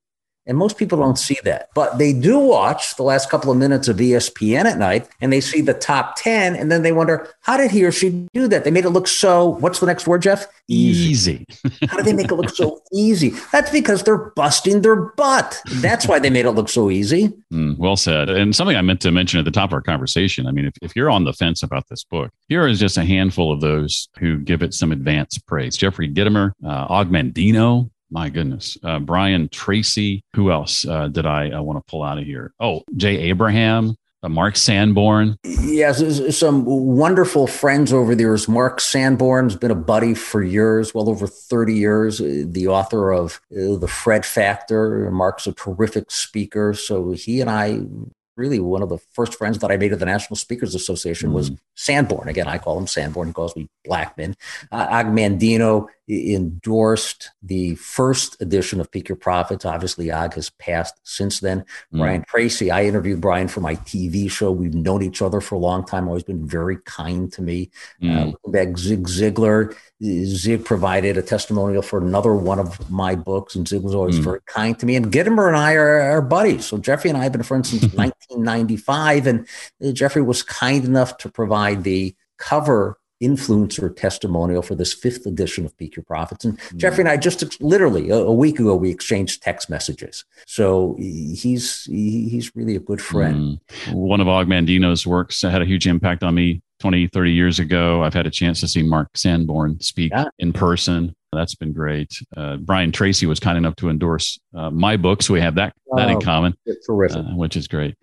And 0.49 0.57
most 0.57 0.79
people 0.79 0.99
don't 0.99 1.19
see 1.19 1.37
that, 1.45 1.69
but 1.75 1.99
they 1.99 2.15
do 2.15 2.39
watch 2.39 2.97
the 2.97 3.03
last 3.03 3.29
couple 3.29 3.53
of 3.53 3.59
minutes 3.59 3.87
of 3.87 3.99
ESPN 3.99 4.65
at 4.65 4.79
night 4.79 5.07
and 5.21 5.31
they 5.31 5.43
see 5.43 5.61
the 5.61 5.75
top 5.75 6.17
10 6.17 6.57
and 6.57 6.73
then 6.73 6.83
they 6.83 6.91
wonder, 6.91 7.29
how 7.43 7.59
did 7.59 7.71
he 7.71 7.85
or 7.85 7.93
she 7.93 8.27
do 8.33 8.49
that? 8.49 8.65
They 8.65 8.71
made 8.71 8.87
it 8.87 8.91
look 8.91 9.09
so, 9.09 9.51
what's 9.61 9.81
the 9.81 9.87
next 9.87 10.07
word, 10.07 10.23
Jeff? 10.23 10.47
Easy. 10.67 11.47
how 11.89 11.99
did 11.99 12.07
they 12.07 12.15
make 12.15 12.31
it 12.31 12.35
look 12.35 12.49
so 12.49 12.81
easy? 12.93 13.31
That's 13.53 13.71
because 13.71 14.03
they're 14.03 14.31
busting 14.31 14.81
their 14.81 14.97
butt. 14.97 15.61
That's 15.67 16.09
why 16.09 16.19
they 16.19 16.31
made 16.31 16.47
it 16.47 16.53
look 16.53 16.71
so 16.71 16.91
easy. 16.91 17.33
Mm, 17.53 17.77
well 17.77 17.97
said. 17.97 18.31
And 18.31 18.57
something 18.57 18.77
I 18.77 18.83
meant 18.83 19.03
to 19.03 19.11
mention 19.11 19.39
at 19.39 19.45
the 19.45 19.51
top 19.51 19.69
of 19.69 19.75
our 19.75 19.83
conversation. 19.83 20.47
I 20.47 20.51
mean, 20.53 20.65
if, 20.65 20.75
if 20.81 20.97
you're 20.97 21.11
on 21.11 21.25
the 21.25 21.35
fence 21.35 21.63
about 21.63 21.89
this 21.89 22.05
book, 22.05 22.31
here 22.49 22.67
is 22.67 22.81
just 22.81 22.97
a 22.97 23.05
handful 23.05 23.53
of 23.53 23.61
those 23.61 24.09
who 24.19 24.39
give 24.39 24.63
it 24.63 24.73
some 24.73 24.93
advanced 24.93 25.47
praise. 25.47 25.77
Jeffrey 25.77 26.09
Gitomer, 26.09 26.53
uh, 26.65 26.87
Og 26.89 27.11
Mandino, 27.11 27.91
my 28.11 28.29
goodness. 28.29 28.77
Uh, 28.83 28.99
Brian 28.99 29.49
Tracy. 29.49 30.23
Who 30.35 30.51
else 30.51 30.87
uh, 30.87 31.09
did 31.09 31.27
I 31.27 31.51
uh, 31.51 31.63
want 31.63 31.85
to 31.85 31.91
pull 31.91 32.03
out 32.03 32.19
of 32.19 32.25
here? 32.25 32.53
Oh, 32.61 32.83
Jay 32.97 33.17
Abraham. 33.31 33.97
uh, 34.23 34.29
Mark 34.29 34.57
Sanborn. 34.57 35.37
Yes, 35.45 36.37
some 36.37 36.65
wonderful 36.65 37.47
friends 37.47 37.93
over 37.93 38.15
the 38.15 38.23
years. 38.23 38.49
Mark 38.49 38.81
Sanborn's 38.81 39.55
been 39.57 39.71
a 39.71 39.77
buddy 39.77 40.15
for 40.15 40.43
years, 40.43 40.93
well 40.95 41.09
over 41.09 41.27
30 41.27 41.75
years, 41.75 42.21
uh, 42.21 42.45
the 42.47 42.67
author 42.69 43.13
of 43.13 43.41
uh, 43.53 43.77
The 43.77 43.89
Fred 43.89 44.25
Factor. 44.27 45.11
Mark's 45.11 45.47
a 45.47 45.53
terrific 45.53 46.11
speaker. 46.11 46.75
So 46.75 47.13
he 47.13 47.41
and 47.41 47.51
I 47.51 47.81
really 48.39 48.61
one 48.61 48.83
of 48.83 48.89
the 48.89 48.99
first 49.13 49.35
friends 49.35 49.59
that 49.59 49.71
I 49.71 49.77
made 49.77 49.93
at 49.93 49.99
the 49.99 50.07
National 50.07 50.37
Speakers 50.37 50.75
Association 50.75 51.31
mm. 51.31 51.35
was 51.35 51.51
Sanborn. 51.75 52.29
Again, 52.29 52.47
I 52.47 52.59
call 52.59 52.79
him 52.79 52.87
Sanborn. 52.87 53.29
He 53.29 53.35
calls 53.35 53.57
me 53.57 53.69
Blackman. 53.85 54.37
Uh, 54.71 54.87
Og 54.91 55.07
Mandino 55.07 55.89
endorsed 56.09 57.31
the 57.43 57.75
first 57.75 58.41
edition 58.41 58.81
of 58.81 58.91
Peak 58.91 59.09
Your 59.09 59.17
Profits. 59.17 59.65
Obviously, 59.65 60.11
Og 60.11 60.35
has 60.35 60.51
passed 60.51 60.95
since 61.03 61.41
then. 61.41 61.61
Mm. 61.93 61.99
Brian 61.99 62.25
Tracy, 62.29 62.71
I 62.71 62.85
interviewed 62.85 63.21
Brian 63.21 63.49
for 63.49 63.61
my 63.61 63.75
TV 63.75 64.31
show. 64.31 64.51
We've 64.53 64.75
known 64.75 65.03
each 65.03 65.21
other 65.21 65.41
for 65.41 65.57
a 65.57 65.59
long 65.59 65.85
time. 65.85 66.09
Always 66.09 66.23
been 66.23 66.47
very 66.47 66.79
kind 66.85 67.31
to 67.33 67.43
me. 67.43 67.71
Mm. 68.03 68.35
Uh, 68.35 68.51
back 68.51 68.79
Zig 68.79 69.07
Ziglar. 69.09 69.75
Zig 70.03 70.65
provided 70.65 71.17
a 71.17 71.23
testimonial 71.23 71.83
for 71.83 71.99
another 71.99 72.35
one 72.35 72.61
of 72.61 72.89
my 72.89 73.17
books, 73.17 73.57
and 73.57 73.67
Zig 73.67 73.83
was 73.83 73.95
always 73.95 74.19
mm. 74.21 74.25
very 74.25 74.41
kind 74.47 74.79
to 74.79 74.87
me. 74.87 74.95
And 74.95 75.11
Gitomer 75.13 75.49
and 75.49 75.57
I 75.57 75.75
are, 75.75 76.01
are, 76.01 76.23
buddies. 76.23 76.67
So 76.67 76.79
Jeffrey 76.79 77.11
and 77.11 77.19
I 77.19 77.25
have 77.25 77.33
been 77.33 77.43
friends 77.43 77.71
since 77.71 77.83
1995, 77.95 79.27
and 79.27 79.49
uh, 79.85 79.91
Jeffrey 79.91 80.23
was 80.23 80.43
kind 80.45 80.85
enough 80.85 81.17
to 81.19 81.29
provide 81.29 81.83
the 81.83 82.15
cover 82.39 82.99
influencer 83.21 83.95
testimonial 83.97 84.63
for 84.63 84.77
this 84.77 84.93
fifth 84.93 85.27
edition 85.27 85.65
of 85.65 85.77
Peak 85.77 85.97
Your 85.97 86.05
Profits. 86.05 86.45
And 86.45 86.59
mm. 86.59 86.77
Jeffrey 86.77 87.03
and 87.03 87.09
I 87.09 87.17
just 87.17 87.61
literally 87.61 88.11
a, 88.11 88.17
a, 88.17 88.33
week 88.33 88.61
ago 88.61 88.77
we 88.77 88.91
exchanged 88.91 89.43
text 89.43 89.69
messages. 89.69 90.25
So 90.47 90.95
he's 90.99 91.85
he's 91.85 92.55
really 92.55 92.77
a 92.77 92.81
good 92.81 93.03
friend. 93.03 93.59
Mm. 93.87 93.95
One 93.95 94.21
of 94.21 94.29
Og 94.29 94.47
Mandino's 94.47 95.07
works 95.07 95.43
had 95.43 95.61
a 95.61 95.67
huge 95.67 95.89
impact 95.89 96.23
on 96.23 96.37
me 96.37 96.63
20, 96.81 97.09
30 97.09 97.33
years 97.33 97.59
ago. 97.59 98.03
I've 98.03 98.15
had 98.15 98.27
a 98.27 98.31
chance 98.31 98.61
to 98.61 98.69
see 98.69 98.83
Mark 98.83 99.17
Sanborn 99.17 99.81
speak 99.81 100.13
yeah. 100.13 100.27
in 100.39 100.53
person. 100.53 101.15
That's 101.33 101.55
been 101.55 101.73
great. 101.73 102.11
Uh, 102.37 102.57
Brian 102.57 102.91
Tracy 102.91 103.27
was 103.27 103.39
kind 103.39 103.59
enough 103.59 103.77
to 103.77 103.91
endorse 103.91 104.39
uh, 104.55 104.71
my 104.71 104.97
book, 104.97 105.23
so 105.23 105.35
we 105.35 105.41
have 105.43 105.57
that 105.57 105.75
that 105.95 106.09
in 106.09 106.17
oh, 106.17 106.21
common. 106.21 106.55
Uh, 107.17 107.35
which 107.35 107.55
is 107.55 107.69
great. 107.69 107.97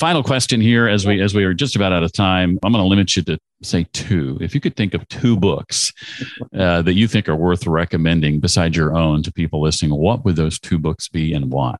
Final 0.00 0.22
question 0.22 0.60
here, 0.60 0.88
as 0.88 1.06
we 1.06 1.20
as 1.20 1.32
we 1.32 1.44
are 1.44 1.54
just 1.54 1.76
about 1.76 1.92
out 1.92 2.02
of 2.02 2.12
time, 2.12 2.58
I'm 2.64 2.72
going 2.72 2.82
to 2.82 2.88
limit 2.88 3.14
you 3.14 3.22
to 3.22 3.38
say 3.62 3.86
two. 3.92 4.36
If 4.40 4.52
you 4.52 4.60
could 4.60 4.74
think 4.74 4.94
of 4.94 5.06
two 5.08 5.36
books 5.36 5.92
uh, 6.58 6.82
that 6.82 6.94
you 6.94 7.06
think 7.06 7.28
are 7.28 7.36
worth 7.36 7.66
recommending 7.68 8.40
besides 8.40 8.76
your 8.76 8.96
own 8.96 9.22
to 9.22 9.32
people 9.32 9.62
listening, 9.62 9.94
what 9.94 10.24
would 10.24 10.34
those 10.34 10.58
two 10.58 10.78
books 10.78 11.08
be 11.08 11.32
and 11.32 11.52
why? 11.52 11.76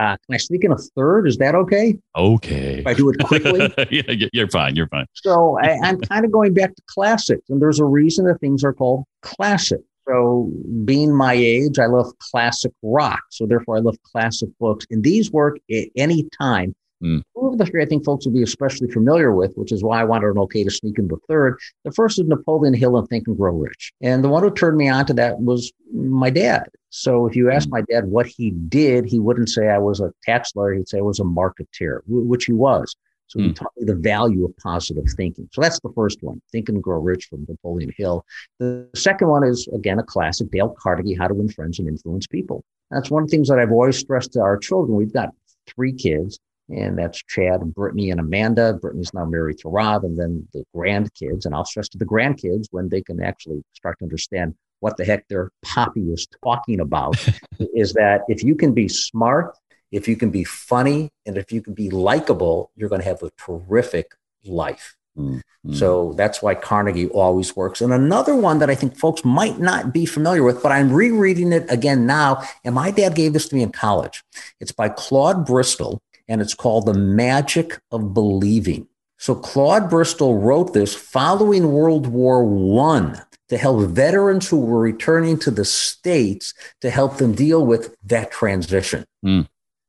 Uh, 0.00 0.16
can 0.26 0.34
I 0.34 0.36
sneak 0.38 0.64
in 0.64 0.72
a 0.72 0.76
third? 0.96 1.26
Is 1.28 1.38
that 1.38 1.54
okay? 1.54 1.96
Okay. 2.16 2.80
If 2.80 2.86
I 2.86 2.94
do 2.94 3.10
it 3.10 3.18
quickly? 3.24 3.72
yeah, 3.90 4.26
you're 4.32 4.48
fine. 4.48 4.74
You're 4.74 4.88
fine. 4.88 5.06
So 5.14 5.58
I, 5.60 5.78
I'm 5.82 6.00
kind 6.00 6.24
of 6.24 6.32
going 6.32 6.52
back 6.52 6.74
to 6.74 6.82
classics, 6.88 7.48
and 7.48 7.62
there's 7.62 7.78
a 7.78 7.84
reason 7.84 8.26
that 8.26 8.40
things 8.40 8.64
are 8.64 8.72
called 8.72 9.04
classic. 9.22 9.80
So, 10.06 10.50
being 10.84 11.14
my 11.14 11.32
age, 11.32 11.78
I 11.78 11.86
love 11.86 12.12
classic 12.18 12.72
rock. 12.82 13.22
So, 13.30 13.46
therefore, 13.46 13.78
I 13.78 13.80
love 13.80 13.96
classic 14.02 14.50
books. 14.60 14.86
And 14.90 15.02
these 15.02 15.32
work 15.32 15.56
at 15.70 15.88
any 15.96 16.28
time. 16.38 16.74
Mm. 17.04 17.22
Two 17.36 17.46
of 17.46 17.58
the 17.58 17.66
three 17.66 17.82
I 17.82 17.86
think 17.86 18.04
folks 18.04 18.24
will 18.24 18.32
be 18.32 18.42
especially 18.42 18.90
familiar 18.90 19.32
with, 19.32 19.52
which 19.56 19.72
is 19.72 19.84
why 19.84 20.00
I 20.00 20.04
wanted 20.04 20.28
an 20.28 20.38
okay 20.38 20.64
to 20.64 20.70
sneak 20.70 20.98
in 20.98 21.08
the 21.08 21.18
third. 21.28 21.58
The 21.84 21.92
first 21.92 22.18
is 22.18 22.26
Napoleon 22.26 22.74
Hill 22.74 22.96
and 22.96 23.06
Think 23.08 23.26
and 23.28 23.36
Grow 23.36 23.52
Rich. 23.52 23.92
And 24.00 24.24
the 24.24 24.28
one 24.28 24.42
who 24.42 24.50
turned 24.50 24.78
me 24.78 24.88
on 24.88 25.04
to 25.06 25.14
that 25.14 25.38
was 25.40 25.70
my 25.92 26.30
dad. 26.30 26.68
So 26.88 27.26
if 27.26 27.36
you 27.36 27.50
ask 27.50 27.68
mm. 27.68 27.72
my 27.72 27.82
dad 27.82 28.06
what 28.06 28.26
he 28.26 28.50
did, 28.50 29.04
he 29.04 29.18
wouldn't 29.18 29.50
say 29.50 29.68
I 29.68 29.78
was 29.78 30.00
a 30.00 30.12
tax 30.24 30.52
lawyer. 30.56 30.74
He'd 30.74 30.88
say 30.88 30.98
I 30.98 31.02
was 31.02 31.20
a 31.20 31.24
marketeer, 31.24 32.00
which 32.06 32.46
he 32.46 32.52
was. 32.52 32.96
So 33.26 33.40
he 33.40 33.48
mm. 33.48 33.56
taught 33.56 33.72
me 33.76 33.84
the 33.84 33.94
value 33.94 34.44
of 34.44 34.56
positive 34.58 35.04
thinking. 35.16 35.48
So 35.52 35.60
that's 35.60 35.80
the 35.80 35.92
first 35.94 36.22
one, 36.22 36.40
Think 36.52 36.68
and 36.68 36.82
Grow 36.82 37.00
Rich 37.00 37.26
from 37.26 37.46
Napoleon 37.48 37.92
Hill. 37.96 38.24
The 38.58 38.88
second 38.94 39.28
one 39.28 39.44
is, 39.44 39.68
again, 39.74 39.98
a 39.98 40.02
classic, 40.02 40.50
Dale 40.50 40.74
Carnegie, 40.78 41.14
How 41.14 41.28
to 41.28 41.34
Win 41.34 41.48
Friends 41.48 41.78
and 41.78 41.88
Influence 41.88 42.26
People. 42.26 42.64
That's 42.90 43.10
one 43.10 43.24
of 43.24 43.28
the 43.28 43.36
things 43.36 43.48
that 43.48 43.58
I've 43.58 43.72
always 43.72 43.98
stressed 43.98 44.32
to 44.34 44.40
our 44.40 44.56
children. 44.56 44.96
We've 44.96 45.12
got 45.12 45.30
three 45.66 45.92
kids, 45.92 46.38
and 46.68 46.98
that's 46.98 47.22
Chad, 47.22 47.60
and 47.60 47.74
Brittany, 47.74 48.10
and 48.10 48.20
Amanda. 48.20 48.74
Brittany's 48.74 49.12
now 49.14 49.24
married 49.24 49.58
to 49.58 49.68
Rob, 49.68 50.04
and 50.04 50.18
then 50.18 50.48
the 50.52 50.64
grandkids. 50.74 51.44
And 51.44 51.54
I'll 51.54 51.64
stress 51.64 51.88
to 51.90 51.98
the 51.98 52.06
grandkids 52.06 52.66
when 52.70 52.88
they 52.88 53.02
can 53.02 53.22
actually 53.22 53.62
start 53.74 53.98
to 53.98 54.04
understand 54.04 54.54
what 54.80 54.96
the 54.96 55.04
heck 55.04 55.26
their 55.28 55.50
poppy 55.62 56.02
is 56.12 56.26
talking 56.42 56.80
about 56.80 57.16
is 57.74 57.92
that 57.94 58.22
if 58.28 58.42
you 58.42 58.54
can 58.54 58.74
be 58.74 58.88
smart 58.88 59.56
if 59.94 60.08
you 60.08 60.16
can 60.16 60.30
be 60.30 60.42
funny 60.42 61.08
and 61.24 61.38
if 61.38 61.52
you 61.52 61.62
can 61.62 61.72
be 61.72 61.88
likable, 61.88 62.72
you're 62.74 62.88
going 62.88 63.00
to 63.00 63.06
have 63.06 63.22
a 63.22 63.30
terrific 63.38 64.10
life. 64.44 64.96
Mm-hmm. 65.16 65.72
So 65.72 66.14
that's 66.14 66.42
why 66.42 66.56
Carnegie 66.56 67.06
always 67.06 67.54
works. 67.54 67.80
And 67.80 67.92
another 67.92 68.34
one 68.34 68.58
that 68.58 68.68
I 68.68 68.74
think 68.74 68.96
folks 68.96 69.24
might 69.24 69.60
not 69.60 69.92
be 69.92 70.04
familiar 70.04 70.42
with, 70.42 70.64
but 70.64 70.72
I'm 70.72 70.92
rereading 70.92 71.52
it 71.52 71.70
again 71.70 72.06
now. 72.06 72.42
And 72.64 72.74
my 72.74 72.90
dad 72.90 73.14
gave 73.14 73.32
this 73.32 73.48
to 73.48 73.54
me 73.54 73.62
in 73.62 73.70
college. 73.70 74.24
It's 74.58 74.72
by 74.72 74.88
Claude 74.88 75.46
Bristol 75.46 76.02
and 76.28 76.40
it's 76.40 76.54
called 76.54 76.86
The 76.86 76.94
Magic 76.94 77.80
of 77.90 78.14
Believing. 78.14 78.88
So 79.18 79.34
Claude 79.34 79.88
Bristol 79.88 80.38
wrote 80.38 80.74
this 80.74 80.94
following 80.94 81.72
World 81.72 82.06
War 82.06 82.44
One 82.44 83.20
to 83.48 83.58
help 83.58 83.88
veterans 83.90 84.48
who 84.48 84.60
were 84.60 84.80
returning 84.80 85.38
to 85.38 85.50
the 85.50 85.64
States 85.64 86.54
to 86.80 86.90
help 86.90 87.18
them 87.18 87.34
deal 87.34 87.64
with 87.64 87.94
that 88.04 88.30
transition. 88.30 89.04
Mm. 89.24 89.46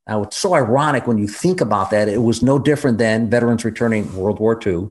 Now, 0.07 0.23
it's 0.23 0.37
so 0.37 0.53
ironic 0.53 1.07
when 1.07 1.17
you 1.17 1.27
think 1.27 1.61
about 1.61 1.89
that. 1.89 2.07
It 2.07 2.21
was 2.21 2.43
no 2.43 2.59
different 2.59 2.97
than 2.97 3.29
veterans 3.29 3.65
returning 3.65 4.15
World 4.15 4.39
War 4.39 4.59
II, 4.65 4.89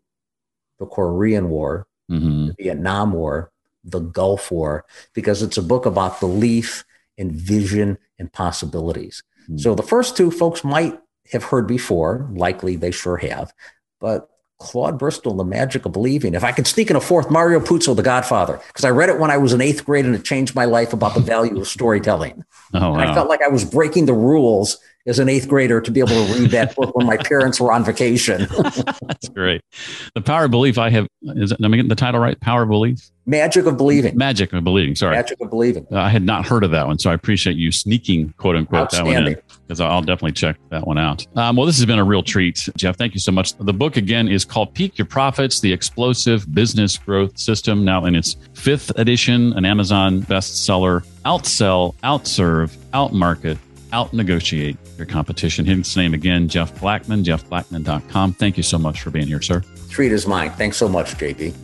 the 0.78 0.86
Korean 0.86 1.50
War, 1.50 1.86
mm-hmm. 2.10 2.48
the 2.48 2.54
Vietnam 2.58 3.12
War, 3.12 3.50
the 3.84 4.00
Gulf 4.00 4.50
War, 4.50 4.84
because 5.12 5.42
it's 5.42 5.56
a 5.56 5.62
book 5.62 5.86
about 5.86 6.18
belief 6.18 6.84
and 7.16 7.30
vision 7.30 7.98
and 8.18 8.32
possibilities. 8.32 9.22
Mm-hmm. 9.44 9.58
So 9.58 9.74
the 9.74 9.82
first 9.82 10.16
two 10.16 10.30
folks 10.32 10.64
might 10.64 10.98
have 11.32 11.44
heard 11.44 11.66
before, 11.66 12.28
likely 12.32 12.76
they 12.76 12.90
sure 12.90 13.16
have, 13.16 13.52
but 14.00 14.28
Claude 14.58 14.98
Bristol, 14.98 15.34
The 15.34 15.44
Magic 15.44 15.84
of 15.84 15.92
Believing. 15.92 16.34
If 16.34 16.44
I 16.44 16.52
could 16.52 16.66
sneak 16.66 16.88
in 16.90 16.96
a 16.96 17.00
fourth, 17.00 17.30
Mario 17.30 17.60
Puzo, 17.60 17.94
The 17.94 18.02
Godfather, 18.02 18.60
because 18.68 18.84
I 18.84 18.90
read 18.90 19.08
it 19.08 19.18
when 19.18 19.30
I 19.30 19.36
was 19.36 19.52
in 19.52 19.60
eighth 19.60 19.84
grade 19.84 20.06
and 20.06 20.14
it 20.14 20.24
changed 20.24 20.54
my 20.54 20.64
life 20.64 20.92
about 20.92 21.14
the 21.14 21.20
value 21.20 21.60
of 21.60 21.68
storytelling. 21.68 22.44
Oh, 22.76 22.90
wow. 22.90 22.96
I 22.96 23.14
felt 23.14 23.28
like 23.28 23.40
I 23.40 23.46
was 23.46 23.64
breaking 23.64 24.06
the 24.06 24.14
rules 24.14 24.78
as 25.06 25.18
an 25.18 25.28
eighth 25.28 25.48
grader 25.48 25.80
to 25.80 25.90
be 25.90 26.00
able 26.00 26.10
to 26.10 26.34
read 26.34 26.50
that 26.50 26.74
book 26.74 26.94
when 26.96 27.06
my 27.06 27.16
parents 27.16 27.60
were 27.60 27.72
on 27.72 27.84
vacation. 27.84 28.46
That's 29.06 29.28
great. 29.28 29.60
The 30.14 30.22
Power 30.22 30.44
of 30.44 30.50
Belief, 30.50 30.78
I 30.78 30.90
have, 30.90 31.06
is 31.22 31.52
it, 31.52 31.62
am 31.62 31.72
I 31.72 31.76
getting 31.76 31.88
the 31.88 31.94
title 31.94 32.20
right? 32.20 32.38
Power 32.40 32.62
of 32.62 32.70
Belief? 32.70 33.10
Magic 33.26 33.66
of 33.66 33.76
Believing. 33.76 34.16
Magic 34.16 34.52
of 34.52 34.64
Believing, 34.64 34.94
sorry. 34.94 35.16
Magic 35.16 35.40
of 35.40 35.50
Believing. 35.50 35.86
Uh, 35.90 35.98
I 35.98 36.08
had 36.08 36.22
not 36.22 36.46
heard 36.46 36.64
of 36.64 36.70
that 36.70 36.86
one, 36.86 36.98
so 36.98 37.10
I 37.10 37.14
appreciate 37.14 37.56
you 37.56 37.70
sneaking, 37.70 38.34
quote 38.38 38.56
unquote, 38.56 38.90
that 38.90 39.04
one 39.04 39.28
in, 39.28 39.36
because 39.66 39.80
I'll 39.80 40.02
definitely 40.02 40.32
check 40.32 40.56
that 40.70 40.86
one 40.86 40.98
out. 40.98 41.26
Um, 41.36 41.56
well, 41.56 41.66
this 41.66 41.76
has 41.76 41.86
been 41.86 41.98
a 41.98 42.04
real 42.04 42.22
treat, 42.22 42.66
Jeff. 42.76 42.96
Thank 42.96 43.14
you 43.14 43.20
so 43.20 43.32
much. 43.32 43.56
The 43.56 43.72
book, 43.72 43.96
again, 43.96 44.28
is 44.28 44.44
called 44.44 44.74
Peak 44.74 44.98
Your 44.98 45.06
Profits, 45.06 45.60
The 45.60 45.72
Explosive 45.72 46.52
Business 46.54 46.98
Growth 46.98 47.38
System, 47.38 47.84
now 47.84 48.04
in 48.04 48.14
its 48.14 48.36
fifth 48.54 48.90
edition, 48.98 49.52
an 49.54 49.64
Amazon 49.64 50.22
bestseller. 50.22 51.06
Outsell, 51.24 51.94
outserve, 52.02 52.76
outmarket, 52.92 53.56
out 53.92 54.12
negotiate 54.12 54.76
your 54.96 55.06
competition. 55.06 55.64
His 55.64 55.96
name 55.96 56.14
again, 56.14 56.48
Jeff 56.48 56.78
Blackman, 56.80 57.24
jeffblackman.com. 57.24 58.34
Thank 58.34 58.56
you 58.56 58.62
so 58.62 58.78
much 58.78 59.02
for 59.02 59.10
being 59.10 59.26
here, 59.26 59.42
sir. 59.42 59.62
Treat 59.90 60.12
is 60.12 60.26
mine. 60.26 60.50
Thanks 60.52 60.76
so 60.76 60.88
much, 60.88 61.14
JB. 61.16 61.54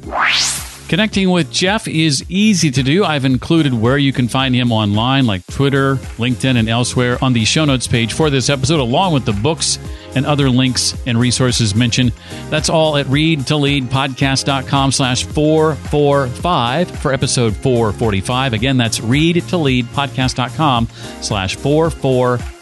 Connecting 0.90 1.30
with 1.30 1.52
Jeff 1.52 1.86
is 1.86 2.24
easy 2.28 2.68
to 2.72 2.82
do. 2.82 3.04
I've 3.04 3.24
included 3.24 3.72
where 3.72 3.96
you 3.96 4.12
can 4.12 4.26
find 4.26 4.52
him 4.56 4.72
online, 4.72 5.24
like 5.24 5.46
Twitter, 5.46 5.94
LinkedIn, 6.18 6.58
and 6.58 6.68
elsewhere 6.68 7.16
on 7.22 7.32
the 7.32 7.44
show 7.44 7.64
notes 7.64 7.86
page 7.86 8.12
for 8.12 8.28
this 8.28 8.50
episode, 8.50 8.80
along 8.80 9.12
with 9.12 9.24
the 9.24 9.32
books 9.32 9.78
and 10.16 10.26
other 10.26 10.50
links 10.50 11.00
and 11.06 11.16
resources 11.16 11.76
mentioned. 11.76 12.12
That's 12.48 12.68
all 12.68 12.96
at 12.96 13.06
readtoleadpodcast.com 13.06 14.90
slash 14.90 15.22
445 15.26 16.90
for 16.90 17.12
episode 17.12 17.54
445. 17.54 18.52
Again, 18.52 18.76
that's 18.76 18.98
readtoleadpodcast.com 18.98 20.88
slash 21.20 21.54
445. 21.54 22.59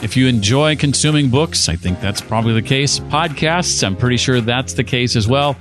If 0.00 0.16
you 0.16 0.28
enjoy 0.28 0.76
consuming 0.76 1.28
books, 1.28 1.68
I 1.68 1.74
think 1.74 2.00
that's 2.00 2.20
probably 2.20 2.54
the 2.54 2.62
case. 2.62 3.00
Podcasts, 3.00 3.84
I'm 3.84 3.96
pretty 3.96 4.16
sure 4.16 4.40
that's 4.40 4.74
the 4.74 4.84
case 4.84 5.16
as 5.16 5.26
well 5.26 5.56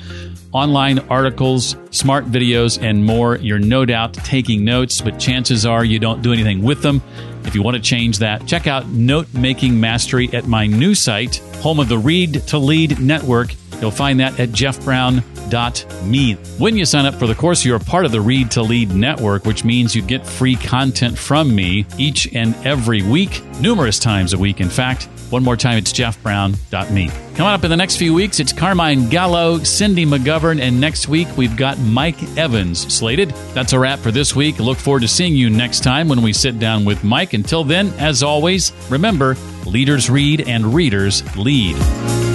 online 0.52 1.00
articles, 1.10 1.76
smart 1.92 2.26
videos, 2.26 2.82
and 2.82 3.06
more. 3.06 3.38
You're 3.38 3.60
no 3.60 3.86
doubt 3.86 4.14
taking 4.14 4.64
notes, 4.64 5.02
but 5.02 5.20
chances 5.20 5.66
are 5.66 5.84
you 5.84 6.00
don't 6.00 6.22
do 6.22 6.34
anything 6.34 6.62
with 6.64 6.82
them. 6.82 7.02
If 7.44 7.56
you 7.56 7.64
want 7.64 7.76
to 7.76 7.82
change 7.82 8.20
that, 8.20 8.46
check 8.46 8.68
out 8.68 8.88
Note 8.88 9.34
Making 9.34 9.80
Mastery 9.80 10.30
at 10.34 10.48
my 10.48 10.68
new 10.68 10.94
site, 10.96 11.38
home 11.62 11.80
of 11.80 11.88
the 11.90 11.98
Read 11.98 12.34
to 12.48 12.58
Lead 12.58 13.00
Network. 13.00 13.54
You'll 13.80 13.92
find 13.92 14.20
that 14.20 14.40
at 14.40 14.50
jeffbrown.me. 14.50 16.34
When 16.58 16.78
you 16.78 16.86
sign 16.86 17.06
up 17.06 17.16
for 17.16 17.28
the 17.28 17.36
course, 17.36 17.64
you're 17.64 17.78
a 17.78 17.80
part 17.80 18.06
of 18.06 18.12
the 18.12 18.22
Read 18.22 18.52
to 18.52 18.64
Lead 18.64 18.92
network, 18.92 19.46
which 19.46 19.64
means 19.64 19.96
you 19.96 20.02
get 20.02 20.26
free 20.26 20.56
content 20.56 21.18
from 21.18 21.56
me 21.56 21.86
each 21.98 22.34
and 22.34 22.56
every 22.66 23.02
week, 23.04 23.44
numerous 23.62 24.00
times 24.00 24.34
a 24.34 24.38
week, 24.38 24.60
in 24.60 24.70
fact. 24.70 25.08
One 25.30 25.44
more 25.44 25.58
time, 25.58 25.78
it's 25.78 25.92
jeffbrown.me. 25.92 27.10
Coming 27.36 27.54
up 27.54 27.64
in 27.64 27.70
the 27.70 27.78
next 27.78 27.98
few 27.98 28.14
weeks, 28.14 28.40
it's 28.40 28.54
Carmine 28.54 29.10
Gallo, 29.10 29.60
Cindy 29.60 30.06
McGovern, 30.06 30.60
and 30.60 30.80
next 30.80 31.08
week 31.08 31.28
we've 31.38 31.56
got 31.56 31.78
Mike 31.80 32.22
Evans 32.38 32.94
slated. 32.94 33.30
That's 33.54 33.74
a 33.74 33.80
wrap 33.80 34.00
for 34.00 34.12
this 34.12 34.36
week. 34.36 34.60
Look 34.60 34.78
forward 34.78 35.02
to 35.02 35.08
seeing 35.08 35.36
you 35.36 35.50
next 35.50 35.82
time 35.84 36.08
when 36.08 36.22
we 36.22 36.34
sit 36.34 36.60
down 36.60 36.86
with 36.86 37.04
Mike. 37.04 37.34
Until 37.34 37.64
then, 37.64 37.94
as 38.00 38.24
always, 38.24 38.72
remember 38.90 39.36
leaders 39.66 40.10
read 40.10 40.48
and 40.48 40.74
readers 40.74 41.24
lead. 41.36 42.27